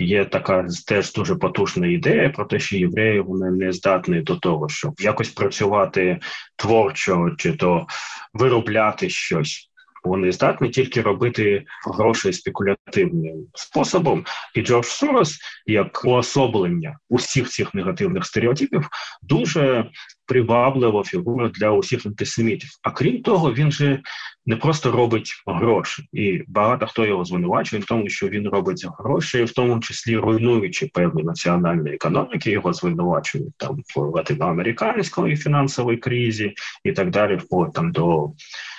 Є 0.00 0.24
така 0.24 0.66
теж 0.86 1.12
дуже 1.12 1.34
потужна 1.34 1.86
ідея 1.86 2.30
про 2.30 2.44
те, 2.44 2.58
що 2.58 2.76
євреї 2.76 3.20
вони 3.20 3.50
не 3.50 3.72
здатні 3.72 4.20
до 4.20 4.36
того, 4.36 4.68
щоб 4.68 4.94
якось 5.00 5.28
працювати 5.28 6.20
творчо 6.56 7.30
чи 7.38 7.52
то 7.52 7.86
виробляти 8.34 9.10
щось. 9.10 9.67
Вони 10.08 10.32
здатні 10.32 10.70
тільки 10.70 11.02
робити 11.02 11.64
гроші 11.94 12.32
спекулятивним 12.32 13.46
способом, 13.54 14.24
і 14.54 14.62
Джордж 14.62 14.86
Сорос, 14.86 15.38
як 15.66 16.04
уособлення 16.04 16.98
усіх 17.08 17.48
цих 17.48 17.74
негативних 17.74 18.26
стереотипів, 18.26 18.88
дуже 19.22 19.90
приваблива 20.26 21.02
фігура 21.02 21.48
для 21.48 21.70
усіх 21.70 22.06
антисемітів. 22.06 22.70
А 22.82 22.90
крім 22.90 23.22
того, 23.22 23.52
він 23.52 23.72
же 23.72 24.02
не 24.46 24.56
просто 24.56 24.92
робить 24.92 25.32
гроші, 25.46 26.08
і 26.12 26.42
багато 26.48 26.86
хто 26.86 27.06
його 27.06 27.24
звинувачує 27.24 27.82
в 27.82 27.84
тому, 27.84 28.08
що 28.08 28.28
він 28.28 28.48
робить 28.48 28.86
гроші, 28.98 29.44
в 29.44 29.52
тому 29.52 29.80
числі 29.80 30.16
руйнуючи 30.16 30.86
певні 30.94 31.22
національні 31.22 31.90
економіки, 31.90 32.50
його 32.50 32.72
звинувачують 32.72 33.56
там 33.56 33.82
в 33.96 34.00
латиноамериканської 34.00 35.36
фінансовій 35.36 35.96
кризі 35.96 36.54
і 36.84 36.92
так 36.92 37.10
далі, 37.10 37.36
вплоть 37.36 37.72
там 37.72 37.92
до 37.92 38.30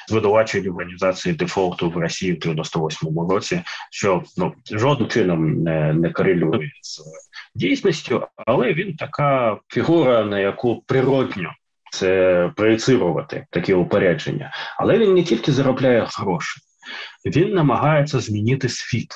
звинувачень 0.10 0.70
організації 0.70 1.36
дефолту 1.36 1.90
в 1.90 1.98
Росії 1.98 2.34
в 2.34 2.36
98-му 2.36 3.30
році, 3.30 3.62
що 3.92 4.24
ну 4.38 4.54
жодним 4.72 5.10
чином 5.10 5.64
не, 5.64 5.94
не 5.94 6.10
корелює 6.10 6.70
з 6.82 7.02
дійсністю, 7.56 8.28
але 8.36 8.74
він 8.74 8.96
така 8.96 9.58
фігура, 9.68 10.26
на 10.26 10.40
яку 10.40 10.84
природньо 10.88 11.52
це 11.92 12.52
проєцирувати 12.56 13.46
такі 13.52 13.74
упередження. 13.74 14.52
Але 14.78 14.98
він 14.98 15.14
не 15.14 15.24
тільки 15.24 15.52
заробляє 15.52 16.08
гроші, 16.18 16.62
він 17.26 17.54
намагається 17.54 18.20
змінити 18.20 18.70
світ. 18.70 19.14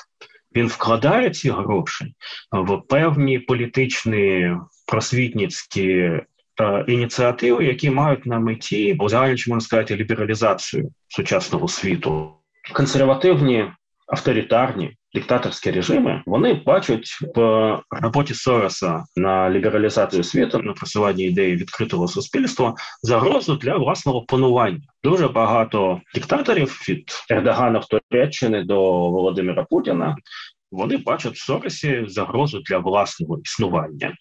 Він 0.56 0.66
вкладає 0.66 1.30
ці 1.30 1.50
гроші 1.50 2.14
в 2.52 2.80
певні 2.88 3.38
політичні 3.38 4.56
просвітницькі 4.86 6.20
ініціативи, 6.88 7.64
які 7.64 7.90
мають 7.90 8.26
на 8.26 8.38
меті 8.38 8.98
чи 9.36 9.50
можна 9.50 9.60
сказати 9.60 9.96
лібералізацію 9.96 10.90
сучасного 11.08 11.68
світу. 11.68 12.30
Консервативні 12.72 13.66
авторитарні 14.06 14.96
диктаторські 15.14 15.70
режими 15.70 16.22
вони 16.26 16.54
бачать 16.66 17.18
в 17.36 17.38
роботі 17.90 18.34
Сороса 18.34 19.04
на 19.16 19.50
лібералізацію 19.50 20.24
світу 20.24 20.58
на 20.58 20.72
просування 20.72 21.24
ідеї 21.24 21.56
відкритого 21.56 22.08
суспільства 22.08 22.74
загрозу 23.02 23.56
для 23.56 23.76
власного 23.76 24.22
панування. 24.22 24.80
Дуже 25.04 25.28
багато 25.28 26.00
диктаторів 26.14 26.80
від 26.88 27.04
Ердогана 27.30 27.78
в 27.78 27.86
Туреччини 27.86 28.62
до 28.62 28.80
Володимира 29.10 29.64
Путіна. 29.64 30.16
Вони 30.74 30.96
бачать 30.96 31.34
в 31.34 31.44
Соросі 31.44 32.04
загрозу 32.06 32.60
для 32.60 32.78
власного 32.78 33.40
існування. 33.44 34.14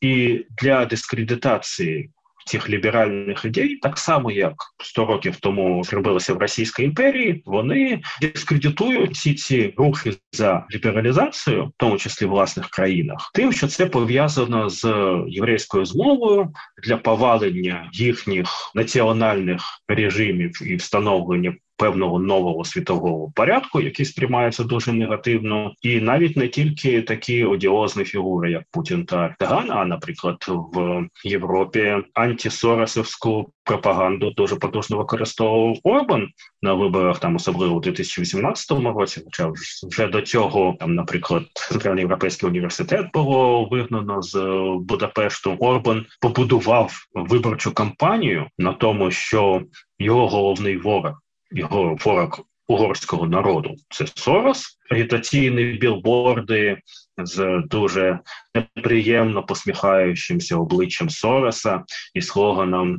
І 0.00 0.44
для 0.62 0.84
дискредитації 0.84 2.10
цих 2.46 2.70
ліберальних 2.70 3.44
ідей, 3.44 3.76
так 3.76 3.98
само 3.98 4.30
як 4.30 4.54
100 4.82 5.06
років 5.06 5.36
тому 5.36 5.84
зробилося 5.84 6.34
в 6.34 6.38
Російській 6.38 6.84
імперії, 6.84 7.42
вони 7.46 8.02
дискредитують 8.20 9.12
всі 9.12 9.34
ці 9.34 9.74
рухи 9.76 10.12
за 10.32 10.66
лібералізацію, 10.74 11.64
в 11.64 11.72
тому 11.76 11.98
числі 11.98 12.26
в 12.26 12.28
власних 12.28 12.68
країнах, 12.68 13.30
тим, 13.34 13.52
що 13.52 13.66
це 13.66 13.86
пов'язано 13.86 14.68
з 14.68 14.84
єврейською 15.28 15.84
змовою 15.84 16.52
для 16.82 16.96
повалення 16.96 17.90
їхніх 17.92 18.48
національних 18.74 19.62
режимів 19.88 20.62
і 20.62 20.76
встановлення 20.76 21.54
певного 21.76 22.18
нового 22.18 22.64
світового 22.64 23.32
порядку, 23.34 23.80
який 23.80 24.06
сприймається 24.06 24.64
дуже 24.64 24.92
негативно, 24.92 25.72
і 25.82 26.00
навіть 26.00 26.36
не 26.36 26.48
тільки 26.48 27.02
такі 27.02 27.44
одіозні 27.44 28.04
фігури, 28.04 28.50
як 28.50 28.62
Путін 28.70 29.06
та 29.06 29.24
Ертеган, 29.26 29.70
а 29.70 29.84
наприклад, 29.84 30.36
в 30.48 31.06
Європі 31.24 31.96
антисоросовську 32.14 33.52
пропаганду 33.64 34.30
дуже 34.30 34.56
потужно 34.56 34.96
використовував 34.96 35.76
Орбан 35.82 36.28
на 36.62 36.74
виборах, 36.74 37.18
там 37.18 37.36
особливо 37.36 37.76
у 37.76 37.80
2018 37.80 38.70
році. 38.70 39.20
Хоча 39.24 39.52
вже 39.88 40.06
до 40.06 40.22
цього 40.22 40.76
там, 40.80 40.94
наприклад, 40.94 41.42
Центральний 41.54 42.02
європейський 42.02 42.48
університет 42.48 43.06
було 43.14 43.68
вигнано 43.70 44.22
з 44.22 44.38
Будапешту. 44.80 45.56
Орбан 45.60 46.06
побудував 46.20 46.92
виборчу 47.14 47.74
кампанію 47.74 48.46
на 48.58 48.72
тому, 48.72 49.10
що 49.10 49.62
його 49.98 50.28
головний 50.28 50.76
ворог 50.76 51.14
його 51.50 51.96
ворог 52.04 52.40
угорського 52.68 53.26
народу. 53.26 53.74
Це 53.90 54.06
Сорос, 54.14 54.78
агітаційні 54.90 55.64
білборди 55.64 56.78
з 57.18 57.62
дуже 57.70 58.18
неприємно 58.54 59.42
посміхаючимся 59.42 60.56
обличчям 60.56 61.10
Сороса 61.10 61.82
і 62.14 62.22
слоганом, 62.22 62.98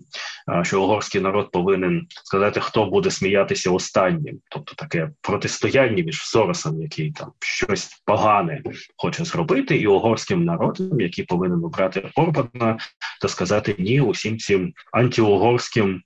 що 0.63 0.83
угорський 0.83 1.21
народ 1.21 1.51
повинен 1.51 2.07
сказати, 2.23 2.59
хто 2.59 2.85
буде 2.85 3.11
сміятися 3.11 3.71
останнім, 3.71 4.39
тобто 4.51 4.75
таке 4.75 5.09
протистояння 5.21 6.03
між 6.03 6.21
Соросом, 6.21 6.81
який 6.81 7.11
там 7.11 7.31
щось 7.39 8.01
погане 8.05 8.61
хоче 8.97 9.25
зробити, 9.25 9.77
і 9.77 9.87
угорським 9.87 10.45
народом, 10.45 11.01
який 11.01 11.25
повинен 11.25 11.63
обрати 11.63 12.09
Орбана 12.15 12.77
та 13.21 13.27
сказати 13.27 13.75
ні 13.79 14.01
усім 14.01 14.37
цим 14.37 14.73
антиугорським 14.91 16.01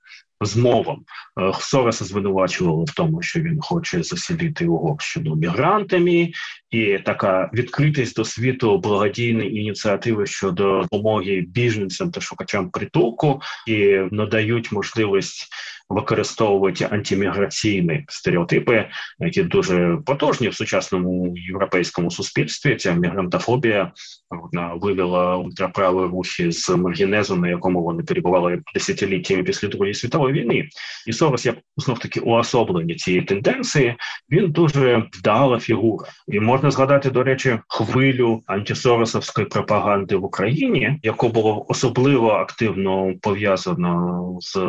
змовам. 0.46 0.98
Е, 1.42 1.54
Сороса 1.60 2.06
звинувачували 2.06 2.84
в 2.84 2.94
тому, 2.94 3.22
що 3.22 3.40
він 3.40 3.58
хоче 3.62 4.04
засілити 4.04 4.68
Угорщину 4.68 5.36
мігрантами, 5.36 6.32
і 6.72 7.00
така 7.06 7.50
відкритість 7.54 8.16
до 8.16 8.26
світу 8.26 8.78
благодійної 8.78 9.60
ініціативи 9.60 10.26
щодо 10.26 10.82
допомоги 10.82 11.46
біженцям 11.48 12.12
та 12.12 12.22
шукачам 12.22 12.70
притулку 12.70 13.42
і 13.68 14.00
надають 14.12 14.72
можливість 14.72 15.48
використовувати 15.94 16.88
антиміграційні 16.92 18.06
стереотипи, 18.08 18.88
які 19.20 19.44
дуже 19.44 19.98
потужні 20.06 20.50
в 20.50 20.56
сучасному 20.56 21.34
європейському 21.38 22.12
суспільстві. 22.12 22.76
Ця 22.76 22.94
мігрантофобія 22.94 23.92
вона 24.30 24.74
вивела 24.74 25.38
ультраправі 25.38 25.96
рухи 25.96 26.52
з 26.52 26.70
маргінезу, 26.70 27.36
на 27.36 27.50
якому 27.50 27.84
вони 27.84 28.04
перебували 28.04 28.62
десятиліттями 28.74 29.44
після 29.44 29.68
другої 29.68 29.94
світової 29.94 30.34
війни. 30.34 30.70
І 31.08 31.14
Сорос, 31.14 31.46
як 31.46 31.56
знов 31.78 32.00
таки 32.00 32.20
уособлення 32.20 32.96
цієї 32.96 33.24
тенденції, 33.24 33.96
він 34.30 34.52
дуже 34.52 35.04
вдала 35.14 35.60
фігура, 35.60 36.06
і 36.28 36.40
можна 36.40 36.72
згадати 36.72 37.10
до 37.10 37.24
речі 37.24 37.60
хвилю 37.68 38.42
антисоросовської 38.46 39.48
пропаганди 39.48 40.16
в 40.16 40.24
Україні, 40.24 41.00
яку 41.04 41.30
було 41.30 41.66
особливо 41.70 42.30
активно 42.30 43.14
пов'язано 43.22 44.38
з 44.40 44.60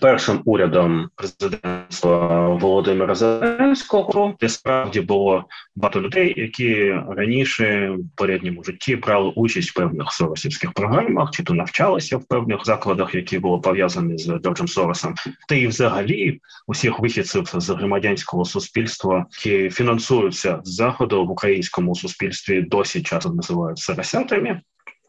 першим 0.00 0.40
урядом 0.48 1.10
президентства 1.14 2.48
Володимира 2.48 3.14
Зеленського, 3.14 4.34
де 4.40 4.48
справді 4.48 5.00
було 5.00 5.44
багато 5.76 6.00
людей, 6.00 6.34
які 6.36 6.94
раніше 7.08 7.90
в 7.90 8.16
передньому 8.16 8.64
житті 8.64 8.96
брали 8.96 9.32
участь 9.36 9.70
в 9.70 9.74
певних 9.74 10.12
соросівських 10.12 10.72
програмах, 10.72 11.30
чи 11.30 11.42
то 11.42 11.54
навчалися 11.54 12.16
в 12.16 12.24
певних 12.24 12.64
закладах, 12.64 13.14
які 13.14 13.38
були 13.38 13.58
пов'язані 13.58 14.18
з 14.18 14.26
Джорджем 14.26 14.68
Соросом, 14.68 15.14
та 15.48 15.54
і 15.54 15.66
взагалі 15.66 16.40
усіх 16.66 17.00
вихідців 17.00 17.50
з 17.54 17.70
громадянського 17.70 18.44
суспільства, 18.44 19.26
які 19.44 19.70
фінансуються 19.70 20.60
з 20.64 20.74
заходу 20.74 21.26
в 21.26 21.30
українському 21.30 21.94
суспільстві, 21.94 22.62
досі 22.62 23.02
часто 23.02 23.30
називають 23.30 23.78
соросятами. 23.78 24.60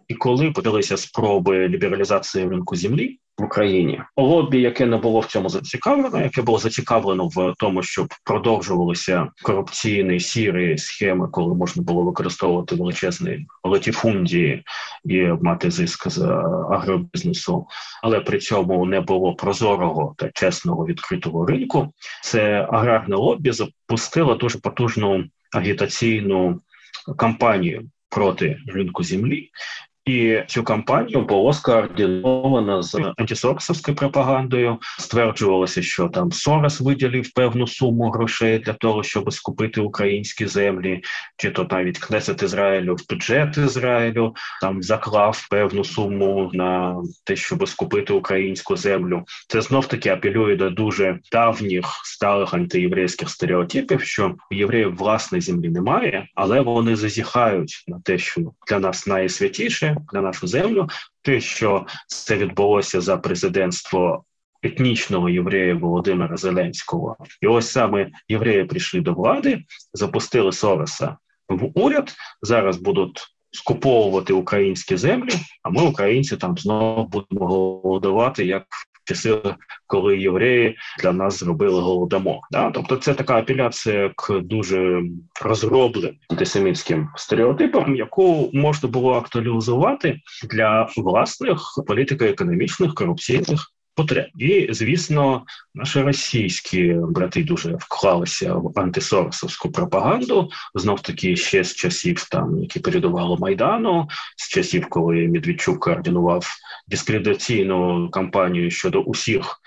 І 0.09 0.15
коли 0.15 0.51
подалися 0.51 0.97
спроби 0.97 1.67
лібералізації 1.67 2.47
ринку 2.47 2.75
землі, 2.75 3.19
в 3.39 3.43
Україні. 3.43 4.01
Лобі, 4.17 4.61
яке 4.61 4.85
не 4.85 4.97
було 4.97 5.19
в 5.19 5.25
цьому 5.25 5.49
зацікавлено, 5.49 6.21
яке 6.21 6.41
було 6.41 6.57
зацікавлено 6.57 7.27
в 7.27 7.53
тому, 7.59 7.83
щоб 7.83 8.07
продовжувалися 8.23 9.27
корупційні 9.43 10.19
сірі 10.19 10.77
схеми, 10.77 11.27
коли 11.31 11.55
можна 11.55 11.83
було 11.83 12.03
використовувати 12.03 12.75
величезні 12.75 13.45
латіфундії 13.63 14.63
і 15.05 15.21
мати 15.21 15.71
зиск 15.71 16.09
з 16.09 16.21
агробізнесу, 16.71 17.67
але 18.03 18.19
при 18.19 18.39
цьому 18.39 18.85
не 18.85 19.01
було 19.01 19.35
прозорого 19.35 20.15
та 20.17 20.29
чесного 20.33 20.85
відкритого 20.85 21.45
ринку. 21.45 21.93
Це 22.23 22.67
аграрне 22.71 23.15
лобі 23.15 23.51
запустило 23.51 24.35
дуже 24.35 24.59
потужну 24.59 25.23
агітаційну 25.53 26.59
кампанію 27.17 27.89
проти 28.09 28.57
ринку 28.67 29.03
землі, 29.03 29.49
і 30.09 30.43
цю 30.47 30.63
кампанію 30.63 31.21
було 31.21 31.53
скоординовано 31.53 32.81
з 32.81 32.95
антисоросовською 33.17 33.97
пропагандою. 33.97 34.77
Стверджувалося, 34.99 35.81
що 35.81 36.07
там 36.07 36.31
Сорос 36.31 36.81
виділив 36.81 37.33
певну 37.33 37.67
суму 37.67 38.09
грошей 38.09 38.59
для 38.59 38.73
того, 38.73 39.03
щоб 39.03 39.33
скупити 39.33 39.81
українські 39.81 40.45
землі, 40.45 41.01
чи 41.37 41.51
то 41.51 41.67
навіть 41.71 41.97
Кнесет 41.97 42.43
Ізраїлю 42.43 42.95
в 42.95 43.09
бюджет 43.09 43.57
Ізраїлю 43.57 44.35
там 44.61 44.83
заклав 44.83 45.47
певну 45.49 45.83
суму 45.83 46.51
на 46.53 46.95
те, 47.23 47.35
щоб 47.35 47.67
скупити 47.67 48.13
українську 48.13 48.75
землю. 48.75 49.23
Це 49.47 49.61
знов 49.61 49.87
таки 49.87 50.09
апелює 50.09 50.55
до 50.55 50.69
дуже 50.69 51.19
давніх 51.31 51.85
сталих 52.03 52.53
антиєврейських 52.53 53.29
стереотипів, 53.29 54.01
що 54.01 54.35
євреїв 54.51 54.95
власної 54.95 55.41
землі 55.41 55.69
немає, 55.69 56.27
але 56.35 56.61
вони 56.61 56.95
зазіхають 56.95 57.83
на 57.87 57.99
те, 57.99 58.17
що 58.17 58.41
для 58.67 58.79
нас 58.79 59.07
найсвятіше 59.07 59.98
на 60.13 60.21
нашу 60.21 60.47
землю. 60.47 60.87
Те, 61.21 61.41
що 61.41 61.85
це 62.07 62.37
відбулося 62.37 63.01
за 63.01 63.17
президентство 63.17 64.23
етнічного 64.63 65.29
єврея 65.29 65.75
Володимира 65.75 66.37
Зеленського, 66.37 67.17
і 67.41 67.47
ось 67.47 67.71
саме 67.71 68.09
євреї 68.27 68.65
прийшли 68.65 69.01
до 69.01 69.13
влади, 69.13 69.63
запустили 69.93 70.51
Сороса 70.51 71.17
в 71.49 71.71
уряд. 71.75 72.13
Зараз 72.41 72.77
будуть 72.77 73.21
скуповувати 73.51 74.33
українські 74.33 74.97
землі. 74.97 75.33
А 75.63 75.69
ми, 75.69 75.81
українці, 75.81 76.37
там 76.37 76.57
знову 76.57 77.07
будемо 77.07 77.47
голодувати 77.47 78.45
як 78.45 78.65
часи, 79.09 79.37
коли 79.87 80.17
євреї 80.17 80.77
для 80.99 81.11
нас 81.11 81.39
зробили 81.39 81.81
голодомор. 81.81 82.39
Да? 82.51 82.71
Тобто, 82.71 82.95
це 82.95 83.13
така 83.13 83.37
апеляція 83.37 84.11
к 84.15 84.39
дуже 84.39 85.01
розробленим 85.41 86.15
антисемітським 86.29 87.09
стереотипам, 87.15 87.95
яку 87.95 88.49
можна 88.53 88.89
було 88.89 89.13
актуалізувати 89.13 90.19
для 90.49 90.89
власних 90.97 91.59
політико-економічних 91.87 92.93
корупційних 92.93 93.73
потреб. 93.99 94.25
І 94.37 94.67
звісно, 94.71 95.43
наші 95.75 96.01
російські 96.01 96.93
брати 96.93 97.43
дуже 97.43 97.75
вклалися 97.79 98.53
в 98.53 98.79
антисоросовську 98.79 99.71
пропаганду. 99.71 100.49
Знов 100.75 101.01
таки 101.01 101.35
ще 101.35 101.63
з 101.63 101.75
часів, 101.75 102.27
там 102.31 102.57
які 102.57 102.79
передувало 102.79 103.37
майдану, 103.37 104.07
часів, 104.49 104.89
коли 104.89 105.27
Медведчук 105.27 105.79
координував 105.79 106.47
дискредитаційну 106.87 108.09
кампанію 108.11 108.71
щодо 108.71 109.01
усіх 109.01 109.61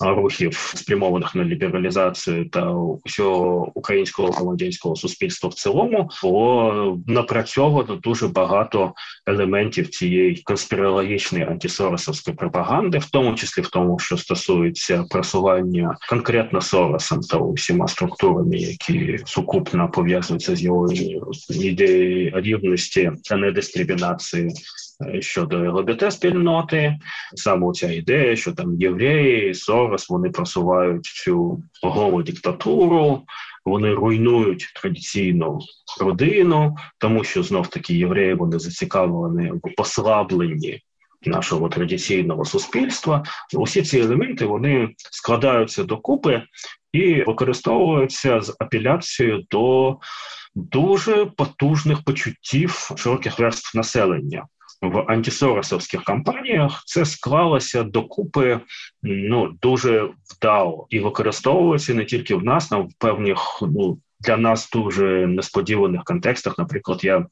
рухів, 0.00 0.72
спрямованих 0.76 1.34
на 1.34 1.44
лібералізацію 1.44 2.48
та 2.48 2.70
усього 3.04 3.72
українського 3.74 4.30
громадянського 4.30 4.96
суспільства 4.96 5.50
в 5.50 5.54
цілому, 5.54 6.10
було 6.22 6.98
напрацьовано 7.06 7.96
дуже 7.96 8.28
багато 8.28 8.92
елементів 9.26 9.88
цієї 9.88 10.36
конспірологічної 10.36 11.44
антисоросовської 11.44 12.36
пропаганди, 12.36 12.98
в 12.98 13.10
тому 13.10 13.34
числі 13.34 13.62
в 13.62 13.68
тому, 13.68 13.98
що 13.98 14.16
стосується 14.16 15.04
просування 15.10 15.96
конкретно 16.08 16.60
Соросом 16.60 17.20
та 17.20 17.38
усіма 17.38 17.88
структурами, 17.88 18.56
які 18.56 19.18
сукупно 19.24 19.90
пов'язуються 19.90 20.56
з 20.56 20.62
його 20.62 20.88
ідеєю 21.50 22.32
рівності 22.40 23.12
та 23.24 23.36
недискримінації 23.36 24.50
щодо 25.20 25.58
ЛГБТ 25.58 26.12
спільноти, 26.12 26.98
саме 27.34 27.72
ця 27.72 27.92
ідея, 27.92 28.36
що 28.36 28.52
там 28.52 28.80
євреї, 28.80 29.54
Сорос, 29.54 30.08
вони 30.08 30.30
просувають 30.30 31.04
цю 31.04 31.62
голу 31.82 32.22
диктатуру, 32.22 33.22
вони 33.64 33.94
руйнують 33.94 34.72
традиційну 34.82 35.58
родину, 36.00 36.76
тому 36.98 37.24
що 37.24 37.42
знов 37.42 37.68
таки 37.68 37.94
євреї 37.94 38.34
вони 38.34 38.58
зацікавлені 38.58 39.50
в 39.50 39.74
послабленні. 39.76 40.80
Нашого 41.22 41.68
традиційного 41.68 42.44
суспільства 42.44 43.24
усі 43.54 43.82
ці 43.82 43.98
елементи 43.98 44.46
вони 44.46 44.88
складаються 44.98 45.84
докупи 45.84 46.42
і 46.92 47.22
використовуються 47.22 48.40
з 48.40 48.56
апеляцією 48.58 49.44
до 49.50 49.96
дуже 50.54 51.26
потужних 51.26 52.04
почуттів 52.04 52.90
широких 52.96 53.38
верств 53.38 53.76
населення 53.76 54.46
в 54.82 54.98
антисоросовських 55.12 56.04
кампаніях 56.04 56.82
це 56.86 57.04
склалося 57.04 57.82
докупи 57.82 58.60
ну 59.02 59.52
дуже 59.62 60.08
вдало 60.34 60.86
і 60.90 61.00
використовується 61.00 61.94
не 61.94 62.04
тільки 62.04 62.34
в 62.34 62.44
нас, 62.44 62.72
а 62.72 62.76
в 62.76 62.88
певних 62.98 63.38
ну 63.62 63.98
для 64.20 64.36
нас 64.36 64.70
дуже 64.70 65.26
несподіваних 65.26 66.04
контекстах. 66.04 66.58
Наприклад, 66.58 67.04
я 67.04 67.26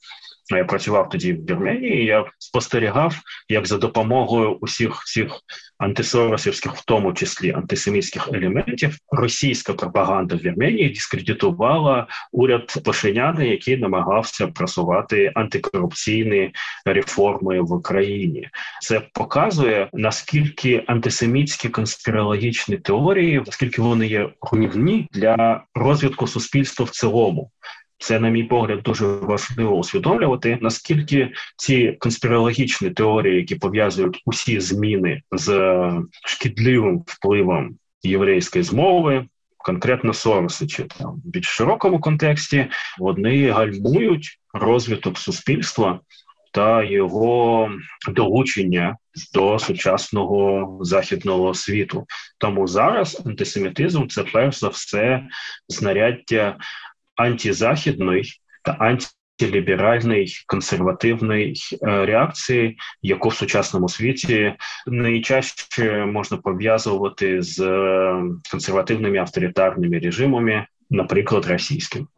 я 0.51 0.65
працював 0.65 1.09
тоді 1.09 1.33
в 1.33 1.47
Вірменії. 1.47 2.05
Я 2.05 2.25
спостерігав, 2.39 3.15
як 3.49 3.67
за 3.67 3.79
допомогою 3.79 4.53
усіх 4.53 5.03
цих 5.05 5.41
антисоросівських, 5.79 6.75
в 6.77 6.85
тому 6.85 7.13
числі 7.13 7.53
антисемітських 7.53 8.29
елементів, 8.33 8.99
російська 9.11 9.73
пропаганда 9.73 10.37
в 10.37 10.39
Вірменії 10.39 10.89
дискредитувала 10.89 12.07
уряд 12.33 12.83
Пашиняна, 12.85 13.43
який 13.43 13.77
намагався 13.77 14.47
просувати 14.47 15.33
антикорупційні 15.35 16.53
реформи 16.87 17.61
в 17.61 17.73
Україні. 17.73 18.49
Це 18.81 19.03
показує 19.13 19.89
наскільки 19.93 20.85
антисемітські 20.87 21.69
конспірологічні 21.69 22.77
теорії, 22.77 23.43
наскільки 23.47 23.83
вони 23.83 24.07
є 24.07 24.29
руйнівні 24.53 25.09
для 25.13 25.65
розвитку 25.75 26.27
суспільства 26.27 26.85
в 26.85 26.91
цілому. 26.91 27.51
Це, 27.99 28.21
на 28.21 28.29
мій 28.29 28.45
погляд, 28.45 28.83
дуже 28.83 29.07
важливо 29.07 29.77
усвідомлювати, 29.77 30.59
наскільки 30.61 31.33
ці 31.57 31.93
конспірологічні 31.93 32.91
теорії, 32.91 33.37
які 33.37 33.55
пов'язують 33.55 34.23
усі 34.27 34.61
зміни 34.61 35.23
з 35.33 35.49
шкідливим 36.27 37.05
впливом 37.07 37.77
єврейської 38.03 38.65
змови, 38.65 39.27
конкретно 39.59 40.13
Сороси, 40.13 40.67
чи 40.67 40.83
там 40.83 41.11
в 41.11 41.29
більш 41.29 41.47
широкому 41.47 42.01
контексті, 42.01 42.67
вони 42.99 43.51
гальмують 43.51 44.39
розвиток 44.53 45.19
суспільства 45.19 46.01
та 46.53 46.83
його 46.83 47.71
долучення 48.09 48.97
до 49.35 49.59
сучасного 49.59 50.79
західного 50.81 51.55
світу. 51.55 52.05
Тому 52.39 52.67
зараз 52.67 53.23
антисемітизм 53.27 54.07
це 54.07 54.23
перш 54.23 54.59
за 54.59 54.69
все 54.69 55.27
знаряддя 55.69 56.57
антизахідної 57.17 58.25
та 58.65 58.97
антиліберальної 59.39 60.29
консервативної 60.47 61.55
е, 61.73 62.07
реакції, 62.07 62.77
яку 63.03 63.29
в 63.29 63.35
сучасному 63.35 63.89
світі 63.89 64.55
найчастіше 64.87 66.05
можна 66.05 66.37
пов'язувати 66.37 67.43
з 67.43 67.61
е, 67.61 68.23
консервативними 68.51 69.19
авторитарними 69.19 69.99
режимами, 69.99 70.67
наприклад, 70.91 71.47
російським. 71.47 72.09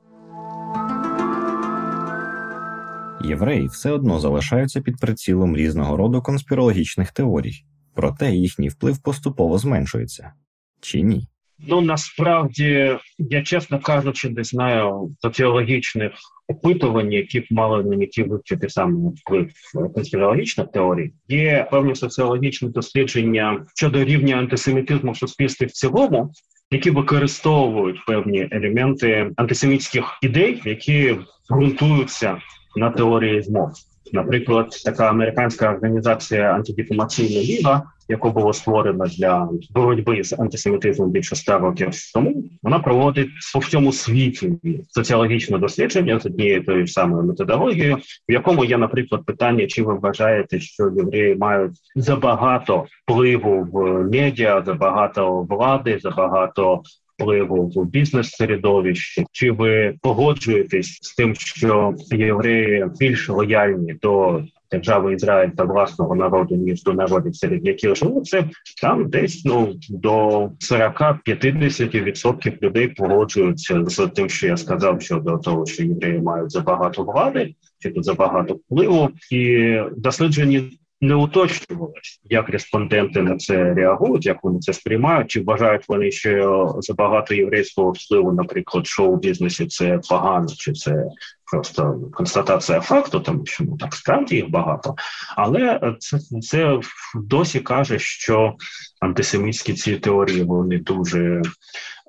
Євреї 3.25 3.67
все 3.67 3.91
одно 3.91 4.21
залишаються 4.21 4.81
під 4.81 4.97
прицілом 5.01 5.57
різного 5.57 5.97
роду 5.97 6.23
конспірологічних 6.23 7.13
теорій, 7.13 7.65
проте 7.95 8.31
їхній 8.31 8.69
вплив 8.69 9.03
поступово 9.03 9.59
зменшується 9.59 10.33
чи 10.81 11.01
ні? 11.01 11.29
Ну 11.59 11.81
насправді 11.81 12.99
я 13.19 13.43
чесно 13.43 13.81
кажучи, 13.81 14.31
не 14.31 14.45
знаю 14.45 15.17
соціологічних 15.21 16.13
опитувань, 16.49 17.13
які 17.13 17.41
б 17.41 17.45
мали 17.51 17.85
на 17.85 17.97
меті 17.97 18.23
вивчити 18.23 18.69
саме 18.69 19.11
вплив 19.17 19.51
конспірологічних 19.95 20.67
теорій. 20.73 21.13
Є 21.29 21.69
певні 21.71 21.95
соціологічні 21.95 22.69
дослідження 22.69 23.67
щодо 23.75 24.05
рівня 24.05 24.37
антисемітизму 24.37 25.13
в 25.13 25.19
суспільстві 25.19 25.67
в 25.67 25.71
цілому. 25.71 26.33
Які 26.71 26.91
використовують 26.91 28.05
певні 28.07 28.49
елементи 28.51 29.31
антисемітських 29.37 30.19
ідей, 30.23 30.63
які 30.65 31.17
ґрунтуються 31.51 32.39
на 32.77 32.91
теорії 32.91 33.43
змов, 33.43 33.71
наприклад, 34.13 34.71
така 34.85 35.09
американська 35.11 35.73
організація 35.73 36.55
антидифамаційна 36.55 37.41
ліга 37.41 37.83
яку 38.09 38.31
було 38.31 38.53
створено 38.53 39.05
для 39.19 39.49
боротьби 39.71 40.25
з 40.25 40.33
антисемітизмом 40.33 41.11
більше 41.11 41.35
ста 41.35 41.59
років 41.59 41.89
тому, 42.15 42.45
вона 42.63 42.79
проводить 42.79 43.29
по 43.53 43.59
всьому 43.59 43.93
світі 43.93 44.53
соціологічне 44.89 45.59
дослідження 45.59 46.21
з 46.21 46.27
однією 46.27 46.65
тою 46.65 46.87
самою 46.87 47.23
методологією, 47.23 47.97
в 48.29 48.33
якому 48.33 48.65
є, 48.65 48.79
наприклад, 48.79 49.25
питання, 49.25 49.67
чи 49.67 49.83
ви 49.83 49.95
вважаєте, 49.95 50.61
що 50.61 50.85
євреї 50.97 51.37
мають 51.37 51.73
забагато 51.97 52.87
впливу 53.03 53.69
в 53.73 54.05
медіа, 54.05 54.63
забагато 54.67 55.43
влади, 55.43 55.99
забагато. 56.03 56.83
Впливу 57.19 57.73
в 57.75 57.85
бізнес 57.85 58.31
середовищі, 58.31 59.27
чи 59.33 59.51
ви 59.51 59.95
погоджуєтесь 60.03 60.99
з 61.03 61.15
тим, 61.15 61.35
що 61.35 61.95
євреї 62.11 62.87
більш 62.99 63.29
лояльні 63.29 63.95
до 64.03 64.43
держави 64.71 65.15
Ізраїль 65.15 65.51
та 65.57 65.65
власного 65.65 66.15
народу 66.15 66.67
до 66.85 66.93
народів, 66.93 67.37
серед 67.37 67.67
яких 67.67 67.97
живуться, 67.97 68.51
там 68.83 69.11
десь 69.11 69.45
ну 69.45 69.75
до 69.89 70.29
40-50% 70.71 72.63
людей 72.63 72.89
погоджуються 72.89 73.85
з 73.85 74.07
тим, 74.07 74.29
що 74.29 74.47
я 74.47 74.57
сказав 74.57 75.03
щодо 75.03 75.39
того, 75.39 75.67
що 75.67 75.83
євреї 75.85 76.19
мають 76.19 76.51
забагато 76.51 77.03
влади, 77.03 77.55
чи 77.79 77.91
тут 77.91 78.05
забагато 78.05 78.55
впливу, 78.55 79.11
і 79.31 79.77
дослідження 79.97 80.63
не 81.07 81.15
уточнювалось, 81.15 82.21
як 82.25 82.49
респонденти 82.49 83.23
на 83.23 83.37
це 83.37 83.75
реагують, 83.75 84.27
як 84.27 84.45
вони 84.45 84.59
це 84.61 84.73
сприймають, 84.73 85.31
чи 85.31 85.41
вважають 85.41 85.89
вони, 85.89 86.11
що 86.11 86.75
забагато 86.81 87.35
єврейського 87.35 87.93
впливу, 87.93 88.33
наприклад, 88.33 88.87
шоу 88.87 89.17
бізнесі 89.17 89.67
це 89.67 90.01
погано, 90.09 90.47
чи 90.57 90.73
це 90.73 91.05
просто 91.51 92.01
констатація 92.13 92.81
факту, 92.81 93.21
тому 93.21 93.47
що 93.47 93.65
ну 93.65 93.77
так 93.77 93.95
справді 93.95 94.37
їх 94.37 94.51
багато, 94.51 94.95
але 95.37 95.95
це 95.99 96.19
це 96.41 96.81
досі 97.15 97.61
каже, 97.61 97.99
що 97.99 98.55
антисемітські 99.01 99.75
ці 99.75 99.97
теорії 99.97 100.43
вони 100.43 100.79
дуже 100.79 101.43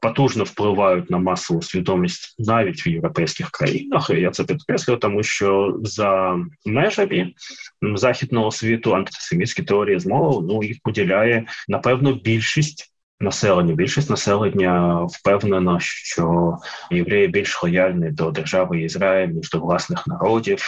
потужно 0.01 0.43
впливають 0.43 1.09
на 1.09 1.17
масову 1.17 1.61
свідомість 1.61 2.35
навіть 2.39 2.85
в 2.85 2.87
європейських 2.87 3.49
країнах. 3.49 4.09
Я 4.09 4.31
це 4.31 4.43
підкреслюю, 4.43 4.99
тому 4.99 5.23
що 5.23 5.79
за 5.83 6.37
межами 6.65 7.33
західного 7.81 8.51
світу 8.51 8.95
антисемітські 8.95 9.63
теорії 9.63 9.99
змови 9.99 10.47
ну 10.49 10.63
їх 10.63 10.77
поділяє 10.83 11.45
напевно 11.67 12.13
більшість. 12.13 12.93
Населення 13.19 13.73
більшість 13.73 14.09
населення 14.09 15.03
впевнена, 15.03 15.77
що 15.79 16.57
євреї 16.91 17.27
більш 17.27 17.63
лояльні 17.63 18.09
до 18.09 18.31
держави 18.31 18.81
Ізраїль 18.81 19.27
ніж 19.27 19.49
до 19.49 19.59
власних 19.59 20.07
народів, 20.07 20.59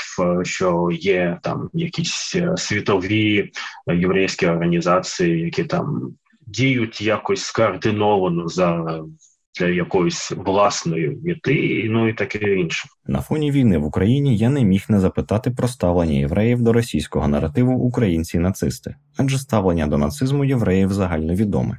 що 0.44 0.90
є 0.92 1.38
там 1.42 1.70
якісь 1.74 2.36
світові 2.58 3.52
єврейські 3.88 4.48
організації, 4.48 5.42
які 5.42 5.64
там 5.64 6.16
діють 6.50 7.02
якось 7.02 7.42
скоординовано 7.42 8.48
за 8.48 9.00
для 9.60 9.68
якоїсь 9.68 10.32
власної 10.32 11.18
мети, 11.24 11.88
ну 11.90 12.10
і 12.10 12.14
таке 12.14 12.56
інше. 12.56 12.88
На 13.08 13.22
фоні 13.22 13.52
війни 13.52 13.78
в 13.78 13.86
Україні 13.86 14.38
я 14.38 14.50
не 14.50 14.64
міг 14.64 14.86
не 14.90 15.00
запитати 15.00 15.52
про 15.52 15.68
ставлення 15.68 16.20
євреїв 16.20 16.62
до 16.62 16.74
російського 16.74 17.28
наративу 17.28 17.74
українці-нацисти, 17.74 18.96
адже 19.18 19.38
ставлення 19.38 19.88
до 19.88 19.98
нацизму 19.98 20.46
євреїв 20.46 20.94
загальновідоме. 20.94 21.78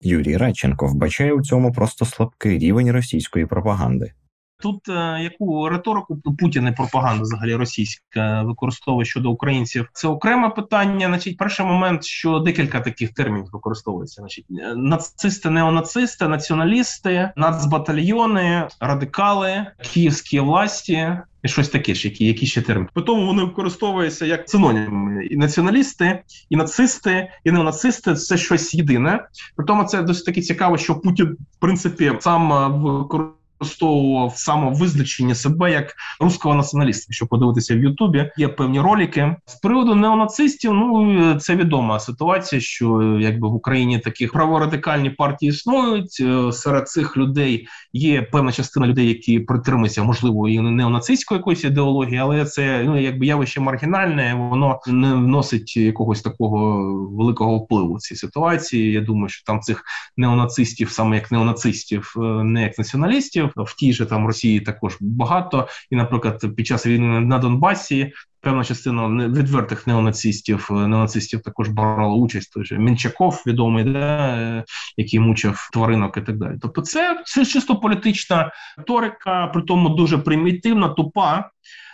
Юрій 0.00 0.36
Радченко 0.36 0.86
вбачає 0.86 1.32
у 1.32 1.42
цьому 1.42 1.72
просто 1.72 2.04
слабкий 2.04 2.58
рівень 2.58 2.92
російської 2.92 3.46
пропаганди. 3.46 4.12
Тут 4.60 4.88
е, 4.88 5.18
яку 5.22 5.68
риторику 5.68 6.16
Путін 6.16 6.68
і 6.68 6.72
пропаганда 6.72 7.22
взагалі 7.22 7.54
російська 7.54 8.42
використовує 8.42 9.04
щодо 9.04 9.30
українців, 9.30 9.88
це 9.92 10.08
окреме 10.08 10.50
питання. 10.50 11.06
Значить, 11.06 11.36
перший 11.36 11.66
момент, 11.66 12.04
що 12.04 12.38
декілька 12.38 12.80
таких 12.80 13.14
термінів 13.14 13.50
використовується. 13.52 14.22
Значить, 14.22 14.46
е, 14.50 14.74
нацисти, 14.76 15.50
неонацисти, 15.50 16.28
націоналісти, 16.28 17.30
нацбатальйони, 17.36 18.68
радикали, 18.80 19.66
київські 19.92 20.40
власті. 20.40 21.18
І 21.42 21.48
щось 21.48 21.68
таке 21.68 21.94
ж, 21.94 22.08
які 22.08 22.26
які 22.26 22.46
ще 22.46 22.62
терміни. 22.62 22.88
По 22.94 23.02
тому 23.02 23.26
вони 23.26 23.42
використовуються 23.42 24.26
як 24.26 24.50
синоніми. 24.50 25.26
І 25.26 25.36
націоналісти, 25.36 26.22
і 26.50 26.56
нацисти, 26.56 27.30
і 27.44 27.50
неонацисти 27.50 28.14
це 28.14 28.36
щось 28.36 28.74
єдине. 28.74 29.28
При 29.56 29.66
тому 29.66 29.84
це 29.84 30.02
досить 30.02 30.24
таки 30.26 30.42
цікаво, 30.42 30.78
що 30.78 30.94
Путін 31.00 31.36
в 31.56 31.60
принципі 31.60 32.12
сам 32.20 32.52
е, 32.52 32.68
використовує 32.68 33.43
використовував 33.60 34.32
самовизначення 34.36 35.34
себе 35.34 35.70
як 35.70 35.94
русского 36.20 36.54
націоналіста. 36.54 37.06
Якщо 37.08 37.26
подивитися 37.26 37.74
в 37.74 37.78
Ютубі, 37.78 38.30
є 38.36 38.48
певні 38.48 38.80
ролики 38.80 39.36
з 39.46 39.54
приводу 39.54 39.94
неонацистів. 39.94 40.72
Ну 40.72 41.34
це 41.40 41.56
відома 41.56 42.00
ситуація, 42.00 42.60
що 42.60 43.18
якби 43.20 43.48
в 43.48 43.54
Україні 43.54 43.98
таких 43.98 44.32
праворадикальні 44.32 45.10
партії 45.10 45.50
існують. 45.50 46.16
Е, 46.20 46.52
серед 46.52 46.88
цих 46.88 47.16
людей 47.16 47.68
є 47.92 48.22
певна 48.22 48.52
частина 48.52 48.86
людей, 48.86 49.08
які 49.08 49.40
притримуються, 49.40 50.02
можливо, 50.02 50.48
і 50.48 50.60
неонацистської 50.60 51.38
якоїсь 51.38 51.64
ідеології, 51.64 52.18
але 52.18 52.44
це 52.44 52.82
ну 52.86 53.00
якби 53.00 53.26
явище 53.26 53.60
маргінальне, 53.60 54.48
воно 54.50 54.80
не 54.86 55.14
вносить 55.14 55.76
якогось 55.76 56.22
такого 56.22 56.82
великого 57.10 57.58
впливу 57.58 57.94
в 57.94 58.00
цій 58.00 58.16
ситуації. 58.16 58.92
Я 58.92 59.00
думаю, 59.00 59.28
що 59.28 59.44
там 59.44 59.60
цих 59.60 59.84
неонацистів, 60.16 60.90
саме 60.90 61.16
як 61.16 61.32
неонацистів, 61.32 62.14
е, 62.16 62.20
не 62.44 62.62
як 62.62 62.78
націоналістів 62.78 63.43
в 63.56 63.76
тій 63.76 63.92
же 63.92 64.06
там 64.06 64.26
Росії 64.26 64.60
також 64.60 64.96
багато. 65.00 65.68
І, 65.90 65.96
наприклад, 65.96 66.44
під 66.56 66.66
час 66.66 66.86
війни 66.86 67.20
на 67.20 67.38
Донбасі 67.38 68.12
Певна 68.44 68.64
частина 68.64 69.28
відвертих 69.28 69.86
неонацистів 69.86 70.68
неонацистів 70.70 71.42
також 71.42 71.68
брала 71.68 72.14
участь. 72.14 72.52
Той 72.52 72.64
же 72.64 72.78
Мінчаков, 72.78 73.42
відомий, 73.46 73.84
да, 73.84 74.64
який 74.96 75.20
мучив 75.20 75.68
тваринок 75.72 76.16
і 76.16 76.20
так 76.20 76.38
далі. 76.38 76.58
Тобто, 76.62 76.82
це, 76.82 77.22
це 77.24 77.44
чисто 77.44 77.76
політична 77.76 78.52
риторика, 78.76 79.46
при 79.46 79.62
тому 79.62 79.88
дуже 79.88 80.18
примітивна, 80.18 80.88
тупа. 80.88 81.50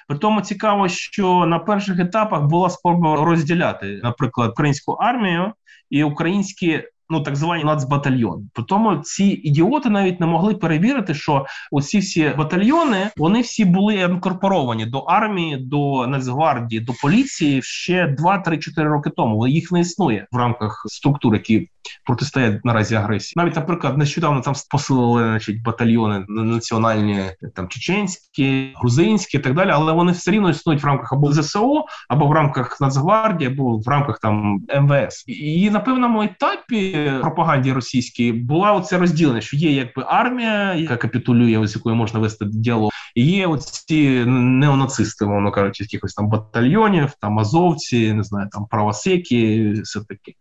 При 0.08 0.18
тому 0.18 0.40
цікаво, 0.40 0.88
що 0.88 1.46
на 1.46 1.58
перших 1.58 1.98
етапах 1.98 2.42
була 2.42 2.70
спроба 2.70 3.24
розділяти, 3.24 4.00
наприклад, 4.02 4.50
українську 4.50 4.92
армію 4.92 5.52
і 5.90 6.04
українські 6.04 6.82
ну 7.10 7.20
так 7.20 7.36
звані 7.36 7.64
нацбатальйони. 7.64 8.42
При 8.52 8.64
тому 8.64 8.96
ці 8.96 9.24
ідіоти 9.24 9.90
навіть 9.90 10.20
не 10.20 10.26
могли 10.26 10.54
перевірити, 10.54 11.14
що 11.14 11.46
усі 11.70 11.98
всі 11.98 12.32
батальйони 12.38 13.10
вони 13.16 13.40
всі 13.40 13.64
були 13.64 13.94
інкорпоровані 13.94 14.86
до 14.86 14.98
армії, 14.98 15.56
до 15.56 16.06
Нацгвардії, 16.06 16.80
до 16.80 16.92
поліції 17.02 17.62
ще 17.62 18.16
2-3-4 18.18 18.82
роки 18.82 19.10
тому. 19.16 19.46
Їх 19.46 19.72
не 19.72 19.80
існує 19.80 20.26
в 20.32 20.36
рамках 20.36 20.84
структур, 20.88 21.34
які 21.34 21.68
протистоять 22.04 22.64
наразі 22.64 22.94
агресії. 22.94 23.32
Навіть, 23.36 23.56
наприклад, 23.56 23.98
нещодавно 23.98 24.40
там 24.40 24.54
посилили 24.70 25.22
значить, 25.22 25.62
батальйони 25.62 26.24
національні, 26.28 27.20
там 27.54 27.68
чеченські, 27.68 28.72
грузинські 28.76 29.36
і 29.36 29.40
так 29.40 29.54
далі, 29.54 29.70
але 29.72 29.92
вони 29.92 30.12
все 30.12 30.30
рівно 30.30 30.50
існують 30.50 30.82
в 30.82 30.86
рамках 30.86 31.12
або 31.12 31.32
ЗСУ, 31.32 31.84
або 32.08 32.26
в 32.26 32.32
рамках 32.32 32.80
Нацгвардії, 32.80 33.50
або 33.50 33.78
в 33.78 33.88
рамках 33.88 34.18
там 34.18 34.60
МВС. 34.80 35.24
І 35.26 35.70
на 35.70 35.80
певному 35.80 36.22
етапі 36.22 37.12
пропаганді 37.20 37.72
російській 37.72 38.32
була 38.32 38.72
оце 38.72 38.98
розділення, 38.98 39.40
що 39.40 39.56
є 39.56 39.72
якби 39.72 40.04
армія, 40.06 40.74
яка 40.74 40.96
капітулює, 40.96 41.66
з 41.66 41.76
якою 41.76 41.96
можна 41.96 42.20
вести 42.20 42.44
діалог, 42.44 42.90
і 43.14 43.26
є 43.26 43.46
оці 43.46 44.24
неонацисти, 44.26 45.26
мовно 45.26 45.52
кажучи, 45.52 45.84
якихось 45.84 46.14
там 46.14 46.28
батальйонів, 46.28 47.12
там 47.20 47.38
азовці, 47.38 48.12
не 48.12 48.22
знаю, 48.22 48.48
там 48.52 48.66
правосеки, 48.66 49.72
все 49.84 50.00
таке. 50.00 50.32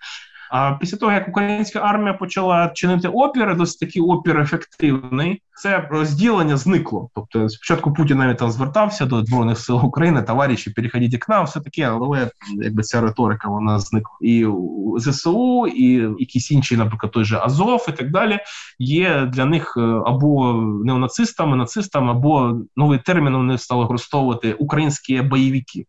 А 0.50 0.72
після 0.72 0.98
того, 0.98 1.12
як 1.12 1.28
українська 1.28 1.80
армія 1.80 2.14
почала 2.14 2.70
чинити 2.70 3.08
опір, 3.08 3.58
досить 3.58 3.80
такий 3.80 4.02
опір 4.02 4.40
ефективний, 4.40 5.42
це 5.54 5.88
розділення 5.92 6.58
зникло. 6.58 7.10
Тобто, 7.16 7.50
спочатку 7.50 7.94
Путін 7.94 8.18
навіть 8.18 8.38
там 8.38 8.52
звертався 8.52 9.06
до 9.06 9.26
збройних 9.26 9.60
сил 9.60 9.86
України, 9.86 10.22
товариші, 10.22 10.70
переходіть 10.70 11.18
к 11.18 11.34
нам, 11.34 11.46
все 11.46 11.60
таке, 11.62 11.84
але 11.84 12.32
якби 12.62 12.84
ця 12.84 13.02
риторика 13.02 13.50
вона 13.50 13.80
зникла. 13.80 14.18
І 14.22 14.48
ЗСУ, 14.98 15.68
і 15.68 15.86
якісь 16.20 16.52
інші, 16.52 16.78
наприклад, 16.78 17.12
той 17.12 17.26
же 17.26 17.38
Азов 17.38 17.86
і 17.90 17.92
так 17.92 18.12
далі, 18.12 18.40
є 18.80 19.26
для 19.26 19.46
них 19.46 19.74
е, 19.78 19.82
або 19.82 20.54
неонацистами, 20.86 21.58
нацистами, 21.58 22.12
або 22.12 22.62
новий 22.76 23.00
термін 23.00 23.34
вони 23.34 23.58
стали 23.58 23.82
використовувати 23.82 24.54
українські 24.54 25.22
бойовики 25.22 25.86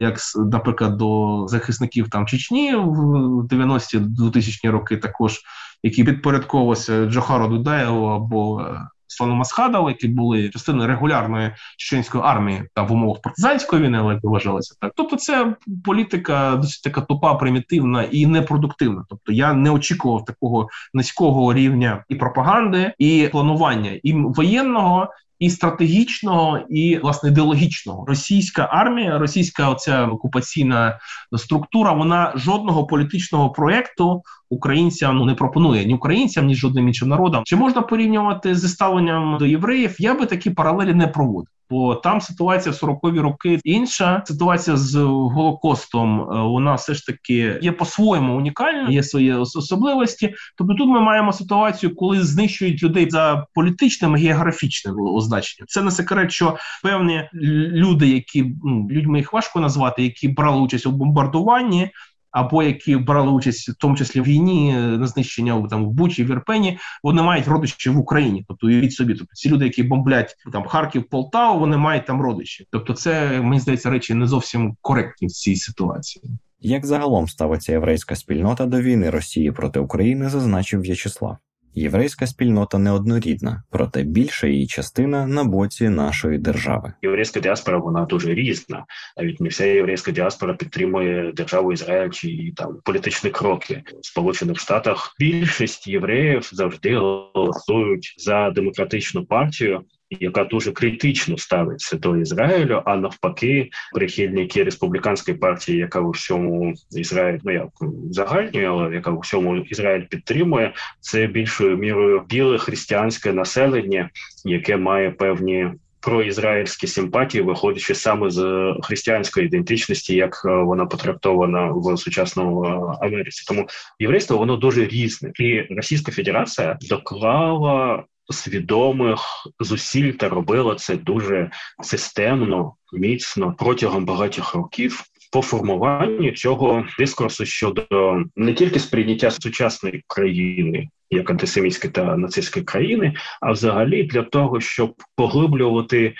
як 0.00 0.18
наприклад, 0.36 0.96
до 0.96 1.44
захисників 1.48 2.10
там 2.10 2.26
Чечні 2.26 2.74
в 2.74 2.98
90-ті 3.44 3.98
2000-ні 3.98 4.70
роки, 4.70 4.96
також 4.96 5.40
які 5.82 6.04
підпорядковувалися 6.04 7.06
Джохару 7.06 7.48
Дудаєву 7.48 8.06
або 8.06 8.60
е, 8.60 8.88
Слану 9.06 9.34
Масхадову, 9.34 9.88
які 9.88 10.08
були 10.08 10.48
частиною 10.48 10.88
регулярної 10.88 11.50
чеченської 11.76 12.24
армії 12.24 12.64
та 12.74 12.82
в 12.82 12.92
умовах 12.92 13.20
партизанської 13.22 13.82
війни, 13.82 13.98
але 13.98 14.20
вважалося 14.22 14.74
так. 14.80 14.92
Тобто, 14.96 15.16
це 15.16 15.56
політика 15.84 16.56
досить 16.56 16.82
така 16.82 17.00
тупа, 17.00 17.34
примітивна 17.34 18.02
і 18.02 18.26
непродуктивна. 18.26 19.04
Тобто, 19.08 19.32
я 19.32 19.52
не 19.52 19.70
очікував 19.70 20.24
такого 20.24 20.68
низького 20.94 21.54
рівня 21.54 22.04
і 22.08 22.14
пропаганди, 22.14 22.92
і 22.98 23.28
планування 23.32 23.90
і 24.02 24.12
воєнного, 24.12 25.08
і 25.38 25.50
стратегічного, 25.50 26.58
і 26.70 26.98
власне 26.98 27.28
ідеологічного. 27.28 28.04
Російська 28.06 28.68
армія, 28.72 29.18
російська 29.18 29.70
оця 29.70 30.06
окупаційна 30.06 30.98
структура, 31.36 31.92
вона 31.92 32.32
жодного 32.36 32.86
політичного 32.86 33.50
проекту 33.50 34.22
українцям 34.50 35.16
ну 35.16 35.24
не 35.24 35.34
пропонує 35.34 35.84
ні 35.84 35.94
українцям, 35.94 36.46
ні 36.46 36.54
жодним 36.54 36.88
іншим 36.88 37.08
народам. 37.08 37.42
Чи 37.46 37.56
можна 37.56 37.82
порівнювати 37.82 38.54
зі 38.54 38.68
ставленням 38.68 39.36
до 39.38 39.46
євреїв? 39.46 39.96
Я 39.98 40.14
би 40.14 40.26
такі 40.26 40.50
паралелі 40.50 40.94
не 40.94 41.06
проводив. 41.06 41.55
Бо 41.70 41.94
там 41.94 42.20
ситуація 42.20 42.72
в 42.72 42.84
40-ві 42.84 43.20
роки 43.20 43.60
інша 43.64 44.22
ситуація 44.26 44.76
з 44.76 44.94
голокостом. 45.04 46.20
Е, 46.20 46.42
вона 46.42 46.74
все 46.74 46.94
ж 46.94 47.06
таки 47.06 47.58
є 47.62 47.72
по-своєму 47.72 48.36
унікальна, 48.36 48.90
є 48.90 49.02
свої 49.02 49.32
особливості. 49.32 50.34
Тобто 50.56 50.74
тут 50.74 50.88
ми 50.88 51.00
маємо 51.00 51.32
ситуацію, 51.32 51.94
коли 51.94 52.24
знищують 52.24 52.82
людей 52.82 53.10
за 53.10 53.46
політичним 53.54 54.16
і 54.16 54.20
географічним 54.20 55.00
означенням. 55.00 55.66
Це 55.68 55.82
не 55.82 55.90
секрет, 55.90 56.32
що 56.32 56.56
певні 56.82 57.28
люди, 57.72 58.08
які 58.08 58.54
ну, 58.64 58.88
людьми 58.90 59.18
їх 59.18 59.32
важко 59.32 59.60
назвати, 59.60 60.02
які 60.02 60.28
брали 60.28 60.60
участь 60.60 60.86
у 60.86 60.90
бомбардуванні 60.90 61.90
або 62.36 62.62
які 62.62 62.96
брали 62.96 63.30
участь 63.30 63.68
в 63.68 63.74
тому 63.74 63.96
числі 63.96 64.20
в 64.20 64.24
війні 64.24 64.74
е, 64.76 64.80
на 64.80 65.06
знищення 65.06 65.66
там 65.70 65.86
в 65.86 65.90
Бучі, 65.90 66.24
в 66.24 66.30
Ірпені, 66.30 66.78
вони 67.02 67.22
мають 67.22 67.48
родичі 67.48 67.90
в 67.90 67.98
Україні. 67.98 68.44
Тобто 68.48 68.66
уявіть 68.66 68.92
собі, 68.92 69.14
тобто 69.14 69.34
ці 69.34 69.48
люди, 69.48 69.64
які 69.64 69.82
бомблять 69.82 70.36
там 70.52 70.64
Харків, 70.64 71.08
Полтаву, 71.08 71.60
вони 71.60 71.76
мають 71.76 72.06
там 72.06 72.22
родичі. 72.22 72.66
Тобто, 72.70 72.92
це 72.92 73.40
мені 73.40 73.60
здається 73.60 73.90
речі 73.90 74.14
не 74.14 74.26
зовсім 74.26 74.76
коректні 74.80 75.28
в 75.28 75.30
цій 75.30 75.56
ситуації. 75.56 76.24
Як 76.60 76.86
загалом 76.86 77.28
ставиться 77.28 77.72
єврейська 77.72 78.16
спільнота 78.16 78.66
до 78.66 78.80
війни 78.80 79.10
Росії 79.10 79.52
проти 79.52 79.80
України, 79.80 80.28
зазначив 80.28 80.80
В'ячеслав. 80.80 81.36
Єврейська 81.78 82.26
спільнота 82.26 82.78
неоднорідна, 82.78 83.62
проте 83.70 84.02
більша 84.02 84.46
її 84.46 84.66
частина 84.66 85.26
на 85.26 85.44
боці 85.44 85.88
нашої 85.88 86.38
держави. 86.38 86.92
Єврейська 87.02 87.40
діаспора 87.40 87.78
вона 87.78 88.04
дуже 88.04 88.34
різна. 88.34 88.84
Навіть 89.16 89.40
не 89.40 89.48
вся 89.48 89.64
єврейська 89.64 90.10
діаспора 90.10 90.54
підтримує 90.54 91.32
державу 91.32 91.72
Ізраїль 91.72 92.10
чи 92.10 92.52
там 92.56 92.78
політичні 92.84 93.30
кроки 93.30 93.82
в 94.02 94.06
Сполучених 94.06 94.58
Штатах. 94.58 95.14
Більшість 95.18 95.86
євреїв 95.86 96.50
завжди 96.52 96.96
голосують 96.96 98.14
за 98.18 98.50
демократичну 98.50 99.26
партію, 99.26 99.84
яка 100.10 100.44
дуже 100.44 100.72
критично 100.72 101.38
ставиться 101.38 101.96
до 101.96 102.16
Ізраїлю, 102.16 102.82
а 102.84 102.96
навпаки, 102.96 103.70
прихильники 103.94 104.62
республіканської 104.62 105.36
партії, 105.36 105.78
яка 105.78 106.00
у 106.00 106.10
всьому 106.10 106.74
Ізраїль, 106.92 107.38
ну 107.44 107.52
як 107.52 107.68
загальнює, 108.10 108.66
але 108.66 108.94
яка 108.94 109.10
у 109.10 109.20
всьому 109.20 109.56
Ізраїль 109.56 110.04
підтримує, 110.10 110.74
це 111.00 111.26
більшою 111.26 111.76
мірою 111.76 112.22
біле 112.28 112.58
християнське 112.58 113.32
населення, 113.32 114.10
яке 114.44 114.76
має 114.76 115.10
певні. 115.10 115.70
Проізраїльські 116.00 116.86
симпатії, 116.86 117.42
виходячи 117.42 117.94
саме 117.94 118.30
з 118.30 118.74
християнської 118.82 119.46
ідентичності, 119.46 120.14
як 120.14 120.42
е, 120.44 120.48
вона 120.48 120.86
потрактована 120.86 121.66
в 121.66 121.98
сучасному 121.98 122.64
е, 122.64 123.06
Америці, 123.06 123.44
тому 123.48 123.66
єврейство 123.98 124.38
воно 124.38 124.56
дуже 124.56 124.86
різне, 124.86 125.32
і 125.40 125.60
Російська 125.60 126.12
Федерація 126.12 126.78
доклала 126.88 128.04
свідомих 128.30 129.20
зусиль 129.60 130.12
та 130.12 130.28
робила 130.28 130.74
це 130.74 130.96
дуже 130.96 131.50
системно, 131.82 132.74
міцно 132.92 133.54
протягом 133.58 134.04
багатьох 134.04 134.54
років. 134.54 135.02
По 135.32 135.42
формуванню 135.42 136.32
цього 136.32 136.86
дискурсу 136.98 137.44
щодо 137.44 138.22
не 138.36 138.54
тільки 138.54 138.80
сприйняття 138.80 139.30
сучасної 139.30 140.04
країни 140.06 140.88
як 141.10 141.30
антисемітської 141.30 141.92
та 141.92 142.16
нацистської 142.16 142.64
країни, 142.64 143.14
а 143.40 143.52
взагалі 143.52 144.02
для 144.02 144.22
того, 144.22 144.60
щоб 144.60 144.94
поглиблювати 145.16 146.14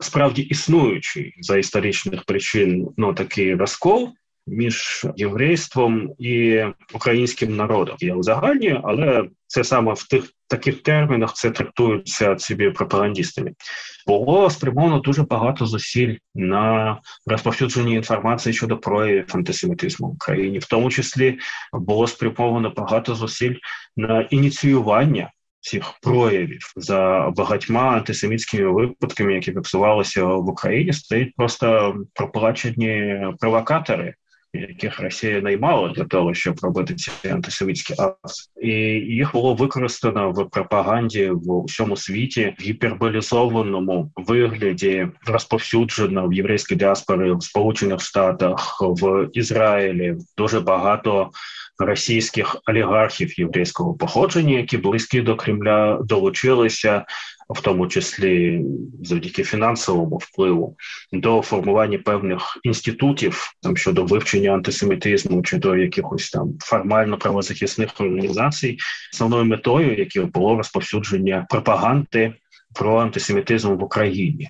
справді 0.00 0.42
існуючий 0.42 1.34
за 1.40 1.58
історичних 1.58 2.24
причин 2.24 2.88
ну 2.96 3.14
такий 3.14 3.54
розкол 3.54 4.12
між 4.46 5.06
єврейством 5.16 6.14
і 6.18 6.64
українським 6.94 7.56
народом. 7.56 7.96
Я 8.00 8.14
узагальнюю, 8.14 8.80
але 8.84 9.28
це 9.46 9.64
саме 9.64 9.92
в 9.92 10.08
тих 10.08 10.24
таких 10.52 10.82
термінах 10.82 11.32
це 11.32 11.50
трактується 11.50 12.38
собі 12.38 12.70
пропагандістами. 12.70 13.52
Було 14.06 14.50
спрямовано 14.50 14.98
дуже 14.98 15.22
багато 15.22 15.66
зусиль 15.66 16.16
на 16.34 16.98
розповсюдження 17.26 17.94
інформації 17.94 18.52
щодо 18.52 18.78
проявів 18.78 19.24
антисемітизму 19.34 20.08
в 20.08 20.14
Україні, 20.14 20.58
в 20.58 20.64
тому 20.64 20.90
числі 20.90 21.38
було 21.72 22.06
спрямовано 22.06 22.72
багато 22.76 23.14
зусиль 23.14 23.54
на 23.96 24.20
ініціювання. 24.20 25.30
Цих 25.64 25.94
проявів 26.02 26.72
за 26.76 27.30
багатьма 27.36 27.80
антисемітськими 27.80 28.72
випадками, 28.72 29.34
які 29.34 29.52
фіксувалися 29.52 30.24
в 30.24 30.48
Україні, 30.48 30.92
стоять 30.92 31.34
просто 31.36 31.94
проплачені 32.14 33.20
провокатори, 33.40 34.14
яких 34.54 35.00
Росія 35.00 35.40
наймала 35.40 35.88
для 35.88 36.04
того, 36.04 36.34
щоб 36.34 36.58
робити 36.62 36.94
ці 36.94 37.28
антисемітські 37.28 37.94
акції. 37.98 38.48
і 38.60 38.70
їх 39.14 39.32
було 39.32 39.54
використано 39.54 40.30
в 40.30 40.50
пропаганді 40.50 41.30
в 41.30 41.50
усьому 41.52 41.96
світі 41.96 42.54
в 42.58 42.62
гіперболізованому 42.62 44.12
вигляді, 44.16 45.08
розповсюджено 45.26 46.28
в 46.28 46.32
єврейській 46.32 46.76
діаспорі 46.76 47.32
в 47.32 47.42
Сполучених 47.42 48.00
Штатах 48.00 48.78
в 48.80 49.28
Ізраїлі 49.32 50.16
дуже 50.36 50.60
багато. 50.60 51.30
Російських 51.78 52.56
олігархів 52.68 53.40
єврейського 53.40 53.94
походження, 53.94 54.56
які 54.58 54.78
близькі 54.78 55.20
до 55.20 55.36
Кремля, 55.36 55.98
долучилися 56.04 57.04
в 57.48 57.60
тому 57.60 57.86
числі 57.86 58.64
завдяки 59.02 59.44
фінансовому 59.44 60.16
впливу, 60.16 60.76
до 61.12 61.42
формування 61.42 61.98
певних 61.98 62.58
інститутів 62.62 63.52
там 63.62 63.76
щодо 63.76 64.04
вивчення 64.04 64.50
антисемітизму 64.52 65.42
чи 65.42 65.58
до 65.58 65.76
якихось 65.76 66.30
там 66.30 66.54
формально 66.60 67.18
правозахисних 67.18 67.90
організацій, 68.00 68.78
основною 69.12 69.44
метою, 69.44 69.98
яких 69.98 70.32
було 70.32 70.56
розповсюдження 70.56 71.46
пропаганди 71.50 72.34
про 72.74 72.98
антисемітизм 72.98 73.74
в 73.76 73.82
Україні. 73.82 74.48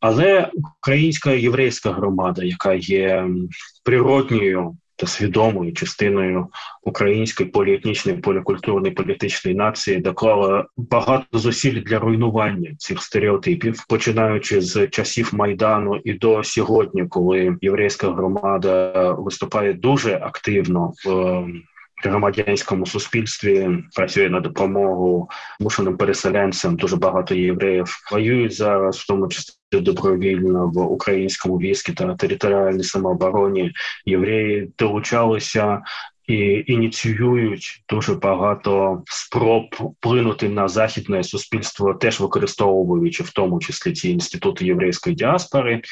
Але 0.00 0.50
українська 0.80 1.30
єврейська 1.30 1.92
громада, 1.92 2.44
яка 2.44 2.74
є 2.74 3.26
природньою 3.84 4.76
та 5.02 5.08
свідомою 5.08 5.72
частиною 5.72 6.46
української 6.82 7.48
поліетнічної, 7.48 8.18
полікультурної 8.18 8.94
політичної 8.94 9.56
нації, 9.56 9.98
доклала 9.98 10.66
багато 10.76 11.38
зусиль 11.38 11.82
для 11.82 11.98
руйнування 11.98 12.74
цих 12.78 13.02
стереотипів, 13.02 13.84
починаючи 13.88 14.60
з 14.60 14.86
часів 14.86 15.30
майдану 15.32 15.96
і 16.04 16.12
до 16.12 16.44
сьогодні, 16.44 17.06
коли 17.08 17.56
єврейська 17.60 18.12
громада 18.12 19.12
виступає 19.12 19.72
дуже 19.72 20.14
активно 20.22 20.92
в 21.04 21.44
громадянському 22.06 22.86
суспільстві 22.86 23.68
працює 23.96 24.30
на 24.30 24.40
допомогу 24.40 25.30
мушеним 25.60 25.96
переселенцям. 25.96 26.76
Дуже 26.76 26.96
багато 26.96 27.34
євреїв 27.34 27.96
воюють 28.12 28.54
зараз, 28.54 28.96
в 28.96 29.06
тому 29.06 29.28
числі 29.28 29.54
добровільно 29.72 30.70
в 30.74 30.78
українському 30.78 31.58
війську 31.58 31.92
та 31.92 32.14
територіальній 32.14 32.84
самообороні. 32.84 33.72
Євреї 34.06 34.72
долучалися. 34.78 35.82
І 36.26 36.64
ініціюють 36.66 37.84
дуже 37.88 38.14
багато 38.14 39.02
спроб 39.06 39.64
вплинути 39.80 40.48
на 40.48 40.68
західне 40.68 41.24
суспільство, 41.24 41.94
теж 41.94 42.20
використовуючи 42.20 43.22
в 43.22 43.30
тому 43.30 43.60
числі 43.60 43.92
ці 43.92 44.10
інститути 44.10 44.64
єврейської 44.64 45.16
діаспори 45.16 45.82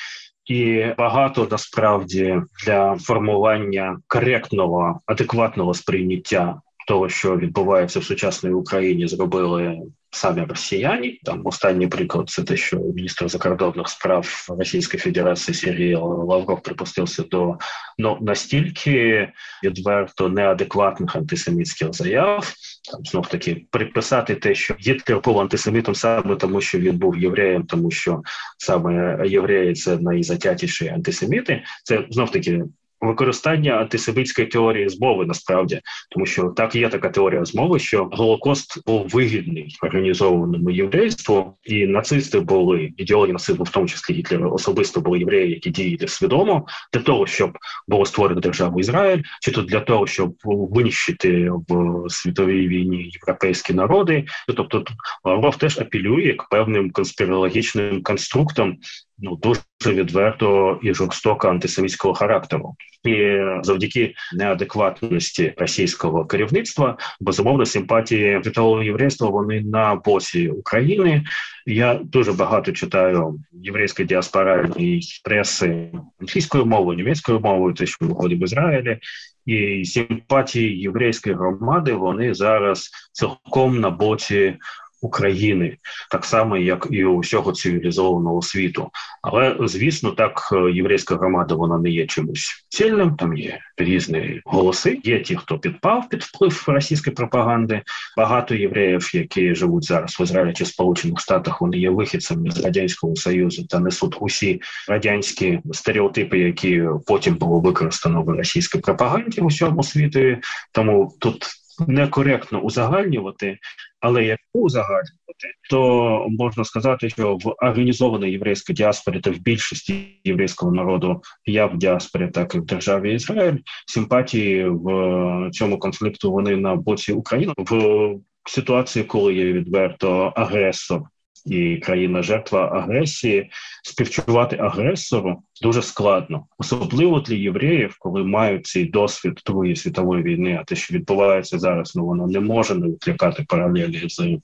і 0.47 0.84
багато 0.99 1.49
насправді 1.51 2.43
для 2.66 2.97
формування 2.97 3.99
коректного, 4.07 5.01
адекватного 5.07 5.74
сприйняття 5.74 6.61
того, 6.86 7.09
що 7.09 7.36
відбувається 7.36 8.01
в 8.01 8.05
сучасній 8.05 8.51
Україні, 8.51 9.09
зробили 9.09 9.82
самі 10.11 10.43
росіяни. 10.43 11.19
Там 11.23 11.43
останній 11.45 11.87
приклад 11.87 12.29
це 12.29 12.43
те, 12.43 12.57
що 12.57 12.77
міністр 12.77 13.29
закордонних 13.29 13.89
справ 13.89 14.47
Російської 14.49 15.01
Федерації 15.01 15.55
Сергій 15.55 15.95
Лавров 15.95 16.63
припустився 16.63 17.23
до 17.23 17.57
ну 17.99 18.19
настільки 18.21 19.29
відверто 19.65 20.29
неадекватних 20.29 21.17
антисемітських 21.17 21.93
заяв. 21.93 22.53
Там 22.93 23.05
знов 23.05 23.27
таки 23.27 23.67
приписати 23.71 24.35
те, 24.35 24.55
що 24.55 24.75
Гітлер 24.81 25.21
був 25.21 25.41
антисемітом 25.41 25.95
саме 25.95 26.37
тому, 26.37 26.61
що 26.61 26.79
він 26.79 26.99
був 26.99 27.19
євреєм, 27.19 27.63
тому 27.63 27.91
що 27.91 28.23
саме 28.59 29.19
євреї 29.29 29.75
це 29.75 29.97
найзатятіші 29.97 30.89
антисеміти. 30.89 31.63
Це 31.85 32.05
знов 32.11 32.31
таки 32.31 32.65
використання 33.01 33.73
антисемітської 33.73 34.47
теорії 34.47 34.89
змови 34.89 35.27
насправді, 35.27 35.81
тому 36.11 36.27
що 36.27 36.45
так 36.45 36.75
є 36.75 36.89
така 36.89 37.09
теорія 37.09 37.45
змови, 37.45 37.79
що 37.79 38.09
голокост 38.13 38.87
був 38.87 39.09
вигідний 39.09 39.77
організованому 39.83 40.71
єврейству, 40.71 41.59
і 41.65 41.87
нацисти 41.87 42.41
були 42.41 42.93
ідеологи 42.97 43.33
нацизму, 43.33 43.65
в 43.65 43.71
тому 43.71 43.89
числі 43.89 44.15
Гітлер, 44.15 44.47
особисто 44.47 45.01
були 45.01 45.19
євреї, 45.19 45.51
які 45.51 45.71
діяли 45.71 46.09
свідомо 46.09 46.67
для 46.93 47.01
того, 47.01 47.27
щоб 47.27 47.59
було 47.89 48.07
створено 48.07 48.41
державу 48.41 48.81
Ізраїль, 48.81 49.23
чи 49.41 49.51
то 49.51 49.63
для 49.63 49.81
того, 49.81 50.07
щоб 50.07 50.35
винищити 50.45 51.51
в 51.69 52.05
світовій 52.11 52.69
війні 52.69 53.11
європейські 53.13 53.75
народи. 53.75 54.25
Тобто 54.57 54.85
Лавров 55.25 55.57
теж 55.57 55.79
апелює 55.79 56.33
к 56.33 56.47
певним 56.51 56.91
конспірологічним 56.91 58.03
конструктам 58.03 58.77
ну 59.23 59.37
дуже 59.37 59.61
відверто 59.87 60.79
і 60.83 60.95
жорстоко 60.95 61.49
антисемітського 61.49 62.14
характеру, 62.14 62.75
і 63.05 63.39
завдяки 63.62 64.14
неадекватності 64.33 65.55
російського 65.57 66.25
керівництва 66.25 66.97
безумовно 67.21 67.66
симпатії 67.66 68.41
світового 68.45 68.83
єврейства 68.83 69.29
вони 69.29 69.61
на 69.61 69.95
боці 69.95 70.49
України. 70.49 71.25
Я 71.66 71.95
дуже 71.95 72.33
багато 72.33 72.73
читаю 72.73 73.41
єврейської 73.53 74.09
діаспоральної 74.09 75.03
преси 75.25 75.93
англійською 76.21 76.66
мовою, 76.66 76.99
німецькою 76.99 77.41
мовою, 77.41 77.75
те, 77.75 77.87
що 77.87 78.07
виходить 78.07 78.41
в 78.41 78.45
Ізраїлі. 78.45 78.99
І 79.47 79.85
симпатії 79.85 80.81
єврейської 80.81 81.35
громади 81.35 81.93
вони 81.93 82.35
зараз 82.35 82.91
цілком 83.12 83.81
на 83.81 83.91
боці 83.91 84.57
України, 85.01 85.77
так 86.11 86.25
само 86.25 86.57
як 86.57 86.87
і 86.91 87.05
у 87.05 87.19
всього 87.19 87.53
цивілізованого 87.53 88.43
світу. 88.43 88.91
Але 89.23 89.57
звісно, 89.61 90.11
так 90.11 90.49
е, 90.53 90.73
єврейська 90.73 91.17
громада 91.17 91.55
вона 91.55 91.79
не 91.79 91.91
є 91.91 92.07
чимось 92.07 92.67
цільним. 92.69 93.17
Там 93.17 93.37
є 93.37 93.59
різні 93.77 94.41
голоси. 94.45 95.01
Є 95.05 95.21
ті, 95.21 95.37
хто 95.37 95.59
підпав 95.59 96.09
під 96.09 96.23
вплив 96.23 96.65
російської 96.67 97.17
пропаганди. 97.17 97.83
Багато 98.17 98.55
євреїв, 98.55 99.11
які 99.15 99.55
живуть 99.55 99.85
зараз 99.85 100.21
в 100.21 100.23
Ізраїлі 100.23 100.53
чи 100.53 100.65
Сполучених 100.65 101.21
Штатах, 101.21 101.61
вони 101.61 101.79
є 101.79 101.91
вихідцями 101.91 102.51
з 102.51 102.65
радянського 102.65 103.17
союзу 103.17 103.67
та 103.67 103.79
несуть 103.79 104.17
усі 104.21 104.61
радянські 104.89 105.61
стереотипи, 105.73 106.39
які 106.39 106.83
потім 107.07 107.35
було 107.35 107.61
використано 107.61 108.23
в 108.23 108.29
російській 108.29 108.79
пропаганді 108.79 109.41
в 109.41 109.47
усьому 109.47 109.83
світі. 109.83 110.39
Тому 110.73 111.15
тут 111.19 111.60
некоректно 111.89 112.61
узагальнювати, 112.61 113.59
але 114.01 114.24
як 114.24 114.39
узагальнювати, 114.55 115.49
то 115.70 116.26
можна 116.31 116.64
сказати, 116.64 117.11
що 117.11 117.37
в 117.37 117.55
організованій 117.62 118.31
єврейській 118.31 118.72
діаспорі 118.72 119.20
та 119.20 119.31
в 119.31 119.39
більшості 119.39 120.20
єврейського 120.24 120.72
народу, 120.72 121.22
як 121.47 121.74
в 121.74 121.76
діаспорі, 121.76 122.28
так 122.28 122.55
і 122.55 122.59
в 122.59 122.64
державі 122.64 123.14
Ізраїль, 123.14 123.59
симпатії 123.87 124.68
в 124.68 125.51
цьому 125.53 125.78
конфлікту 125.78 126.33
вони 126.33 126.57
на 126.57 126.74
боці 126.74 127.12
України. 127.12 127.53
В 127.57 128.14
ситуації, 128.45 129.05
коли 129.05 129.35
є 129.35 129.53
відверто 129.53 130.33
агресор 130.37 131.03
і 131.47 131.76
країна 131.76 132.22
жертва 132.22 132.68
агресії, 132.68 133.51
співчувати 133.82 134.57
агресору 134.57 135.43
дуже 135.62 135.82
складно, 135.82 136.47
особливо 136.59 137.20
для 137.20 137.34
євреїв, 137.34 137.97
коли 137.99 138.24
мають 138.24 138.66
цей 138.66 138.84
досвід 138.84 139.41
Другої 139.47 139.76
світової 139.76 140.22
війни. 140.22 140.59
А 140.61 140.64
те, 140.64 140.76
що 140.76 140.95
відбувається 140.95 141.59
зараз, 141.59 141.97
ну 141.97 142.07
воно 142.07 142.26
не 142.26 142.41
може 142.41 142.74
не 142.74 142.88
відкликати 142.88 143.45
паралелі 143.49 144.09
з 144.09 144.38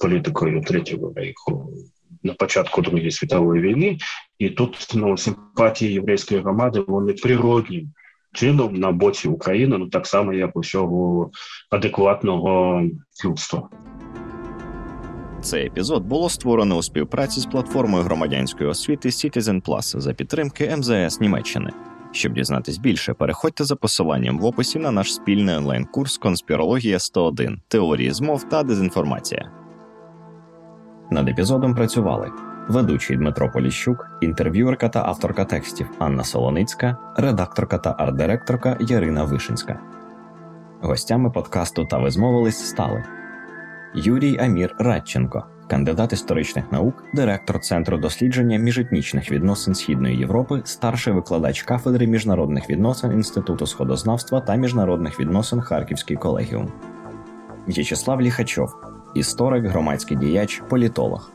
політикою 0.00 0.60
третього 0.60 1.12
рейху. 1.16 1.72
На 2.22 2.34
початку 2.34 2.82
Другої 2.82 3.10
світової 3.10 3.62
війни, 3.62 3.98
і 4.38 4.50
тут 4.50 4.88
ну, 4.94 5.16
симпатії 5.16 5.92
єврейської 5.92 6.40
громади 6.40 6.84
вони 6.86 7.12
природні 7.12 7.86
чином 8.32 8.74
на 8.74 8.92
боці 8.92 9.28
України, 9.28 9.78
ну 9.78 9.88
так 9.88 10.06
само 10.06 10.32
як 10.32 10.56
усього 10.56 11.30
адекватного 11.70 12.82
людства. 13.24 13.68
Цей 15.42 15.66
епізод 15.66 16.04
було 16.04 16.28
створено 16.28 16.76
у 16.76 16.82
співпраці 16.82 17.40
з 17.40 17.46
платформою 17.46 18.04
громадянської 18.04 18.70
освіти 18.70 19.08
Citizen 19.08 19.62
Plus 19.62 20.00
за 20.00 20.14
підтримки 20.14 20.76
МЗС 20.76 21.20
Німеччини. 21.20 21.70
Щоб 22.12 22.32
дізнатись 22.32 22.78
більше, 22.78 23.14
переходьте 23.14 23.64
за 23.64 23.76
посиланням 23.76 24.38
в 24.38 24.44
описі 24.44 24.78
на 24.78 24.90
наш 24.90 25.14
спільний 25.14 25.56
онлайн-курс 25.56 26.18
Конспірологія 26.18 26.98
101 26.98 27.60
теорії 27.68 28.10
змов 28.10 28.44
та 28.44 28.62
дезінформація. 28.62 29.50
Над 31.10 31.28
епізодом 31.28 31.74
працювали 31.74 32.30
ведучий 32.68 33.16
Дмитро 33.16 33.50
Поліщук, 33.50 34.10
інтерв'юерка 34.20 34.88
та 34.88 35.02
авторка 35.02 35.44
текстів 35.44 35.90
Анна 35.98 36.24
Солоницька, 36.24 36.96
редакторка 37.16 37.78
та 37.78 37.96
арт-директорка 37.98 38.76
Ярина 38.80 39.24
Вишинська. 39.24 39.80
Гостями 40.80 41.30
подкасту 41.30 41.84
та 41.84 41.98
ви 41.98 42.10
змовились 42.10 42.68
стали. 42.68 43.04
Юрій 43.94 44.38
Амір 44.38 44.74
Радченко, 44.78 45.44
кандидат 45.66 46.12
історичних 46.12 46.72
наук, 46.72 47.04
директор 47.14 47.60
Центру 47.60 47.98
дослідження 47.98 48.58
міжетнічних 48.58 49.32
відносин 49.32 49.74
Східної 49.74 50.16
Європи, 50.16 50.62
старший 50.64 51.12
викладач 51.12 51.62
кафедри 51.62 52.06
міжнародних 52.06 52.70
відносин 52.70 53.12
Інституту 53.12 53.66
сходознавства 53.66 54.40
та 54.40 54.54
міжнародних 54.54 55.20
відносин 55.20 55.60
Харківський 55.60 56.16
колегіум. 56.16 56.72
В'ячеслав 57.68 58.20
Ліхачов, 58.20 58.74
історик, 59.14 59.66
громадський 59.66 60.16
діяч, 60.16 60.62
політолог. 60.68 61.30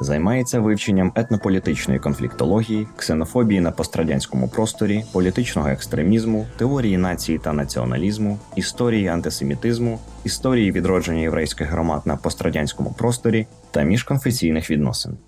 Займається 0.00 0.60
вивченням 0.60 1.12
етнополітичної 1.14 2.00
конфліктології, 2.00 2.88
ксенофобії 2.96 3.60
на 3.60 3.70
пострадянському 3.70 4.48
просторі, 4.48 5.04
політичного 5.12 5.68
екстремізму, 5.68 6.46
теорії 6.56 6.96
нації 6.96 7.38
та 7.38 7.52
націоналізму, 7.52 8.38
історії 8.56 9.08
антисемітизму, 9.08 9.98
історії 10.24 10.72
відродження 10.72 11.20
єврейських 11.20 11.68
громад 11.68 12.02
на 12.04 12.16
пострадянському 12.16 12.94
просторі 12.98 13.46
та 13.70 13.82
міжконфесійних 13.82 14.70
відносин. 14.70 15.18